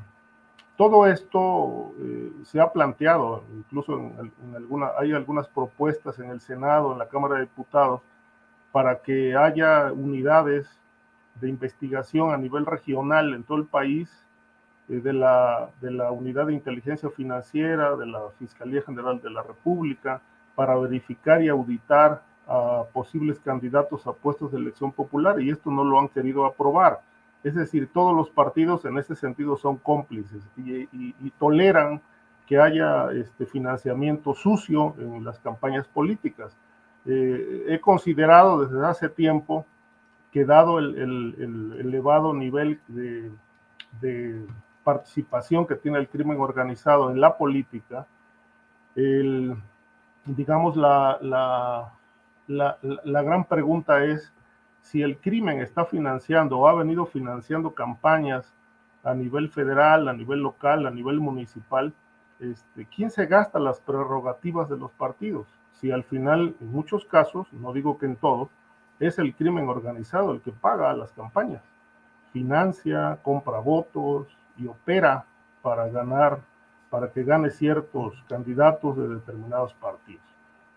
todo 0.77 1.05
esto 1.05 1.93
se 2.43 2.59
ha 2.59 2.71
planteado, 2.71 3.43
incluso 3.55 4.11
hay 4.97 5.11
algunas 5.11 5.47
propuestas 5.47 6.17
en 6.19 6.31
el 6.31 6.41
Senado, 6.41 6.93
en 6.93 6.99
la 6.99 7.07
Cámara 7.07 7.35
de 7.35 7.41
Diputados, 7.41 8.01
para 8.71 9.01
que 9.01 9.35
haya 9.35 9.91
unidades 9.93 10.67
de 11.39 11.49
investigación 11.49 12.33
a 12.33 12.37
nivel 12.37 12.65
regional 12.65 13.33
en 13.33 13.43
todo 13.43 13.57
el 13.57 13.65
país, 13.65 14.09
eh, 14.89 14.99
de, 14.99 15.13
la, 15.13 15.69
de 15.79 15.91
la 15.91 16.11
Unidad 16.11 16.47
de 16.47 16.53
Inteligencia 16.53 17.09
Financiera, 17.09 17.95
de 17.95 18.05
la 18.05 18.19
Fiscalía 18.37 18.81
General 18.81 19.21
de 19.21 19.29
la 19.29 19.41
República, 19.41 20.21
para 20.55 20.75
verificar 20.75 21.41
y 21.41 21.49
auditar 21.49 22.21
a 22.47 22.83
posibles 22.91 23.39
candidatos 23.39 24.05
a 24.05 24.11
puestos 24.11 24.51
de 24.51 24.57
elección 24.57 24.91
popular 24.91 25.39
y 25.39 25.49
esto 25.49 25.71
no 25.71 25.83
lo 25.83 25.99
han 25.99 26.09
querido 26.09 26.45
aprobar. 26.45 26.99
Es 27.43 27.55
decir, 27.55 27.89
todos 27.91 28.15
los 28.15 28.29
partidos 28.29 28.85
en 28.85 28.97
ese 28.97 29.15
sentido 29.15 29.57
son 29.57 29.77
cómplices 29.77 30.41
y, 30.57 31.29
toleran 31.31 32.01
que 32.47 32.59
haya 32.59 33.11
este 33.11 33.45
financiamiento 33.45 34.33
sucio 34.33 34.95
en 34.97 35.23
las 35.23 35.39
campañas 35.39 35.87
políticas. 35.87 36.55
Eh, 37.05 37.65
he 37.67 37.79
considerado 37.79 38.65
desde 38.65 38.85
hace 38.85 39.09
tiempo 39.09 39.65
que 40.31 40.45
dado 40.45 40.79
el, 40.79 41.75
elevado 41.79 42.33
nivel 42.33 42.79
de, 42.87 44.45
participación 44.83 45.65
que 45.65 45.75
tiene 45.75 45.97
el 45.97 46.09
crimen 46.09 46.39
organizado 46.41 47.09
en 47.09 47.21
la 47.21 47.37
política, 47.37 48.05
digamos, 50.25 50.75
la, 50.75 51.17
la, 51.21 51.93
la, 52.47 53.21
gran 53.21 53.45
pregunta 53.45 54.03
es 54.03 54.33
si 54.83 55.01
el 55.01 55.17
crimen 55.17 55.59
está 55.59 55.85
financiando 55.85 56.59
o 56.59 56.67
ha 56.67 56.75
venido 56.75 57.07
financiando 57.07 57.73
campañas 57.73 58.53
a 59.03 59.13
nivel 59.15 59.49
federal, 59.49 60.07
a 60.07 60.13
nivel 60.13 60.41
local, 60.41 60.85
a 60.85 60.91
nivel 60.91 61.19
municipal, 61.19 61.93
este, 62.39 62.85
¿quién 62.85 63.09
se 63.09 63.25
gasta 63.25 63.57
las 63.59 63.79
prerrogativas 63.79 64.69
de 64.69 64.77
los 64.77 64.91
partidos? 64.91 65.47
Si 65.79 65.89
al 65.89 66.03
final, 66.03 66.55
en 66.59 66.71
muchos 66.71 67.05
casos, 67.05 67.51
no 67.53 67.73
digo 67.73 67.97
que 67.97 68.05
en 68.05 68.17
todos, 68.17 68.49
es 68.99 69.17
el 69.19 69.33
crimen 69.33 69.67
organizado 69.67 70.31
el 70.31 70.41
que 70.41 70.51
paga 70.51 70.93
las 70.93 71.11
campañas, 71.13 71.63
financia, 72.31 73.19
compra 73.23 73.59
votos 73.59 74.27
y 74.57 74.67
opera 74.67 75.25
para 75.61 75.87
ganar, 75.87 76.39
para 76.89 77.11
que 77.11 77.23
gane 77.23 77.49
ciertos 77.49 78.21
candidatos 78.27 78.97
de 78.97 79.07
determinados 79.07 79.73
partidos. 79.73 80.23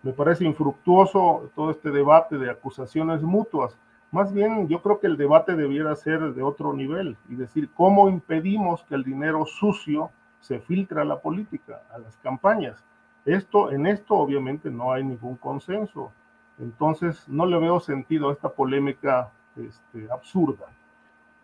Me 0.03 0.13
parece 0.13 0.45
infructuoso 0.45 1.51
todo 1.57 1.71
este 1.71 1.91
debate 1.91 2.39
de 2.39 2.51
acusaciones 2.51 3.23
mutuas. 3.23 3.77
Más 4.13 4.33
bien, 4.33 4.69
yo 4.69 4.81
creo 4.83 5.01
que 5.01 5.09
el 5.09 5.17
debate 5.17 5.57
debiera 5.57 5.95
ser 5.97 6.33
de 6.33 6.43
otro 6.43 6.73
nivel 6.73 7.17
y 7.29 7.35
decir 7.35 7.71
cómo 7.75 8.09
impedimos 8.09 8.85
que 8.85 8.95
el 8.95 9.03
dinero 9.03 9.45
sucio 9.47 10.11
se 10.41 10.61
filtre 10.61 11.01
a 11.01 11.05
la 11.05 11.21
política, 11.21 11.83
a 11.93 11.99
las 11.99 12.17
campañas. 12.19 12.85
Esto, 13.25 13.73
en 13.73 13.87
esto 13.87 14.15
obviamente 14.15 14.71
no 14.71 14.93
hay 14.93 15.03
ningún 15.03 15.37
consenso. 15.37 16.13
Entonces, 16.59 17.29
no 17.29 17.45
le 17.45 17.59
veo 17.59 17.81
sentido 17.81 18.31
a 18.31 18.33
esta 18.33 18.49
polémica 18.49 19.33
este, 19.57 20.11
absurda. 20.11 20.67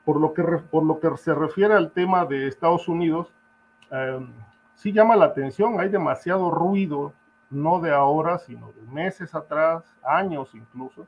Por 0.04 0.20
lo, 0.20 0.32
que, 0.32 0.42
por 0.42 0.84
lo 0.84 1.00
que 1.00 1.16
se 1.16 1.34
refiere 1.34 1.74
al 1.74 1.90
tema 1.90 2.24
de 2.24 2.46
Estados 2.46 2.88
Unidos, 2.88 3.32
em, 3.90 4.28
sí 4.74 4.92
llama 4.92 5.16
la 5.16 5.26
atención, 5.26 5.80
hay 5.80 5.88
demasiado 5.88 6.50
ruido, 6.50 7.12
no 7.50 7.80
de 7.80 7.92
ahora, 7.92 8.38
sino 8.38 8.72
de 8.72 8.82
meses 8.82 9.34
atrás, 9.34 9.84
años 10.02 10.54
incluso, 10.54 11.06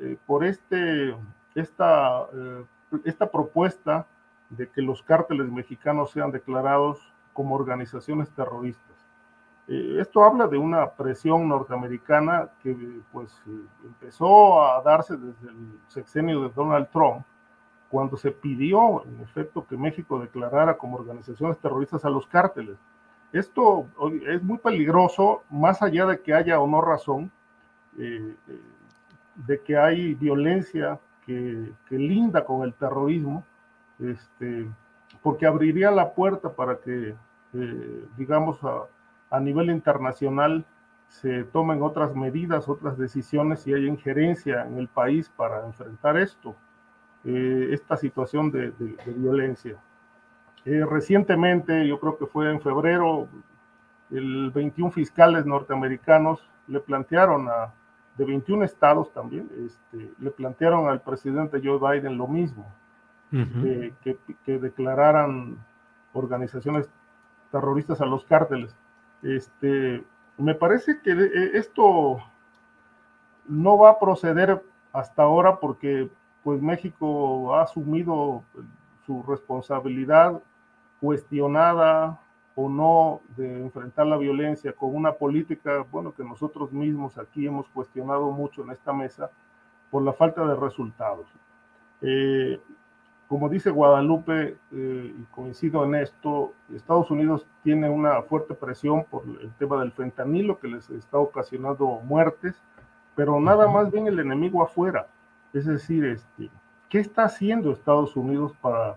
eh, 0.00 0.16
por 0.26 0.44
este, 0.44 1.14
esta, 1.54 2.22
eh, 2.32 2.64
esta 3.04 3.30
propuesta 3.30 4.06
de 4.50 4.68
que 4.68 4.82
los 4.82 5.02
cárteles 5.02 5.50
mexicanos 5.50 6.10
sean 6.10 6.30
declarados 6.30 7.12
como 7.32 7.54
organizaciones 7.54 8.30
terroristas. 8.30 8.94
Eh, 9.68 9.98
esto 10.00 10.24
habla 10.24 10.46
de 10.46 10.58
una 10.58 10.90
presión 10.90 11.48
norteamericana 11.48 12.50
que 12.62 13.00
pues 13.12 13.40
empezó 13.84 14.62
a 14.62 14.82
darse 14.82 15.16
desde 15.16 15.48
el 15.48 15.78
sexenio 15.88 16.42
de 16.42 16.48
Donald 16.50 16.88
Trump, 16.90 17.24
cuando 17.88 18.16
se 18.16 18.32
pidió 18.32 19.04
en 19.04 19.20
efecto 19.20 19.64
que 19.66 19.76
México 19.76 20.18
declarara 20.18 20.76
como 20.76 20.96
organizaciones 20.96 21.58
terroristas 21.58 22.04
a 22.04 22.10
los 22.10 22.26
cárteles. 22.26 22.76
Esto 23.32 23.86
es 24.26 24.42
muy 24.42 24.58
peligroso, 24.58 25.42
más 25.48 25.80
allá 25.80 26.06
de 26.06 26.20
que 26.20 26.34
haya 26.34 26.60
o 26.60 26.66
no 26.66 26.80
razón, 26.80 27.30
de 29.34 29.60
que 29.60 29.76
hay 29.76 30.14
violencia 30.14 30.98
que, 31.26 31.72
que, 31.88 31.98
linda 31.98 32.44
con 32.44 32.62
el 32.62 32.74
terrorismo, 32.74 33.44
este, 33.98 34.68
porque 35.22 35.46
abriría 35.46 35.90
la 35.90 36.12
puerta 36.12 36.52
para 36.52 36.76
que, 36.76 37.14
digamos, 38.16 38.62
a, 38.64 38.84
a 39.30 39.40
nivel 39.40 39.70
internacional 39.70 40.64
se 41.08 41.44
tomen 41.44 41.82
otras 41.82 42.14
medidas, 42.14 42.68
otras 42.68 42.98
decisiones 42.98 43.66
y 43.66 43.74
hay 43.74 43.86
injerencia 43.86 44.66
en 44.66 44.78
el 44.78 44.88
país 44.88 45.30
para 45.36 45.64
enfrentar 45.64 46.16
esto, 46.16 46.56
eh, 47.24 47.68
esta 47.70 47.96
situación 47.96 48.50
de, 48.50 48.72
violencia. 49.06 49.76
Eh, 50.64 50.84
recientemente, 50.88 51.86
yo 51.86 52.00
creo 52.00 52.18
que 52.18 52.26
fue 52.26 52.50
en 52.50 52.60
febrero, 52.60 53.28
el 54.10 54.50
21 54.50 54.90
fiscales 54.90 55.46
norteamericanos 55.46 56.48
le 56.66 56.80
plantearon 56.80 57.48
a, 57.48 57.72
de 58.16 58.24
21 58.24 58.64
estados 58.64 59.12
también, 59.12 59.50
este, 59.66 60.12
le 60.18 60.30
plantearon 60.30 60.88
al 60.88 61.00
presidente 61.00 61.60
Joe 61.62 61.78
Biden 61.78 62.16
lo 62.16 62.28
mismo, 62.28 62.66
que, 63.30 63.92
que 64.44 64.58
declararan 64.58 65.58
organizaciones 66.12 66.88
terroristas 67.50 68.00
a 68.00 68.06
los 68.06 68.24
cárteles. 68.24 68.76
Este, 69.22 70.04
me 70.38 70.54
parece 70.54 71.00
que 71.02 71.12
eh, 71.12 71.50
esto 71.54 72.18
no 73.46 73.78
va 73.78 73.90
a 73.90 73.98
proceder 73.98 74.62
hasta 74.92 75.22
ahora 75.22 75.60
porque 75.60 76.10
pues 76.42 76.60
México 76.60 77.54
ha 77.54 77.62
asumido 77.62 78.42
su 79.06 79.22
responsabilidad 79.22 80.42
cuestionada, 81.00 82.20
o 82.56 82.68
no 82.68 83.20
de 83.36 83.62
enfrentar 83.62 84.06
la 84.06 84.16
violencia 84.16 84.72
con 84.72 84.94
una 84.94 85.12
política, 85.12 85.84
bueno, 85.90 86.14
que 86.14 86.22
nosotros 86.22 86.72
mismos 86.72 87.18
aquí 87.18 87.46
hemos 87.46 87.68
cuestionado 87.68 88.30
mucho 88.30 88.62
en 88.62 88.70
esta 88.70 88.92
mesa 88.92 89.30
por 89.90 90.02
la 90.02 90.12
falta 90.12 90.46
de 90.46 90.54
resultados. 90.54 91.26
Eh, 92.00 92.60
como 93.26 93.48
dice 93.48 93.70
Guadalupe, 93.70 94.56
eh, 94.72 95.14
y 95.18 95.22
coincido 95.32 95.84
en 95.84 95.96
esto, 95.96 96.52
Estados 96.72 97.10
Unidos 97.10 97.46
tiene 97.62 97.88
una 97.88 98.22
fuerte 98.22 98.54
presión 98.54 99.04
por 99.10 99.24
el 99.24 99.52
tema 99.54 99.80
del 99.80 99.92
fentanilo 99.92 100.58
que 100.58 100.68
les 100.68 100.88
está 100.90 101.18
ocasionando 101.18 102.00
muertes, 102.04 102.54
pero 103.16 103.40
nada 103.40 103.66
más 103.66 103.90
bien 103.90 104.06
el 104.06 104.20
enemigo 104.20 104.62
afuera. 104.62 105.08
Es 105.52 105.66
decir, 105.66 106.04
este, 106.04 106.50
¿qué 106.88 106.98
está 106.98 107.24
haciendo 107.24 107.72
Estados 107.72 108.14
Unidos 108.16 108.52
para 108.60 108.96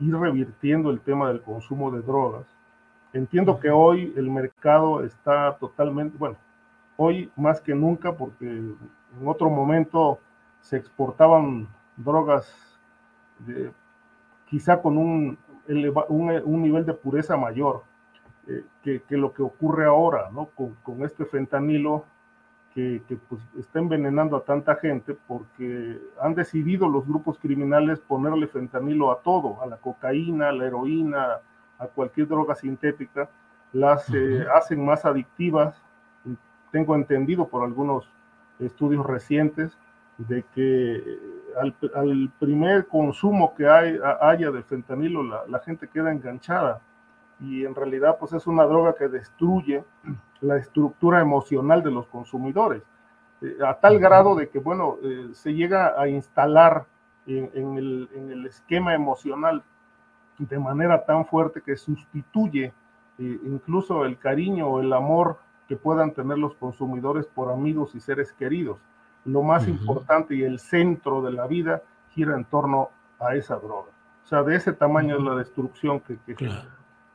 ir 0.00 0.14
revirtiendo 0.14 0.90
el 0.90 1.00
tema 1.00 1.28
del 1.28 1.40
consumo 1.40 1.90
de 1.90 2.02
drogas? 2.02 2.57
Entiendo 3.12 3.58
que 3.58 3.70
hoy 3.70 4.12
el 4.16 4.30
mercado 4.30 5.02
está 5.02 5.56
totalmente, 5.58 6.16
bueno, 6.18 6.36
hoy 6.96 7.30
más 7.36 7.60
que 7.60 7.74
nunca, 7.74 8.12
porque 8.12 8.46
en 8.46 8.76
otro 9.24 9.48
momento 9.48 10.18
se 10.60 10.76
exportaban 10.76 11.66
drogas 11.96 12.78
quizá 14.46 14.82
con 14.82 14.98
un, 14.98 15.38
un, 16.08 16.62
nivel 16.62 16.84
de 16.84 16.94
pureza 16.94 17.36
mayor 17.36 17.82
eh, 18.46 18.64
que, 18.82 19.16
lo 19.16 19.32
que 19.32 19.42
ocurre 19.42 19.86
ahora, 19.86 20.30
¿no? 20.32 20.46
Con, 20.46 20.74
con 20.82 21.02
este 21.04 21.24
fentanilo 21.24 22.04
que, 22.74 23.02
que 23.08 23.16
pues, 23.16 23.40
está 23.58 23.78
envenenando 23.78 24.36
a 24.36 24.44
tanta 24.44 24.76
gente 24.76 25.16
porque 25.26 25.98
han 26.20 26.34
decidido 26.34 26.88
los 26.88 27.06
grupos 27.06 27.38
criminales 27.38 28.00
ponerle 28.00 28.48
fentanilo 28.48 29.12
a 29.12 29.20
todo, 29.22 29.62
a 29.62 29.66
la 29.66 29.76
cocaína, 29.76 30.48
a 30.48 30.52
la 30.52 30.66
heroína, 30.66 31.40
a 31.78 31.86
cualquier 31.86 32.28
droga 32.28 32.54
sintética, 32.54 33.28
las 33.72 34.08
eh, 34.14 34.44
hacen 34.54 34.84
más 34.84 35.04
adictivas. 35.04 35.80
Tengo 36.72 36.94
entendido 36.94 37.48
por 37.48 37.64
algunos 37.64 38.10
estudios 38.58 39.06
recientes 39.06 39.76
de 40.18 40.44
que 40.54 40.96
eh, 40.96 41.18
al, 41.94 42.32
primer 42.38 42.86
consumo 42.86 43.54
que 43.54 43.68
hay, 43.68 43.98
haya 44.20 44.50
de 44.50 44.62
fentanilo, 44.62 45.22
la, 45.22 45.58
gente 45.60 45.88
queda 45.88 46.12
enganchada. 46.12 46.80
Y 47.40 47.64
en 47.64 47.74
realidad 47.74 48.16
pues 48.18 48.32
es 48.32 48.46
una 48.46 48.64
droga 48.64 48.94
que 48.96 49.08
destruye 49.08 49.84
la 50.40 50.56
estructura 50.56 51.20
emocional 51.20 51.82
de 51.82 51.92
los 51.92 52.06
consumidores, 52.06 52.82
eh, 53.40 53.56
a 53.64 53.74
tal 53.74 54.00
grado 54.00 54.34
de 54.34 54.48
que, 54.48 54.58
bueno, 54.58 54.96
eh, 55.02 55.28
se 55.32 55.54
llega 55.54 56.00
a 56.00 56.08
instalar 56.08 56.86
en, 57.26 57.76
el, 57.76 58.08
en, 58.14 58.30
el, 58.30 58.46
esquema 58.46 58.94
emocional 58.94 59.62
de 60.38 60.58
manera 60.58 61.04
tan 61.04 61.26
fuerte 61.26 61.62
que 61.62 61.76
sustituye 61.76 62.72
incluso 63.18 64.04
el 64.04 64.16
cariño 64.18 64.68
o 64.68 64.80
el 64.80 64.92
amor 64.92 65.38
que 65.66 65.76
puedan 65.76 66.12
tener 66.12 66.38
los 66.38 66.54
consumidores 66.54 67.26
por 67.26 67.50
amigos 67.50 67.94
y 67.94 68.00
seres 68.00 68.32
queridos 68.32 68.78
lo 69.24 69.42
más 69.42 69.68
importante 69.68 70.34
y 70.34 70.42
el 70.42 70.58
centro 70.58 71.22
de 71.22 71.32
la 71.32 71.46
vida 71.46 71.82
gira 72.10 72.34
en 72.34 72.44
torno 72.44 72.90
a 73.20 73.34
esa 73.34 73.56
droga. 73.56 73.90
O 74.24 74.26
sea, 74.26 74.42
de 74.42 74.56
ese 74.56 74.72
tamaño 74.72 75.16
es 75.16 75.22
la 75.22 75.34
destrucción 75.34 76.00
que... 76.00 76.18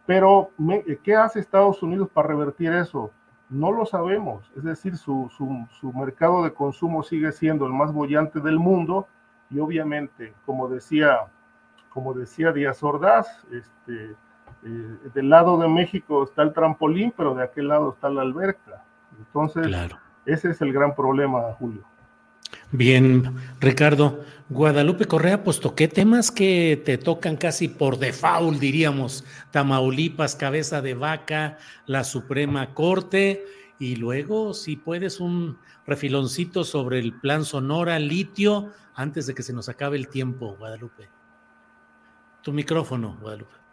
Pero, 0.06 0.50
¿qué 1.04 1.16
hace 1.16 1.40
Estados 1.40 1.82
Unidos 1.82 2.10
para 2.14 2.28
revertir 2.28 2.72
eso? 2.74 3.12
No 3.50 3.72
lo 3.72 3.86
sabemos. 3.86 4.52
Es 4.56 4.64
decir, 4.64 4.98
su, 4.98 5.32
su, 5.80 5.94
mercado 5.94 6.44
de 6.44 6.54
consumo 6.54 7.04
sigue 7.04 7.32
siendo 7.32 7.66
el 7.66 7.74
más 7.74 7.94
bollante 7.94 8.40
del 8.42 8.60
mundo 8.60 9.08
y 9.50 9.60
obviamente, 9.60 10.34
como 10.46 10.68
decía, 10.68 11.20
como 11.94 12.14
decía 12.14 12.52
Díaz 12.52 12.82
Ordaz, 12.82 13.28
este, 13.52 14.16
eh, 14.64 14.98
del 15.14 15.30
lado 15.30 15.58
de 15.60 15.68
México 15.68 16.24
está 16.24 16.42
el 16.42 16.54
trampolín, 16.54 17.14
pero 17.16 17.36
de 17.36 17.44
aquel 17.44 17.68
lado 17.68 17.94
está 17.94 18.10
la 18.10 18.24
alberca. 18.24 18.84
Entonces, 19.18 19.68
ese 20.26 20.50
es 20.52 20.62
el 20.62 20.74
gran 20.74 20.96
problema, 20.96 21.42
Julio. 21.60 21.84
Bien, 22.72 23.36
Ricardo. 23.60 24.22
Guadalupe 24.50 25.06
Correa, 25.06 25.44
pues 25.44 25.60
toqué 25.60 25.88
temas 25.88 26.30
que 26.30 26.82
te 26.84 26.98
tocan 26.98 27.38
casi 27.38 27.68
por 27.68 27.98
default, 27.98 28.60
diríamos. 28.60 29.24
Tamaulipas, 29.52 30.36
cabeza 30.36 30.82
de 30.82 30.94
vaca, 30.94 31.58
la 31.86 32.04
Suprema 32.04 32.74
Corte, 32.74 33.46
y 33.80 33.96
luego, 33.96 34.54
si 34.54 34.76
puedes, 34.76 35.20
un 35.20 35.58
refiloncito 35.86 36.64
sobre 36.64 37.00
el 37.00 37.14
plan 37.20 37.46
Sonora, 37.46 38.00
litio, 38.00 38.72
antes 38.96 39.28
de 39.28 39.34
que 39.34 39.44
se 39.44 39.54
nos 39.54 39.70
acabe 39.70 39.98
el 39.98 40.08
tiempo, 40.08 40.56
Guadalupe. 40.58 41.10
Tu 42.44 42.52
micrófono, 42.52 43.18
Guadalupe 43.22 43.64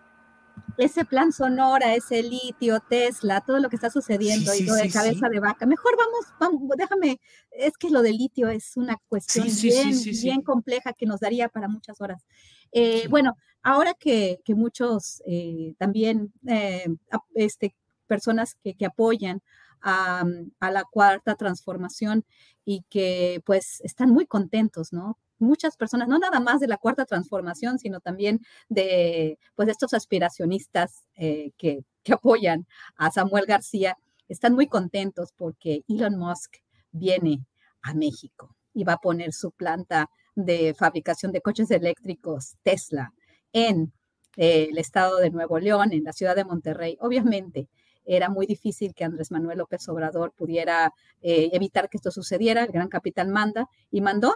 ese 0.77 1.05
plan 1.05 1.33
sonora, 1.33 1.95
ese 1.95 2.23
litio, 2.23 2.81
Tesla, 2.81 3.41
todo 3.41 3.59
lo 3.59 3.69
que 3.69 3.77
está 3.77 3.91
sucediendo 3.91 4.55
y 4.55 4.63
lo 4.63 4.75
de 4.75 4.91
cabeza 4.91 5.29
de 5.29 5.41
vaca. 5.41 5.67
Mejor 5.67 5.97
vamos, 5.97 6.27
vamos, 6.39 6.77
déjame, 6.77 7.21
es 7.51 7.77
que 7.77 7.91
lo 7.91 8.03
de 8.03 8.13
litio 8.13 8.49
es 8.49 8.77
una 8.77 8.97
cuestión 9.09 9.47
bien, 9.63 9.91
bien 10.23 10.43
compleja 10.43 10.93
que 10.93 11.07
nos 11.07 11.21
daría 11.21 11.49
para 11.49 11.69
muchas 11.69 12.01
horas. 12.01 12.25
Eh, 12.73 13.07
bueno, 13.09 13.37
ahora 13.63 13.95
que, 13.95 14.41
que 14.45 14.55
muchos 14.55 15.23
eh, 15.27 15.75
también, 15.79 16.33
eh, 16.47 16.87
este, 17.35 17.75
personas 18.07 18.57
que, 18.63 18.75
que 18.75 18.87
apoyan 18.87 19.43
a, 19.83 20.25
a, 20.61 20.71
la 20.71 20.85
cuarta 20.85 21.37
transformación 21.37 22.25
y 22.65 22.85
que 22.91 23.43
pues 23.45 23.81
están 23.83 24.11
muy 24.11 24.27
contentos, 24.27 24.93
¿no? 24.93 25.19
Muchas 25.41 25.77
personas, 25.77 26.09
no 26.09 26.19
nada 26.19 26.41
más 26.41 26.61
de 26.61 26.69
la 26.69 26.77
cuarta 26.77 27.05
transformación, 27.05 27.79
sino 27.79 28.01
también 28.01 28.41
de 28.69 29.39
pues 29.55 29.69
estos 29.69 29.95
aspiracionistas 29.95 31.07
eh, 31.17 31.53
que, 31.57 31.81
que 32.03 32.13
apoyan 32.13 32.67
a 32.97 33.11
Samuel 33.11 33.47
García, 33.47 33.97
están 34.29 34.55
muy 34.55 34.69
contentos 34.69 35.33
porque 35.37 35.83
Elon 35.89 36.17
Musk 36.17 36.57
viene 36.93 37.45
a 37.83 37.95
México 37.95 38.55
y 38.73 38.85
va 38.85 38.95
a 38.95 38.99
poner 38.99 39.33
su 39.33 39.51
planta 39.51 40.11
de 40.35 40.75
fabricación 40.75 41.33
de 41.33 41.41
coches 41.41 41.71
eléctricos 41.71 42.55
Tesla 42.63 43.13
en 43.53 43.93
eh, 44.37 44.69
el 44.71 44.79
estado 44.79 45.19
de 45.19 45.31
Nuevo 45.31 45.59
León, 45.59 45.93
en 45.93 46.05
la 46.05 46.13
ciudad 46.13 46.37
de 46.37 46.45
Monterrey. 46.45 46.97
Obviamente, 47.01 47.69
era 48.05 48.29
muy 48.29 48.47
difícil 48.47 48.95
que 48.95 49.05
Andrés 49.05 49.31
Manuel 49.31 49.59
López 49.59 49.89
Obrador 49.89 50.33
pudiera 50.33 50.93
eh, 51.21 51.51
evitar 51.53 51.89
que 51.89 51.97
esto 51.97 52.11
sucediera. 52.11 52.63
El 52.63 52.73
gran 52.73 52.89
capital 52.89 53.29
manda 53.29 53.69
y 53.91 54.01
mandó 54.01 54.35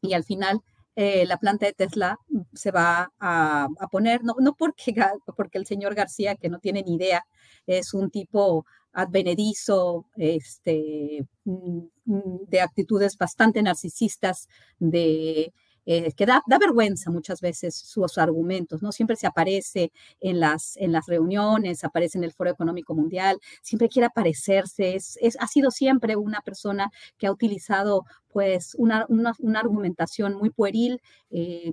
y 0.00 0.14
al 0.14 0.24
final 0.24 0.60
eh, 0.96 1.24
la 1.26 1.38
planta 1.38 1.66
de 1.66 1.72
Tesla 1.72 2.18
se 2.52 2.70
va 2.70 3.12
a, 3.20 3.68
poner, 3.90 4.22
no, 4.24 4.34
no 4.38 4.54
porque, 4.54 4.94
porque 5.36 5.58
el 5.58 5.66
señor 5.66 5.94
García, 5.94 6.34
que 6.34 6.48
no 6.48 6.58
tiene 6.58 6.82
ni 6.82 6.94
idea, 6.96 7.24
es 7.66 7.94
un 7.94 8.10
tipo 8.10 8.66
advenedizo, 8.92 10.06
este, 10.16 11.24
mm, 11.44 11.80
mm, 12.04 12.38
de 12.48 12.60
actitudes 12.60 13.16
bastante 13.16 13.62
narcisistas, 13.62 14.48
de 14.78 15.52
eh, 15.86 16.12
que 16.12 16.26
da, 16.26 16.42
vergüenza 16.60 17.10
muchas 17.10 17.40
veces 17.40 17.74
sus 17.74 18.18
argumentos, 18.18 18.82
¿no? 18.82 18.92
Siempre 18.92 19.16
se 19.16 19.26
aparece 19.26 19.92
en 20.20 20.40
las, 20.40 20.76
en 20.76 20.92
las 20.92 21.06
reuniones, 21.06 21.84
aparece 21.84 22.18
en 22.18 22.24
el 22.24 22.32
Foro 22.32 22.50
Económico 22.50 22.94
Mundial, 22.94 23.38
siempre 23.62 23.88
quiere 23.88 24.06
aparecerse, 24.06 24.94
es, 24.94 25.18
ha 25.38 25.46
sido 25.46 25.70
siempre 25.70 26.16
una 26.16 26.40
persona 26.40 26.90
que 27.18 27.26
ha 27.26 27.32
utilizado 27.32 28.04
pues 28.28 28.74
una, 28.78 29.06
una, 29.08 29.34
argumentación 29.58 30.34
muy 30.34 30.50
pueril, 30.50 31.00
eh, 31.30 31.72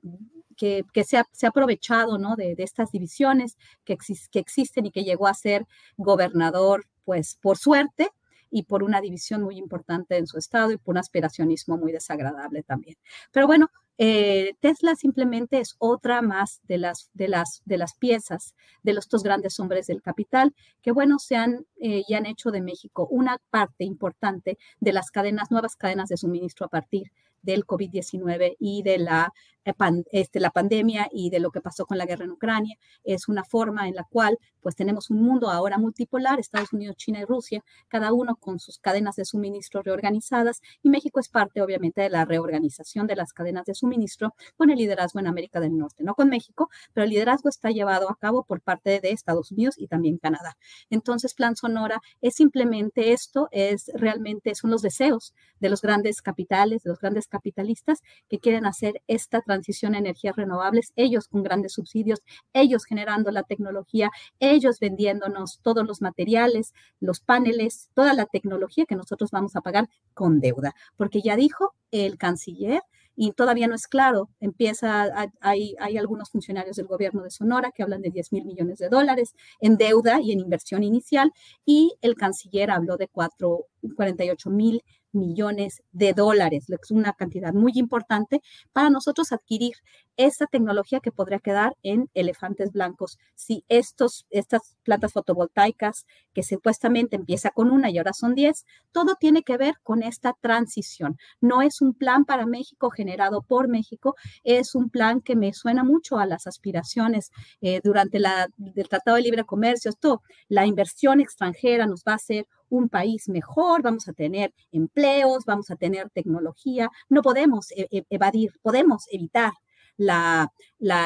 que, 0.55 0.83
que 0.91 1.03
se, 1.03 1.17
ha, 1.17 1.25
se, 1.31 1.45
ha, 1.45 1.49
aprovechado 1.49 2.17
¿no? 2.17 2.35
de, 2.35 2.55
de 2.55 2.63
estas 2.63 2.91
divisiones 2.91 3.57
que, 3.85 3.97
que 4.31 4.39
existen 4.39 4.87
y 4.87 4.91
que 4.91 5.03
llegó 5.03 5.27
a 5.27 5.33
ser 5.35 5.67
gobernador 5.97 6.87
pues 7.05 7.37
por 7.41 7.57
suerte, 7.57 8.09
y 8.49 8.63
por 8.63 8.83
una 8.83 9.01
división 9.01 9.43
muy 9.43 9.57
importante 9.57 10.17
en 10.17 10.27
su 10.27 10.37
estado 10.37 10.71
y 10.71 10.77
por 10.77 10.93
un 10.93 10.99
aspiracionismo 10.99 11.77
muy 11.77 11.91
desagradable 11.91 12.63
también. 12.63 12.97
Pero 13.31 13.47
bueno, 13.47 13.69
eh, 13.97 14.53
Tesla 14.59 14.95
simplemente 14.95 15.59
es 15.59 15.75
otra 15.79 16.21
más 16.21 16.61
de 16.67 16.77
las, 16.77 17.09
de 17.13 17.27
las, 17.27 17.61
de 17.65 17.77
las 17.77 17.95
piezas 17.95 18.53
de 18.83 18.93
los 18.93 19.09
dos 19.09 19.23
grandes 19.23 19.59
hombres 19.59 19.87
del 19.87 20.01
capital 20.01 20.53
que, 20.81 20.91
bueno, 20.91 21.17
se 21.19 21.35
han 21.35 21.65
eh, 21.79 22.03
y 22.07 22.13
han 22.13 22.25
hecho 22.25 22.51
de 22.51 22.61
México 22.61 23.07
una 23.09 23.39
parte 23.49 23.83
importante 23.83 24.57
de 24.79 24.93
las 24.93 25.09
cadenas, 25.09 25.49
nuevas 25.51 25.75
cadenas 25.75 26.09
de 26.09 26.17
suministro 26.17 26.65
a 26.65 26.69
partir 26.69 27.11
del 27.41 27.65
COVID-19 27.65 28.55
y 28.59 28.83
de 28.83 28.97
la, 28.99 29.33
eh, 29.67 30.03
este, 30.11 30.39
la 30.39 30.51
pandemia 30.51 31.09
y 31.11 31.29
de 31.29 31.39
lo 31.39 31.51
que 31.51 31.61
pasó 31.61 31.85
con 31.85 31.97
la 31.97 32.05
guerra 32.05 32.25
en 32.25 32.31
Ucrania. 32.31 32.77
Es 33.03 33.27
una 33.27 33.43
forma 33.43 33.87
en 33.87 33.95
la 33.95 34.05
cual 34.05 34.39
pues 34.61 34.75
tenemos 34.75 35.09
un 35.09 35.21
mundo 35.21 35.49
ahora 35.49 35.77
multipolar, 35.77 36.39
Estados 36.39 36.73
Unidos, 36.73 36.95
China 36.97 37.19
y 37.19 37.25
Rusia, 37.25 37.63
cada 37.87 38.13
uno 38.13 38.35
con 38.35 38.59
sus 38.59 38.79
cadenas 38.79 39.15
de 39.15 39.25
suministro 39.25 39.81
reorganizadas 39.81 40.61
y 40.83 40.89
México 40.89 41.19
es 41.19 41.29
parte 41.29 41.61
obviamente 41.61 42.01
de 42.01 42.09
la 42.09 42.25
reorganización 42.25 43.07
de 43.07 43.15
las 43.15 43.33
cadenas 43.33 43.65
de 43.65 43.75
suministro 43.75 44.33
con 44.55 44.69
el 44.69 44.77
liderazgo 44.77 45.19
en 45.19 45.27
América 45.27 45.59
del 45.59 45.77
Norte, 45.77 46.03
no 46.03 46.15
con 46.15 46.29
México, 46.29 46.69
pero 46.93 47.05
el 47.05 47.11
liderazgo 47.11 47.49
está 47.49 47.69
llevado 47.69 48.09
a 48.09 48.17
cabo 48.17 48.43
por 48.43 48.61
parte 48.61 48.99
de 48.99 49.11
Estados 49.11 49.51
Unidos 49.51 49.75
y 49.77 49.87
también 49.87 50.17
Canadá. 50.17 50.57
Entonces, 50.89 51.33
Plan 51.33 51.55
Sonora 51.55 52.01
es 52.21 52.35
simplemente 52.35 53.11
esto, 53.13 53.47
es 53.51 53.91
realmente 53.95 54.55
son 54.55 54.71
los 54.71 54.81
deseos 54.81 55.33
de 55.59 55.69
los 55.69 55.81
grandes 55.81 56.21
capitales, 56.21 56.83
de 56.83 56.89
los 56.89 56.99
grandes 56.99 57.27
capitalistas 57.27 58.01
que 58.29 58.39
quieren 58.39 58.65
hacer 58.65 59.01
esta 59.07 59.41
transición 59.41 59.56
transición 59.57 59.95
a 59.95 59.97
energías 59.97 60.35
renovables, 60.35 60.93
ellos 60.95 61.27
con 61.27 61.41
grandes 61.41 61.73
subsidios, 61.73 62.21
ellos 62.53 62.85
generando 62.85 63.31
la 63.31 63.43
tecnología, 63.43 64.11
ellos 64.39 64.79
vendiéndonos 64.79 65.59
todos 65.63 65.85
los 65.85 66.01
materiales, 66.01 66.73
los 66.99 67.19
paneles, 67.21 67.89
toda 67.95 68.13
la 68.13 68.27
tecnología 68.27 68.85
que 68.85 68.95
nosotros 68.95 69.31
vamos 69.31 69.55
a 69.55 69.61
pagar 69.61 69.89
con 70.13 70.39
deuda, 70.39 70.75
porque 70.95 71.21
ya 71.21 71.35
dijo 71.35 71.73
el 71.91 72.17
canciller 72.17 72.81
y 73.15 73.31
todavía 73.31 73.67
no 73.67 73.73
es 73.73 73.87
claro. 73.87 74.29
Empieza, 74.39 75.07
hay, 75.41 75.75
hay 75.79 75.97
algunos 75.97 76.29
funcionarios 76.29 76.75
del 76.75 76.85
gobierno 76.85 77.23
de 77.23 77.31
Sonora 77.31 77.71
que 77.71 77.81
hablan 77.81 78.03
de 78.03 78.11
10 78.11 78.31
mil 78.31 78.45
millones 78.45 78.77
de 78.77 78.89
dólares 78.89 79.33
en 79.59 79.75
deuda 79.77 80.21
y 80.21 80.31
en 80.31 80.39
inversión 80.39 80.83
inicial, 80.83 81.33
y 81.65 81.95
el 82.01 82.13
canciller 82.13 82.69
habló 82.69 82.95
de 82.95 83.07
4, 83.07 83.65
48 83.95 84.49
mil 84.51 84.83
millones 85.11 85.81
de 85.91 86.13
dólares, 86.13 86.65
es 86.69 86.91
una 86.91 87.13
cantidad 87.13 87.53
muy 87.53 87.73
importante 87.75 88.41
para 88.73 88.89
nosotros 88.89 89.31
adquirir 89.31 89.73
esa 90.17 90.47
tecnología 90.47 90.99
que 90.99 91.11
podría 91.11 91.39
quedar 91.39 91.75
en 91.83 92.09
elefantes 92.13 92.71
blancos. 92.71 93.19
Si 93.35 93.63
estos, 93.67 94.25
estas 94.31 94.75
plantas 94.83 95.13
fotovoltaicas, 95.13 96.05
que 96.33 96.43
supuestamente 96.43 97.15
empieza 97.15 97.51
con 97.51 97.69
una 97.71 97.89
y 97.89 97.97
ahora 97.99 98.13
son 98.13 98.33
10, 98.33 98.65
todo 98.91 99.15
tiene 99.15 99.43
que 99.43 99.57
ver 99.57 99.75
con 99.83 100.01
esta 100.01 100.33
transición. 100.41 101.17
No 101.39 101.61
es 101.61 101.81
un 101.81 101.93
plan 101.93 102.25
para 102.25 102.45
México 102.45 102.89
generado 102.89 103.43
por 103.43 103.67
México, 103.67 104.15
es 104.43 104.75
un 104.75 104.89
plan 104.89 105.21
que 105.21 105.35
me 105.35 105.53
suena 105.53 105.83
mucho 105.83 106.17
a 106.17 106.25
las 106.25 106.47
aspiraciones 106.47 107.31
eh, 107.61 107.79
durante 107.83 108.19
la, 108.19 108.47
el 108.75 108.89
Tratado 108.89 109.17
de 109.17 109.23
Libre 109.23 109.43
Comercio. 109.45 109.89
Esto, 109.89 110.21
la 110.47 110.65
inversión 110.65 111.21
extranjera 111.21 111.85
nos 111.85 112.03
va 112.03 112.13
a 112.13 112.15
hacer 112.15 112.47
un 112.69 112.89
país 112.89 113.29
mejor, 113.29 113.81
vamos 113.81 114.07
a 114.07 114.13
tener 114.13 114.53
empleos, 114.71 115.45
vamos 115.45 115.71
a 115.71 115.75
tener 115.75 116.09
tecnología. 116.09 116.89
No 117.09 117.21
podemos 117.21 117.71
e, 117.71 117.87
e, 117.91 118.05
evadir, 118.09 118.51
podemos 118.61 119.05
evitar 119.11 119.53
la, 119.97 120.51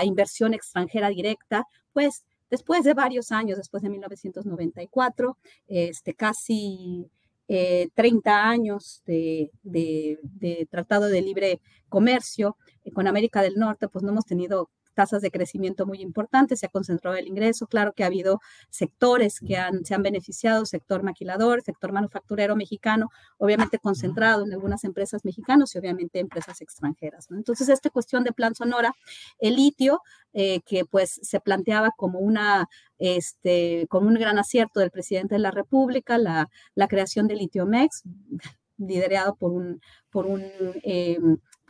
inversión 0.03 0.53
extranjera 0.53 1.09
directa, 1.09 1.65
pues 1.93 2.23
después 2.49 2.83
de 2.83 2.93
varios 2.93 3.31
años, 3.31 3.57
después 3.57 3.83
de 3.83 3.89
1994, 3.89 5.37
este, 5.67 6.13
casi 6.13 7.09
30 7.47 8.29
eh, 8.29 8.33
años 8.33 9.01
de, 9.05 9.51
de, 9.63 10.67
tratado 10.69 11.07
de 11.07 11.21
libre 11.21 11.61
comercio 11.89 12.57
eh, 12.83 12.91
con 12.91 13.07
América 13.07 13.41
del 13.41 13.55
Norte, 13.55 13.87
pues 13.87 14.03
no 14.03 14.11
hemos 14.11 14.25
tenido 14.25 14.69
tasas 14.93 15.21
de 15.21 15.31
crecimiento 15.31 15.85
muy 15.85 16.01
importantes, 16.01 16.59
se 16.59 16.65
ha 16.65 16.69
concentrado 16.69 17.17
el 17.17 17.27
ingreso, 17.27 17.67
claro 17.67 17.93
que 17.93 18.03
ha 18.03 18.07
habido 18.07 18.39
sectores 18.69 19.39
que 19.39 19.57
han, 19.57 19.85
se 19.85 19.95
han 19.95 20.03
beneficiado, 20.03 20.65
sector 20.65 21.03
maquilador, 21.03 21.61
sector 21.61 21.91
manufacturero 21.91 22.55
mexicano, 22.55 23.09
obviamente 23.37 23.79
concentrado 23.79 24.45
en 24.45 24.53
algunas 24.53 24.83
empresas 24.83 25.25
mexicanas 25.25 25.73
y 25.75 25.79
obviamente 25.79 26.19
empresas 26.19 26.61
extranjeras. 26.61 27.27
Entonces, 27.31 27.69
esta 27.69 27.89
cuestión 27.89 28.23
de 28.23 28.33
plan 28.33 28.55
Sonora, 28.55 28.93
el 29.39 29.55
litio, 29.55 30.01
eh, 30.33 30.61
que 30.61 30.85
pues 30.85 31.19
se 31.21 31.39
planteaba 31.41 31.91
como 31.95 32.19
una, 32.19 32.69
este, 32.99 33.87
un 33.91 34.13
gran 34.13 34.39
acierto 34.39 34.79
del 34.79 34.91
presidente 34.91 35.35
de 35.35 35.39
la 35.39 35.51
República, 35.51 36.17
la, 36.17 36.49
creación 36.87 37.27
de 37.27 37.35
Litiomex, 37.35 38.03
liderado 38.77 39.35
por 39.35 39.51
un, 39.51 39.81
por 40.09 40.25
un 40.25 40.41
eh, 40.83 41.19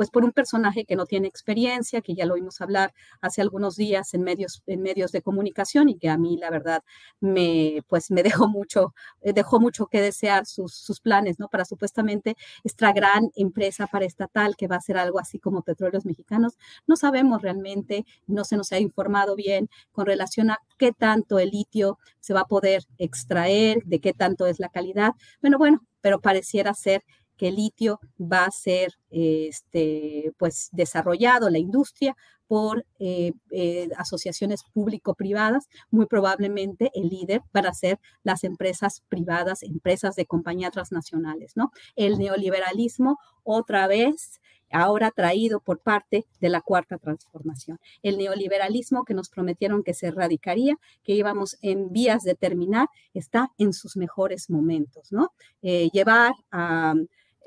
pues 0.02 0.10
por 0.10 0.24
un 0.26 0.32
personaje 0.32 0.84
que 0.84 0.96
no 0.96 1.06
tiene 1.06 1.28
experiencia, 1.28 2.02
que 2.02 2.16
ya 2.16 2.26
lo 2.26 2.34
oímos 2.34 2.60
hablar 2.60 2.92
hace 3.22 3.40
algunos 3.40 3.76
días 3.76 4.16
en 4.16 4.24
medios, 4.24 4.64
en 4.66 4.82
medios 4.82 5.12
de 5.12 5.22
comunicación 5.22 5.90
y 5.90 6.00
que 6.00 6.10
a 6.10 6.18
mí 6.18 6.38
la 6.38 6.50
verdad 6.50 6.82
me, 7.20 7.84
pues 7.88 8.10
me 8.10 8.24
dejó 8.48 8.48
mucho, 8.48 8.96
eh, 9.22 9.32
dejó 9.32 9.60
mucho 9.60 9.86
que 9.86 10.02
desear 10.02 10.48
sus, 10.48 10.74
sus 10.74 11.02
planes, 11.02 11.38
¿no? 11.38 11.50
Para 11.50 11.66
supuestamente 11.66 12.36
esta 12.64 12.92
gran 12.94 13.30
empresa 13.36 13.86
paraestatal 13.86 14.56
que 14.56 14.68
va 14.68 14.78
a 14.78 14.82
ser 14.82 14.98
algo 14.98 15.20
así 15.20 15.38
como 15.38 15.62
Petróleos 15.62 16.04
Mexicanos. 16.04 16.58
No 16.88 16.96
sabemos 16.96 17.44
realmente, 17.44 18.08
no 18.26 18.44
se 18.44 18.58
nos 18.58 18.72
ha 18.72 18.80
informado 18.80 19.36
bien 19.36 19.70
con 19.92 20.08
relación 20.08 20.50
a 20.50 20.58
qué 20.80 20.94
tanto 20.94 21.38
el 21.38 21.52
litio 21.52 22.00
se 22.22 22.34
va 22.34 22.40
a 22.40 22.46
poder 22.48 22.88
extraer, 22.98 23.84
de 23.86 24.00
qué 24.00 24.14
tanto 24.14 24.48
es 24.48 24.60
la 24.60 24.70
calidad. 24.70 25.12
Bueno, 25.42 25.60
bueno, 25.60 25.86
pero 26.02 26.20
pareciera 26.22 26.74
ser 26.74 27.04
que 27.42 27.48
el 27.48 27.56
litio 27.56 28.00
va 28.20 28.46
a 28.46 28.52
ser 28.52 28.94
este, 29.10 30.32
pues, 30.38 30.70
desarrollado, 30.74 31.50
la 31.50 31.58
industria, 31.58 32.16
por 32.48 32.86
eh, 33.00 33.32
eh, 33.50 33.90
asociaciones 33.98 34.64
público-privadas, 34.74 35.68
muy 35.90 36.06
probablemente 36.06 36.92
el 36.94 37.10
líder 37.10 37.42
van 37.52 37.66
a 37.66 37.74
ser 37.74 37.98
las 38.22 38.44
empresas 38.44 39.02
privadas, 39.10 39.64
empresas 39.64 40.16
de 40.16 40.28
compañías 40.28 40.72
transnacionales, 40.72 41.54
¿no? 41.56 41.72
El 41.96 42.20
neoliberalismo 42.20 43.18
otra 43.44 43.88
vez 43.88 44.40
ahora 44.72 45.10
traído 45.10 45.62
por 45.62 45.80
parte 45.80 46.28
de 46.40 46.50
la 46.50 46.62
cuarta 46.62 47.00
transformación. 47.00 47.80
El 48.04 48.18
neoliberalismo 48.18 49.04
que 49.04 49.16
nos 49.16 49.30
prometieron 49.30 49.82
que 49.82 49.96
se 49.96 50.08
erradicaría, 50.08 50.76
que 51.04 51.14
íbamos 51.14 51.58
en 51.62 51.92
vías 51.92 52.22
de 52.24 52.36
terminar, 52.36 52.88
está 53.16 53.52
en 53.58 53.74
sus 53.74 53.98
mejores 53.98 54.50
momentos, 54.50 55.12
¿no? 55.12 55.32
Eh, 55.64 55.90
llevar 55.92 56.34
a 56.52 56.94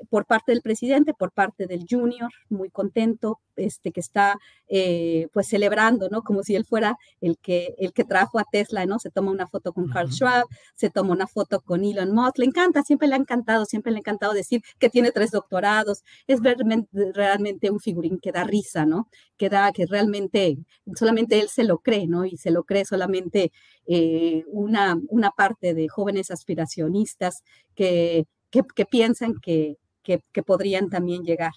por 0.09 0.25
parte 0.25 0.51
del 0.51 0.61
presidente, 0.61 1.13
por 1.13 1.31
parte 1.31 1.67
del 1.67 1.85
junior, 1.89 2.31
muy 2.49 2.69
contento, 2.69 3.39
este, 3.55 3.91
que 3.91 3.99
está 3.99 4.37
eh, 4.67 5.27
pues 5.31 5.47
celebrando, 5.47 6.09
¿no? 6.09 6.23
Como 6.23 6.43
si 6.43 6.55
él 6.55 6.65
fuera 6.65 6.97
el 7.21 7.37
que, 7.37 7.75
el 7.77 7.93
que 7.93 8.03
trajo 8.03 8.39
a 8.39 8.45
Tesla, 8.49 8.85
¿no? 8.85 8.99
Se 8.99 9.09
toma 9.09 9.31
una 9.31 9.47
foto 9.47 9.73
con 9.73 9.89
Carl 9.89 10.11
Schwab, 10.11 10.45
se 10.75 10.89
toma 10.89 11.13
una 11.13 11.27
foto 11.27 11.61
con 11.61 11.83
Elon 11.83 12.13
Musk, 12.13 12.39
le 12.39 12.45
encanta, 12.45 12.83
siempre 12.83 13.07
le 13.07 13.15
ha 13.15 13.17
encantado, 13.17 13.65
siempre 13.65 13.91
le 13.91 13.97
ha 13.97 13.99
encantado 13.99 14.33
decir 14.33 14.61
que 14.79 14.89
tiene 14.89 15.11
tres 15.11 15.31
doctorados, 15.31 16.03
es 16.27 16.39
realmente, 16.41 17.71
un 17.71 17.79
figurín 17.79 18.19
que 18.19 18.31
da 18.31 18.43
risa, 18.43 18.85
¿no? 18.85 19.07
Que 19.37 19.49
da, 19.49 19.71
que 19.71 19.85
realmente 19.85 20.57
solamente 20.95 21.39
él 21.39 21.49
se 21.49 21.63
lo 21.63 21.79
cree, 21.79 22.07
¿no? 22.07 22.25
Y 22.25 22.37
se 22.37 22.51
lo 22.51 22.63
cree 22.63 22.85
solamente 22.85 23.51
eh, 23.87 24.43
una, 24.47 24.99
una 25.07 25.31
parte 25.31 25.73
de 25.73 25.87
jóvenes 25.87 26.31
aspiracionistas 26.31 27.43
que, 27.75 28.25
que 28.51 28.85
piensan 28.85 29.35
que, 29.41 29.77
que, 30.05 30.43
podrían 30.43 30.89
también 30.89 31.23
llegar 31.23 31.51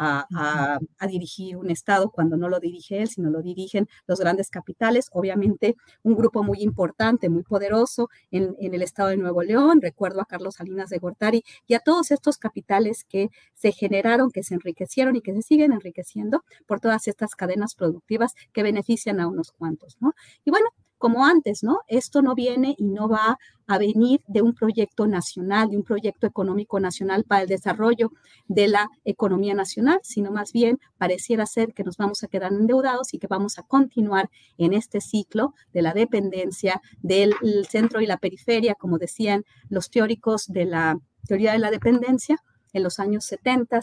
a, 0.00 0.78
dirigir 1.08 1.56
un 1.56 1.70
Estado 1.70 2.10
cuando 2.10 2.36
no 2.36 2.48
lo 2.48 2.60
dirige 2.60 3.02
él, 3.02 3.08
sino 3.08 3.30
lo 3.30 3.42
dirigen 3.42 3.88
los 4.06 4.20
grandes 4.20 4.48
capitales. 4.48 5.08
Obviamente, 5.12 5.74
un 6.04 6.14
grupo 6.14 6.44
muy 6.44 6.62
importante, 6.62 7.28
muy 7.28 7.42
poderoso 7.42 8.08
en, 8.30 8.54
el 8.60 8.82
Estado 8.82 9.08
de 9.08 9.16
Nuevo 9.16 9.42
León. 9.42 9.80
Recuerdo 9.82 10.20
a 10.20 10.26
Carlos 10.26 10.54
Salinas 10.54 10.90
de 10.90 10.98
Gortari 10.98 11.42
y 11.66 11.74
a 11.74 11.80
todos 11.80 12.12
estos 12.12 12.38
capitales 12.38 13.04
que 13.04 13.30
se 13.54 13.72
generaron, 13.72 14.30
que 14.30 14.44
se 14.44 14.54
enriquecieron 14.54 15.16
y 15.16 15.20
que 15.20 15.34
se 15.34 15.42
siguen 15.42 15.72
enriqueciendo 15.72 16.44
por 16.66 16.80
todas 16.80 17.08
estas 17.08 17.34
cadenas 17.34 17.74
productivas 17.74 18.34
que 18.52 18.62
benefician 18.62 19.18
a 19.18 19.26
unos 19.26 19.50
cuantos, 19.50 19.96
¿no? 20.00 20.14
Y 20.44 20.50
bueno, 20.50 20.68
como 20.98 21.24
antes, 21.24 21.62
¿no? 21.62 21.78
Esto 21.88 22.22
no 22.22 22.34
viene 22.34 22.74
y 22.76 22.84
no 22.84 23.08
va 23.08 23.38
a 23.66 23.78
venir 23.78 24.22
de 24.26 24.42
un 24.42 24.54
proyecto 24.54 25.06
nacional, 25.06 25.68
de 25.70 25.76
un 25.76 25.84
proyecto 25.84 26.26
económico 26.26 26.80
nacional 26.80 27.24
para 27.24 27.42
el 27.42 27.48
desarrollo 27.48 28.10
de 28.48 28.68
la 28.68 28.88
economía 29.04 29.54
nacional, 29.54 30.00
sino 30.02 30.30
más 30.30 30.52
bien 30.52 30.78
pareciera 30.96 31.46
ser 31.46 31.72
que 31.74 31.84
nos 31.84 31.96
vamos 31.96 32.22
a 32.22 32.28
quedar 32.28 32.52
endeudados 32.52 33.14
y 33.14 33.18
que 33.18 33.26
vamos 33.26 33.58
a 33.58 33.62
continuar 33.62 34.30
en 34.56 34.72
este 34.74 35.00
ciclo 35.00 35.54
de 35.72 35.82
la 35.82 35.92
dependencia 35.92 36.80
del 37.02 37.34
centro 37.68 38.00
y 38.00 38.06
la 38.06 38.16
periferia, 38.16 38.74
como 38.74 38.98
decían 38.98 39.44
los 39.68 39.90
teóricos 39.90 40.46
de 40.48 40.64
la 40.64 40.98
teoría 41.26 41.52
de 41.52 41.58
la 41.58 41.70
dependencia 41.70 42.42
en 42.72 42.82
los 42.82 42.98
años 42.98 43.24
70, 43.24 43.80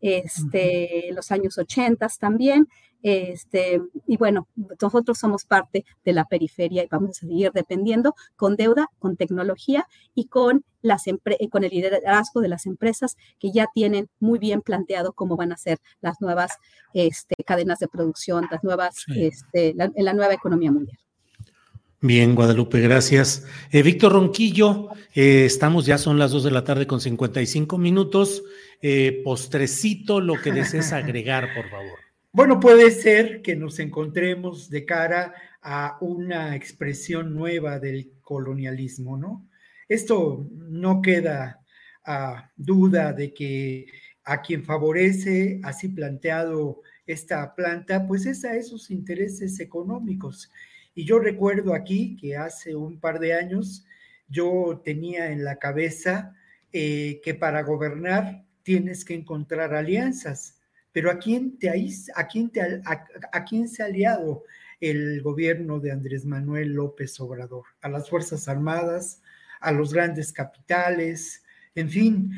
este, 0.00 1.10
los 1.12 1.30
años 1.30 1.58
80 1.58 2.06
también, 2.18 2.68
este, 3.02 3.80
y 4.06 4.16
bueno, 4.16 4.48
nosotros 4.80 5.18
somos 5.18 5.44
parte 5.44 5.84
de 6.04 6.12
la 6.12 6.24
periferia 6.24 6.82
y 6.82 6.88
vamos 6.88 7.10
a 7.10 7.20
seguir 7.20 7.52
dependiendo 7.52 8.14
con 8.34 8.56
deuda, 8.56 8.88
con 8.98 9.16
tecnología 9.16 9.86
y 10.14 10.26
con, 10.26 10.64
las 10.82 11.04
con 11.50 11.62
el 11.62 11.70
liderazgo 11.70 12.40
de 12.40 12.48
las 12.48 12.66
empresas 12.66 13.16
que 13.38 13.52
ya 13.52 13.68
tienen 13.72 14.08
muy 14.18 14.40
bien 14.40 14.60
planteado 14.60 15.12
cómo 15.12 15.36
van 15.36 15.52
a 15.52 15.56
ser 15.56 15.78
las 16.00 16.20
nuevas 16.20 16.58
este, 16.94 17.36
cadenas 17.44 17.78
de 17.78 17.88
producción, 17.88 18.48
las 18.50 18.64
nuevas, 18.64 19.04
este, 19.14 19.72
la, 19.74 19.84
en 19.94 20.04
la 20.04 20.12
nueva 20.12 20.34
economía 20.34 20.72
mundial. 20.72 20.98
Bien, 22.00 22.34
Guadalupe, 22.34 22.80
gracias. 22.80 23.46
Eh, 23.72 23.82
Víctor 23.82 24.12
Ronquillo, 24.12 24.90
eh, 25.14 25.46
estamos 25.46 25.86
ya, 25.86 25.96
son 25.96 26.18
las 26.18 26.30
dos 26.30 26.44
de 26.44 26.50
la 26.50 26.62
tarde 26.62 26.86
con 26.86 27.00
55 27.00 27.78
minutos. 27.78 28.44
Eh, 28.82 29.22
postrecito, 29.24 30.20
lo 30.20 30.40
que 30.40 30.52
desees 30.52 30.92
agregar, 30.92 31.54
por 31.54 31.70
favor. 31.70 31.98
Bueno, 32.32 32.60
puede 32.60 32.90
ser 32.90 33.40
que 33.40 33.56
nos 33.56 33.78
encontremos 33.78 34.68
de 34.68 34.84
cara 34.84 35.34
a 35.62 35.96
una 36.02 36.54
expresión 36.54 37.34
nueva 37.34 37.78
del 37.78 38.12
colonialismo, 38.20 39.16
¿no? 39.16 39.48
Esto 39.88 40.46
no 40.52 41.00
queda 41.00 41.60
a 42.04 42.50
duda 42.56 43.14
de 43.14 43.32
que 43.32 43.86
a 44.24 44.42
quien 44.42 44.64
favorece 44.64 45.60
así 45.64 45.88
planteado 45.88 46.82
esta 47.06 47.54
planta, 47.54 48.06
pues 48.06 48.26
es 48.26 48.44
a 48.44 48.54
esos 48.54 48.90
intereses 48.90 49.58
económicos. 49.60 50.50
Y 50.96 51.04
yo 51.04 51.20
recuerdo 51.20 51.74
aquí 51.74 52.16
que 52.16 52.36
hace 52.36 52.74
un 52.74 52.98
par 52.98 53.20
de 53.20 53.34
años 53.34 53.86
yo 54.28 54.82
tenía 54.84 55.30
en 55.30 55.44
la 55.44 55.60
cabeza 55.60 56.34
eh, 56.72 57.20
que 57.22 57.34
para 57.34 57.62
gobernar 57.62 58.44
tienes 58.64 59.04
que 59.04 59.14
encontrar 59.14 59.72
alianzas 59.72 60.56
pero 60.96 61.10
¿a 61.10 61.18
quién, 61.18 61.58
te, 61.58 61.68
a, 61.68 62.26
quién 62.26 62.48
te, 62.48 62.80
a, 62.82 63.44
quién 63.44 63.68
se 63.68 63.82
ha 63.82 63.84
aliado 63.84 64.44
el 64.80 65.20
gobierno 65.20 65.78
de 65.78 65.92
Andrés 65.92 66.24
Manuel 66.24 66.72
López 66.72 67.20
Obrador? 67.20 67.64
A 67.82 67.90
las 67.90 68.08
Fuerzas 68.08 68.48
Armadas, 68.48 69.20
a 69.60 69.72
los 69.72 69.92
grandes 69.92 70.32
capitales, 70.32 71.44
en 71.74 71.90
fin, 71.90 72.30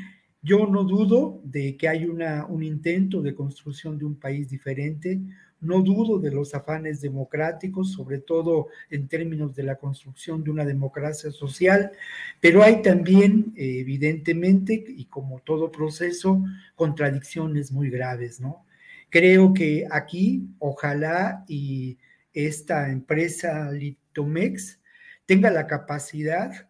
yo 0.43 0.67
no 0.67 0.83
dudo 0.83 1.41
de 1.45 1.77
que 1.77 1.89
hay 1.89 2.07
una, 2.07 2.47
un 2.47 2.65
intento 2.65 3.23
de 3.23 3.33
construcción 3.33 3.97
de 3.97 4.07
un 4.07 4.17
país 4.17 4.49
diferente, 4.49 5.21
no 5.61 5.83
dudo 5.83 6.19
de 6.19 6.31
los 6.31 6.55
afanes 6.55 7.01
democráticos, 7.01 7.93
sobre 7.93 8.19
todo 8.19 8.69
en 8.91 9.09
términos 9.09 9.55
de 9.55 9.65
la 9.65 9.77
construcción 9.77 10.45
de 10.45 10.51
una 10.51 10.65
democracia 10.65 11.31
social, 11.31 11.93
pero 12.41 12.63
hay 12.63 12.83
también, 12.83 13.53
evidentemente, 13.57 14.85
y 14.87 15.07
como 15.07 15.41
todo 15.41 15.73
proceso, 15.73 16.43
contradicciones 16.77 17.73
muy 17.73 17.91
graves, 17.91 18.41
¿no? 18.41 18.65
Creo 19.11 19.55
que 19.55 19.87
aquí, 19.91 20.49
ojalá 20.59 21.45
y 21.49 21.99
esta 22.33 22.91
empresa 22.91 23.71
Litomex 23.73 24.81
tenga 25.27 25.51
la 25.51 25.67
capacidad 25.67 26.69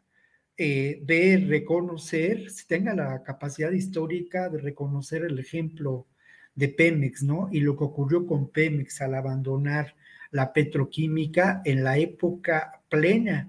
eh, 0.57 1.01
de 1.05 1.45
reconocer, 1.49 2.47
tenga 2.66 2.95
la 2.95 3.22
capacidad 3.22 3.70
histórica 3.70 4.49
de 4.49 4.59
reconocer 4.59 5.24
el 5.24 5.39
ejemplo 5.39 6.07
de 6.59 6.68
Pemex, 6.68 7.22
¿no? 7.22 7.48
Y 7.52 7.61
lo 7.61 7.76
que 7.76 7.84
ocurrió 7.84 8.26
con 8.26 8.50
Pemex 8.50 9.00
al 9.00 9.14
abandonar 9.14 9.94
la 10.32 10.52
petroquímica 10.52 11.62
en 11.64 11.84
la 11.84 11.98
época 11.98 12.82
plena, 12.88 13.48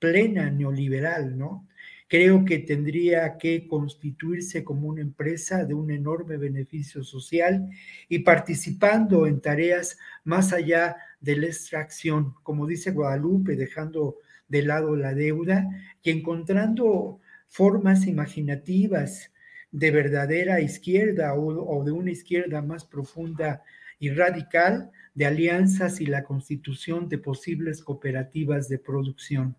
plena 0.00 0.50
neoliberal, 0.50 1.38
¿no? 1.38 1.68
Creo 2.08 2.44
que 2.44 2.58
tendría 2.58 3.38
que 3.38 3.68
constituirse 3.68 4.64
como 4.64 4.88
una 4.88 5.00
empresa 5.00 5.64
de 5.64 5.74
un 5.74 5.92
enorme 5.92 6.38
beneficio 6.38 7.04
social 7.04 7.70
y 8.08 8.18
participando 8.18 9.28
en 9.28 9.40
tareas 9.40 9.96
más 10.24 10.52
allá 10.52 10.96
de 11.20 11.36
la 11.36 11.46
extracción, 11.46 12.34
como 12.42 12.66
dice 12.66 12.90
Guadalupe, 12.90 13.54
dejando 13.54 14.16
de 14.48 14.62
lado 14.62 14.96
la 14.96 15.14
deuda 15.14 15.68
y 16.02 16.10
encontrando 16.10 17.20
formas 17.46 18.08
imaginativas 18.08 19.30
de 19.72 19.90
verdadera 19.90 20.60
izquierda 20.60 21.34
o, 21.34 21.84
de 21.84 21.92
una 21.92 22.10
izquierda 22.10 22.62
más 22.62 22.84
profunda 22.84 23.62
y 23.98 24.10
radical 24.10 24.90
de 25.14 25.26
alianzas 25.26 26.00
y 26.00 26.06
la 26.06 26.24
constitución 26.24 27.08
de 27.08 27.18
posibles 27.18 27.82
cooperativas 27.82 28.68
de 28.68 28.78
producción. 28.78 29.56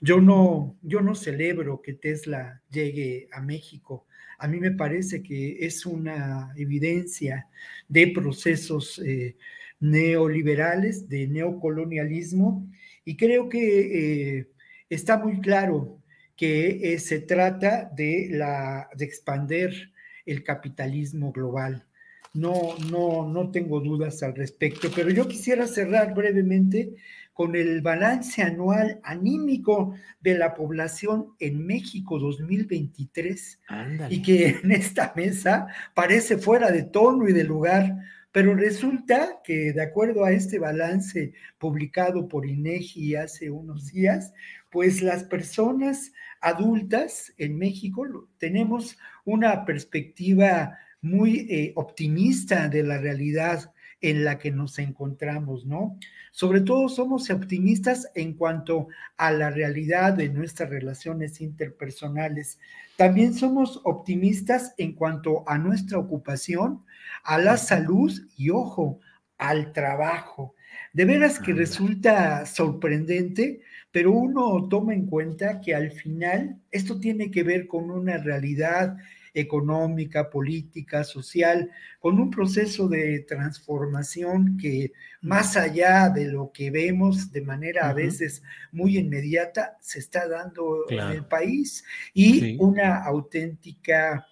Yo 0.00 0.20
no, 0.20 0.76
yo 0.82 1.00
no 1.00 1.14
celebro 1.14 1.80
que 1.80 1.94
Tesla 1.94 2.62
llegue 2.70 3.28
a 3.32 3.40
México. 3.40 4.06
A 4.38 4.48
mí 4.48 4.60
me 4.60 4.72
parece 4.72 5.22
que 5.22 5.64
es 5.64 5.86
una 5.86 6.52
evidencia 6.56 7.48
de 7.88 8.08
procesos 8.08 9.00
eh, 9.04 9.36
neoliberales, 9.80 11.08
de 11.08 11.26
neocolonialismo, 11.28 12.68
y 13.04 13.16
creo 13.16 13.48
que 13.48 14.38
eh, 14.38 14.48
está 14.90 15.18
muy 15.18 15.40
claro 15.40 15.95
que 16.36 16.92
eh, 16.92 16.98
se 16.98 17.20
trata 17.20 17.90
de, 17.94 18.28
la, 18.30 18.88
de 18.94 19.04
expander 19.04 19.92
el 20.24 20.44
capitalismo 20.44 21.32
global. 21.32 21.86
No, 22.34 22.76
no, 22.90 23.26
no 23.26 23.50
tengo 23.50 23.80
dudas 23.80 24.22
al 24.22 24.34
respecto, 24.34 24.90
pero 24.94 25.10
yo 25.10 25.26
quisiera 25.26 25.66
cerrar 25.66 26.14
brevemente 26.14 26.94
con 27.36 27.54
el 27.54 27.82
balance 27.82 28.42
anual 28.42 28.98
anímico 29.02 29.94
de 30.20 30.38
la 30.38 30.54
población 30.54 31.34
en 31.38 31.66
México 31.66 32.18
2023 32.18 33.60
y 34.08 34.22
que 34.22 34.48
en 34.62 34.72
esta 34.72 35.12
mesa 35.14 35.66
parece 35.94 36.38
fuera 36.38 36.70
de 36.70 36.84
tono 36.84 37.28
y 37.28 37.34
de 37.34 37.44
lugar, 37.44 37.94
pero 38.32 38.54
resulta 38.54 39.40
que 39.44 39.74
de 39.74 39.82
acuerdo 39.82 40.24
a 40.24 40.32
este 40.32 40.58
balance 40.58 41.34
publicado 41.58 42.26
por 42.26 42.46
INEGI 42.46 43.16
hace 43.16 43.50
unos 43.50 43.92
días, 43.92 44.32
pues 44.76 45.00
las 45.00 45.24
personas 45.24 46.12
adultas 46.42 47.32
en 47.38 47.56
México 47.56 48.28
tenemos 48.36 48.98
una 49.24 49.64
perspectiva 49.64 50.76
muy 51.00 51.46
eh, 51.48 51.72
optimista 51.76 52.68
de 52.68 52.82
la 52.82 52.98
realidad 52.98 53.72
en 54.02 54.22
la 54.22 54.38
que 54.38 54.50
nos 54.50 54.78
encontramos, 54.78 55.64
¿no? 55.64 55.98
Sobre 56.30 56.60
todo 56.60 56.90
somos 56.90 57.30
optimistas 57.30 58.10
en 58.14 58.34
cuanto 58.34 58.88
a 59.16 59.30
la 59.30 59.48
realidad 59.48 60.12
de 60.12 60.28
nuestras 60.28 60.68
relaciones 60.68 61.40
interpersonales. 61.40 62.58
También 62.96 63.32
somos 63.32 63.80
optimistas 63.82 64.74
en 64.76 64.92
cuanto 64.92 65.48
a 65.48 65.56
nuestra 65.56 65.96
ocupación, 65.96 66.84
a 67.24 67.38
la 67.38 67.56
salud 67.56 68.12
y, 68.36 68.50
ojo, 68.50 69.00
al 69.38 69.72
trabajo. 69.72 70.54
De 70.92 71.06
veras 71.06 71.38
que 71.38 71.54
resulta 71.54 72.44
sorprendente, 72.44 73.62
pero 73.96 74.12
uno 74.12 74.68
toma 74.68 74.92
en 74.92 75.06
cuenta 75.06 75.58
que 75.58 75.74
al 75.74 75.90
final 75.90 76.60
esto 76.70 77.00
tiene 77.00 77.30
que 77.30 77.42
ver 77.42 77.66
con 77.66 77.90
una 77.90 78.18
realidad 78.18 78.94
económica, 79.32 80.28
política, 80.28 81.02
social, 81.02 81.70
con 81.98 82.20
un 82.20 82.30
proceso 82.30 82.88
de 82.88 83.20
transformación 83.20 84.58
que 84.58 84.92
más 85.22 85.56
allá 85.56 86.10
de 86.10 86.26
lo 86.26 86.52
que 86.52 86.70
vemos 86.70 87.32
de 87.32 87.40
manera 87.40 87.88
a 87.88 87.94
veces 87.94 88.42
muy 88.70 88.98
inmediata, 88.98 89.78
se 89.80 90.00
está 90.00 90.28
dando 90.28 90.84
en 90.90 91.00
el 91.00 91.24
país. 91.24 91.82
Y 92.12 92.58
una 92.60 93.02
auténtica 93.02 94.26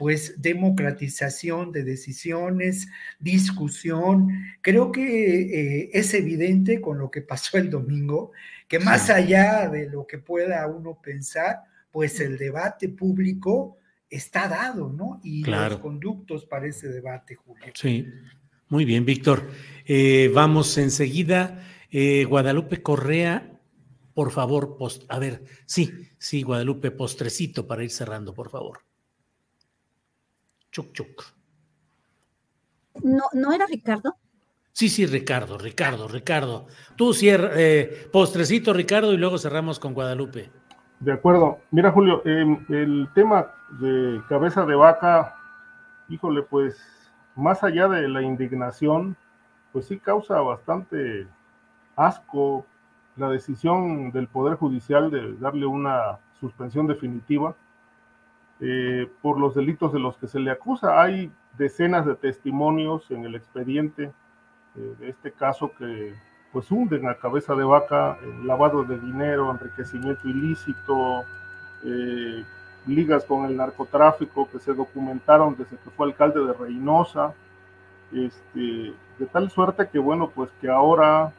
pues 0.00 0.40
democratización 0.40 1.72
de 1.72 1.84
decisiones, 1.84 2.88
discusión. 3.18 4.30
Creo 4.62 4.90
que 4.92 5.02
eh, 5.82 5.90
es 5.92 6.14
evidente 6.14 6.80
con 6.80 6.96
lo 6.96 7.10
que 7.10 7.20
pasó 7.20 7.58
el 7.58 7.68
domingo, 7.68 8.32
que 8.66 8.78
más 8.78 9.10
allá 9.10 9.68
de 9.68 9.90
lo 9.90 10.06
que 10.06 10.16
pueda 10.16 10.66
uno 10.68 10.98
pensar, 11.02 11.64
pues 11.90 12.18
el 12.20 12.38
debate 12.38 12.88
público 12.88 13.76
está 14.08 14.48
dado, 14.48 14.90
¿no? 14.90 15.20
Y 15.22 15.44
los 15.44 15.76
conductos 15.76 16.46
para 16.46 16.66
ese 16.66 16.88
debate, 16.88 17.34
Julio. 17.34 17.66
Sí, 17.74 18.06
muy 18.70 18.86
bien, 18.86 19.04
Víctor. 19.04 19.50
Eh, 19.84 20.30
vamos 20.32 20.78
enseguida. 20.78 21.62
Eh, 21.90 22.24
Guadalupe 22.24 22.80
Correa, 22.80 23.52
por 24.14 24.30
favor, 24.30 24.78
post 24.78 25.04
a 25.10 25.18
ver, 25.18 25.44
sí, 25.66 25.92
sí, 26.16 26.40
Guadalupe, 26.40 26.90
postrecito 26.90 27.66
para 27.66 27.84
ir 27.84 27.90
cerrando, 27.90 28.32
por 28.32 28.48
favor. 28.48 28.89
Chuc, 30.70 30.92
chuc. 30.92 31.24
¿No, 33.02 33.24
¿No 33.32 33.52
era 33.52 33.66
Ricardo? 33.66 34.16
Sí, 34.72 34.88
sí, 34.88 35.06
Ricardo, 35.06 35.58
Ricardo, 35.58 36.08
Ricardo. 36.08 36.66
Tú 36.96 37.12
cierra, 37.12 37.50
eh, 37.54 38.08
postrecito, 38.12 38.72
Ricardo, 38.72 39.12
y 39.12 39.16
luego 39.16 39.38
cerramos 39.38 39.78
con 39.78 39.94
Guadalupe. 39.94 40.50
De 41.00 41.12
acuerdo. 41.12 41.58
Mira, 41.70 41.90
Julio, 41.90 42.22
em, 42.24 42.64
el 42.68 43.08
tema 43.14 43.52
de 43.80 44.20
cabeza 44.28 44.64
de 44.64 44.74
vaca, 44.74 45.34
híjole, 46.08 46.42
pues 46.42 46.78
más 47.34 47.62
allá 47.64 47.88
de 47.88 48.08
la 48.08 48.22
indignación, 48.22 49.16
pues 49.72 49.86
sí 49.86 49.98
causa 49.98 50.40
bastante 50.40 51.26
asco 51.96 52.66
la 53.16 53.28
decisión 53.28 54.12
del 54.12 54.28
Poder 54.28 54.56
Judicial 54.56 55.10
de 55.10 55.36
darle 55.36 55.66
una 55.66 56.18
suspensión 56.38 56.86
definitiva 56.86 57.54
eh, 58.60 59.10
por 59.22 59.38
los 59.38 59.54
delitos 59.54 59.92
de 59.92 59.98
los 59.98 60.16
que 60.16 60.26
se 60.26 60.38
le 60.38 60.50
acusa. 60.50 61.00
Hay 61.00 61.32
decenas 61.56 62.06
de 62.06 62.14
testimonios 62.14 63.10
en 63.10 63.24
el 63.24 63.34
expediente 63.34 64.12
eh, 64.76 64.94
de 64.98 65.08
este 65.08 65.32
caso 65.32 65.72
que 65.78 66.14
pues 66.52 66.70
hunden 66.70 67.08
a 67.08 67.14
cabeza 67.14 67.54
de 67.54 67.64
vaca 67.64 68.18
lavado 68.44 68.84
de 68.84 68.98
dinero, 68.98 69.50
enriquecimiento 69.50 70.28
ilícito, 70.28 71.24
eh, 71.84 72.44
ligas 72.86 73.24
con 73.24 73.46
el 73.46 73.56
narcotráfico 73.56 74.48
que 74.50 74.58
se 74.58 74.74
documentaron 74.74 75.56
desde 75.56 75.76
que 75.76 75.90
fue 75.90 76.06
alcalde 76.06 76.40
de 76.44 76.52
Reynosa, 76.52 77.34
este, 78.12 78.92
de 79.18 79.26
tal 79.32 79.50
suerte 79.50 79.88
que 79.88 79.98
bueno, 79.98 80.30
pues 80.34 80.50
que 80.60 80.68
ahora 80.68 81.32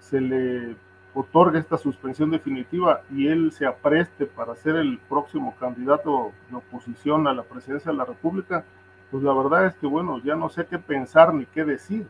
se 0.00 0.20
le 0.20 0.76
otorga 1.14 1.58
esta 1.58 1.76
suspensión 1.76 2.30
definitiva 2.30 3.02
y 3.10 3.28
él 3.28 3.52
se 3.52 3.66
apreste 3.66 4.26
para 4.26 4.54
ser 4.56 4.76
el 4.76 4.98
próximo 5.08 5.54
candidato 5.60 6.32
de 6.48 6.56
oposición 6.56 7.26
a 7.26 7.34
la 7.34 7.42
presidencia 7.42 7.92
de 7.92 7.98
la 7.98 8.04
República, 8.04 8.64
pues 9.10 9.22
la 9.22 9.34
verdad 9.34 9.66
es 9.66 9.74
que, 9.76 9.86
bueno, 9.86 10.18
ya 10.22 10.36
no 10.36 10.48
sé 10.48 10.66
qué 10.66 10.78
pensar 10.78 11.34
ni 11.34 11.44
qué 11.46 11.64
decir. 11.64 12.06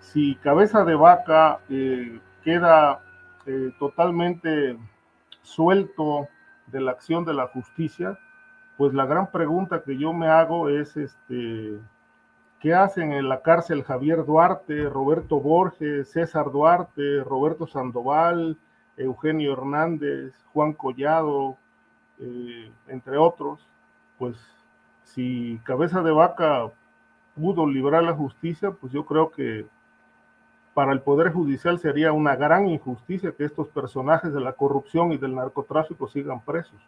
Si 0.00 0.34
cabeza 0.36 0.84
de 0.84 0.94
vaca 0.94 1.60
eh, 1.68 2.20
queda 2.42 3.00
eh, 3.46 3.70
totalmente 3.78 4.78
suelto 5.42 6.28
de 6.68 6.80
la 6.80 6.92
acción 6.92 7.24
de 7.24 7.34
la 7.34 7.48
justicia, 7.48 8.18
pues 8.78 8.94
la 8.94 9.04
gran 9.04 9.30
pregunta 9.30 9.82
que 9.82 9.98
yo 9.98 10.14
me 10.14 10.28
hago 10.28 10.70
es, 10.70 10.96
este, 10.96 11.78
¿Qué 12.62 12.72
hacen 12.74 13.12
en 13.12 13.28
la 13.28 13.42
cárcel 13.42 13.82
Javier 13.82 14.24
Duarte, 14.24 14.88
Roberto 14.88 15.40
Borges, 15.40 16.08
César 16.12 16.52
Duarte, 16.52 17.24
Roberto 17.24 17.66
Sandoval, 17.66 18.56
Eugenio 18.96 19.54
Hernández, 19.54 20.32
Juan 20.52 20.72
Collado, 20.72 21.58
eh, 22.20 22.70
entre 22.86 23.18
otros? 23.18 23.66
Pues 24.16 24.36
si 25.02 25.60
Cabeza 25.64 26.02
de 26.02 26.12
Vaca 26.12 26.70
pudo 27.34 27.66
librar 27.66 28.04
la 28.04 28.14
justicia, 28.14 28.70
pues 28.70 28.92
yo 28.92 29.04
creo 29.06 29.32
que 29.32 29.66
para 30.72 30.92
el 30.92 31.00
Poder 31.00 31.32
Judicial 31.32 31.80
sería 31.80 32.12
una 32.12 32.36
gran 32.36 32.68
injusticia 32.68 33.34
que 33.36 33.44
estos 33.44 33.66
personajes 33.68 34.32
de 34.32 34.40
la 34.40 34.52
corrupción 34.52 35.10
y 35.10 35.18
del 35.18 35.34
narcotráfico 35.34 36.06
sigan 36.06 36.40
presos. 36.40 36.80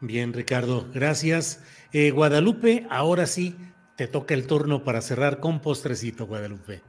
Bien, 0.00 0.34
Ricardo, 0.34 0.86
gracias. 0.92 1.64
Eh, 1.90 2.10
Guadalupe, 2.10 2.86
ahora 2.90 3.26
sí, 3.26 3.56
te 3.98 4.06
toca 4.06 4.32
el 4.32 4.46
turno 4.46 4.84
para 4.84 5.00
cerrar 5.02 5.40
con 5.40 5.60
postrecito, 5.60 6.24
Guadalupe. 6.24 6.82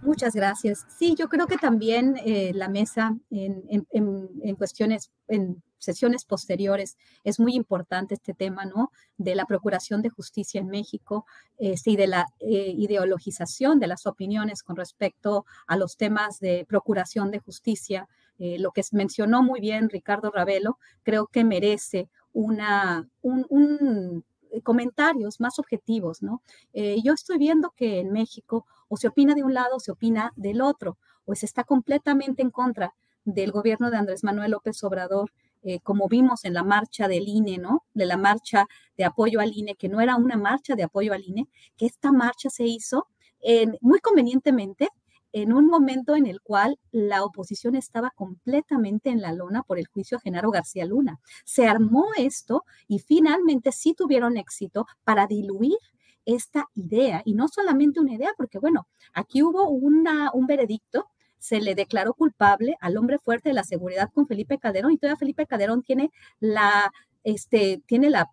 Muchas 0.00 0.34
gracias. 0.34 0.86
Sí, 0.98 1.14
yo 1.14 1.28
creo 1.28 1.46
que 1.46 1.58
también 1.58 2.16
eh, 2.24 2.52
la 2.54 2.70
mesa 2.70 3.14
en, 3.30 3.86
en, 3.90 4.56
cuestiones, 4.56 5.10
en 5.28 5.62
sesiones 5.76 6.24
posteriores, 6.24 6.96
es 7.22 7.38
muy 7.38 7.54
importante 7.54 8.14
este 8.14 8.32
tema, 8.32 8.64
¿no? 8.64 8.92
De 9.18 9.34
la 9.34 9.44
procuración 9.44 10.00
de 10.00 10.08
justicia 10.08 10.58
en 10.58 10.68
México 10.68 11.26
este, 11.58 11.90
y 11.90 11.96
de 11.96 12.06
la 12.06 12.26
eh, 12.40 12.72
ideologización 12.74 13.78
de 13.78 13.88
las 13.88 14.06
opiniones 14.06 14.62
con 14.62 14.76
respecto 14.76 15.44
a 15.66 15.76
los 15.76 15.98
temas 15.98 16.40
de 16.40 16.64
procuración 16.66 17.30
de 17.30 17.40
justicia. 17.40 18.08
Eh, 18.38 18.58
lo 18.58 18.72
que 18.72 18.82
mencionó 18.92 19.42
muy 19.42 19.60
bien 19.60 19.90
Ricardo 19.90 20.30
Ravelo, 20.30 20.78
creo 21.02 21.26
que 21.26 21.44
merece 21.44 22.08
una, 22.32 23.06
un 23.20 24.24
comentarios 24.62 25.40
más 25.40 25.58
objetivos, 25.58 26.22
¿no? 26.22 26.42
Eh, 26.72 26.96
yo 27.02 27.12
estoy 27.12 27.38
viendo 27.38 27.70
que 27.76 28.00
en 28.00 28.12
México 28.12 28.66
o 28.88 28.96
se 28.96 29.08
opina 29.08 29.34
de 29.34 29.42
un 29.42 29.54
lado 29.54 29.76
o 29.76 29.80
se 29.80 29.92
opina 29.92 30.32
del 30.36 30.60
otro, 30.60 30.98
o 31.24 31.34
se 31.34 31.46
está 31.46 31.64
completamente 31.64 32.42
en 32.42 32.50
contra 32.50 32.94
del 33.24 33.50
gobierno 33.50 33.90
de 33.90 33.96
Andrés 33.96 34.22
Manuel 34.22 34.52
López 34.52 34.82
Obrador, 34.84 35.32
eh, 35.62 35.80
como 35.80 36.08
vimos 36.08 36.44
en 36.44 36.54
la 36.54 36.62
marcha 36.62 37.08
del 37.08 37.26
INE, 37.26 37.58
¿no? 37.58 37.84
De 37.94 38.06
la 38.06 38.16
marcha 38.16 38.68
de 38.96 39.04
apoyo 39.04 39.40
al 39.40 39.52
INE, 39.52 39.74
que 39.74 39.88
no 39.88 40.00
era 40.00 40.16
una 40.16 40.36
marcha 40.36 40.76
de 40.76 40.84
apoyo 40.84 41.12
al 41.12 41.24
INE, 41.24 41.48
que 41.76 41.86
esta 41.86 42.12
marcha 42.12 42.50
se 42.50 42.64
hizo 42.64 43.08
muy 43.80 44.00
convenientemente 44.00 44.88
en 45.36 45.52
un 45.52 45.66
momento 45.66 46.16
en 46.16 46.24
el 46.24 46.40
cual 46.40 46.78
la 46.92 47.22
oposición 47.22 47.74
estaba 47.74 48.10
completamente 48.10 49.10
en 49.10 49.20
la 49.20 49.34
lona 49.34 49.62
por 49.62 49.78
el 49.78 49.86
juicio 49.86 50.16
a 50.16 50.20
Genaro 50.22 50.50
García 50.50 50.86
Luna. 50.86 51.20
Se 51.44 51.66
armó 51.66 52.06
esto 52.16 52.64
y 52.88 53.00
finalmente 53.00 53.70
sí 53.70 53.92
tuvieron 53.92 54.38
éxito 54.38 54.86
para 55.04 55.26
diluir 55.26 55.76
esta 56.24 56.64
idea 56.74 57.20
y 57.26 57.34
no 57.34 57.48
solamente 57.48 58.00
una 58.00 58.14
idea, 58.14 58.30
porque 58.34 58.58
bueno, 58.58 58.88
aquí 59.12 59.42
hubo 59.42 59.68
una, 59.68 60.30
un 60.32 60.46
veredicto 60.46 61.10
se 61.38 61.60
le 61.60 61.74
declaró 61.74 62.14
culpable 62.14 62.78
al 62.80 62.96
hombre 62.96 63.18
fuerte 63.18 63.50
de 63.50 63.54
la 63.54 63.62
seguridad 63.62 64.10
con 64.14 64.26
Felipe 64.26 64.58
Calderón 64.58 64.92
y 64.92 64.96
todavía 64.96 65.18
Felipe 65.18 65.46
Calderón 65.46 65.82
tiene 65.82 66.10
la 66.40 66.90
este, 67.24 67.82
tiene 67.86 68.08
la, 68.08 68.30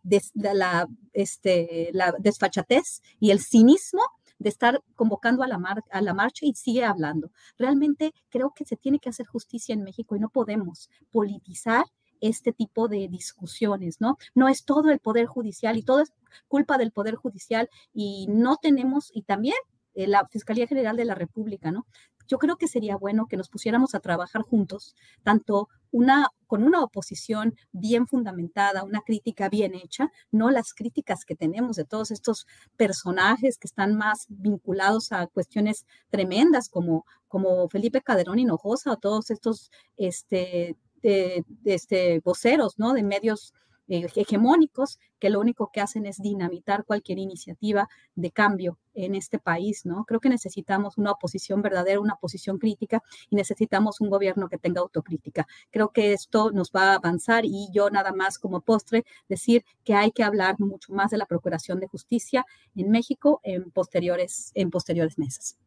este, 1.14 1.90
la 1.94 2.14
desfachatez 2.20 3.02
y 3.20 3.32
el 3.32 3.40
cinismo 3.40 4.04
de 4.40 4.50
estar 4.50 4.82
convocando 4.96 5.44
a 5.44 5.48
la, 5.48 5.60
a 5.92 6.02
la 6.02 6.14
marcha 6.14 6.46
y 6.46 6.54
sigue 6.54 6.84
hablando. 6.84 7.32
Realmente 7.58 8.14
creo 8.30 8.54
que 8.56 8.66
se 8.66 8.78
tiene 8.78 9.00
que 9.00 9.10
hacer 9.10 9.26
justicia 9.26 9.74
en 9.74 9.84
México 9.84 10.16
y 10.16 10.20
no 10.20 10.30
podemos 10.30 10.90
politizar 11.12 11.86
este 12.22 12.54
tipo 12.54 12.88
de 12.88 13.10
discusiones, 13.10 14.00
¿no? 14.00 14.18
No 14.34 14.48
es 14.48 14.64
todo 14.64 14.90
el 14.92 15.00
Poder 15.00 15.26
Judicial 15.26 15.78
y 15.78 15.84
todo 15.84 16.02
es 16.02 16.14
culpa 16.48 16.78
del 16.78 16.92
Poder 16.92 17.16
Judicial 17.16 17.70
y 17.94 18.28
no 18.30 18.56
tenemos, 18.58 19.12
y 19.14 19.24
también 19.24 19.56
eh, 19.94 20.08
la 20.08 20.26
Fiscalía 20.28 20.66
General 20.66 20.96
de 20.96 21.06
la 21.06 21.16
República, 21.16 21.72
¿no? 21.72 21.86
Yo 22.28 22.38
creo 22.38 22.58
que 22.58 22.68
sería 22.68 22.98
bueno 22.98 23.28
que 23.28 23.38
nos 23.38 23.50
pusiéramos 23.50 23.96
a 23.96 24.00
trabajar 24.00 24.42
juntos, 24.42 24.96
tanto 25.24 25.70
una, 25.92 26.28
con 26.48 26.64
una 26.64 26.84
oposición 26.84 27.56
bien 27.72 28.08
fundamentada, 28.08 28.84
una 28.84 29.02
crítica 29.02 29.48
bien 29.50 29.76
hecha, 29.76 30.12
no 30.32 30.50
las 30.50 30.74
críticas 30.74 31.24
que 31.26 31.36
tenemos 31.36 31.76
de 31.76 31.86
todos 31.86 32.12
estos 32.12 32.48
personajes 32.78 33.58
que 33.58 33.68
están 33.68 33.96
más 33.96 34.26
vinculados 34.28 35.12
a 35.12 35.28
cuestiones 35.28 35.86
tremendas 36.10 36.70
como, 36.70 37.06
como 37.28 37.70
Felipe 37.70 38.02
Calderón 38.02 38.40
Hinojosa 38.40 38.92
o 38.92 38.98
todos 38.98 39.30
estos 39.30 39.72
este, 39.98 40.76
este, 41.04 42.20
voceros 42.22 42.80
¿no? 42.80 42.94
de 42.94 43.04
medios 43.04 43.54
eh, 43.88 44.08
hegemónicos 44.16 45.00
que 45.20 45.30
lo 45.30 45.40
único 45.40 45.70
que 45.72 45.82
hacen 45.82 46.06
es 46.06 46.18
dinamitar 46.18 46.86
cualquier 46.86 47.18
iniciativa 47.20 47.88
de 48.16 48.32
cambio 48.32 48.78
en 48.94 49.16
este 49.16 49.40
país, 49.40 49.86
¿no? 49.86 50.06
Creo 50.06 50.20
que 50.20 50.30
necesitamos 50.30 50.98
una 50.98 51.12
oposición 51.12 51.62
verdadera, 51.62 52.00
una 52.00 52.14
oposición 52.14 52.58
crítica 52.60 53.02
y 53.30 53.36
necesitamos 53.36 54.02
un 54.02 54.10
gobierno 54.10 54.50
que 54.50 54.58
tenga 54.58 54.82
autocrítica. 54.82 55.48
Creo 55.72 55.90
que 55.90 56.14
esto 56.14 56.52
nos 56.52 56.72
va 56.72 56.92
a 56.92 56.96
avanzar 56.96 57.46
y 57.46 57.70
yo 57.74 57.90
nada 57.90 58.14
más 58.14 58.38
como 58.40 58.62
postre 58.62 59.06
decir 59.28 59.66
que 59.84 59.96
hay 59.96 60.12
que 60.12 60.24
hablar 60.24 60.60
mucho 60.60 60.94
más 60.94 61.12
de 61.12 61.18
la 61.18 61.26
procuración 61.26 61.80
de 61.80 61.88
justicia 61.88 62.46
en 62.76 62.92
México 62.92 63.40
en 63.44 63.72
posteriores, 63.72 64.52
en 64.56 64.70
posteriores 64.70 65.18
mesas. 65.18 65.58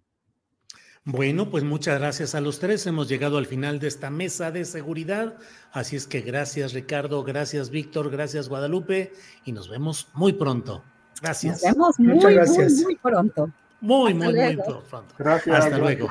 Bueno, 1.08 1.50
pues 1.50 1.62
muchas 1.62 2.00
gracias 2.00 2.34
a 2.34 2.40
los 2.40 2.58
tres. 2.58 2.84
Hemos 2.88 3.08
llegado 3.08 3.38
al 3.38 3.46
final 3.46 3.78
de 3.78 3.86
esta 3.86 4.10
mesa 4.10 4.50
de 4.50 4.64
seguridad. 4.64 5.36
Así 5.70 5.94
es 5.94 6.08
que 6.08 6.20
gracias 6.20 6.72
Ricardo, 6.72 7.22
gracias 7.22 7.70
Víctor, 7.70 8.10
gracias 8.10 8.48
Guadalupe 8.48 9.12
y 9.44 9.52
nos 9.52 9.68
vemos 9.68 10.08
muy 10.14 10.32
pronto. 10.32 10.82
Gracias. 11.22 11.62
Nos 11.62 11.74
vemos 11.74 11.98
muy, 12.00 12.14
muchas 12.14 12.32
gracias. 12.32 12.72
muy, 12.72 12.84
muy 12.84 12.96
pronto. 12.96 13.52
Muy, 13.80 14.14
muy, 14.14 14.34
muy 14.34 14.56
pronto. 14.56 15.14
Gracias. 15.16 15.56
Hasta 15.56 15.78
luego. 15.78 16.08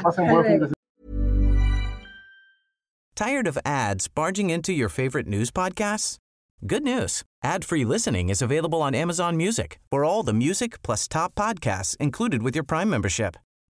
Tired 3.15 3.47
of 3.47 3.57
ads 3.65 4.07
barging 4.07 4.49
into 4.49 4.71
your 4.71 4.89
favorite 4.89 5.27
news 5.27 5.51
podcasts? 5.51 6.17
Good 6.65 6.83
news. 6.83 7.23
Ad-free 7.43 7.83
listening 7.83 8.29
is 8.29 8.41
available 8.41 8.81
on 8.81 8.95
Amazon 8.95 9.35
Music. 9.35 9.79
For 9.91 10.05
all 10.05 10.23
the 10.23 10.33
music 10.33 10.81
plus 10.83 11.07
top 11.07 11.35
podcasts 11.35 11.97
included 11.97 12.43
with 12.43 12.55
your 12.55 12.63
Prime 12.63 12.89
membership. 12.89 13.35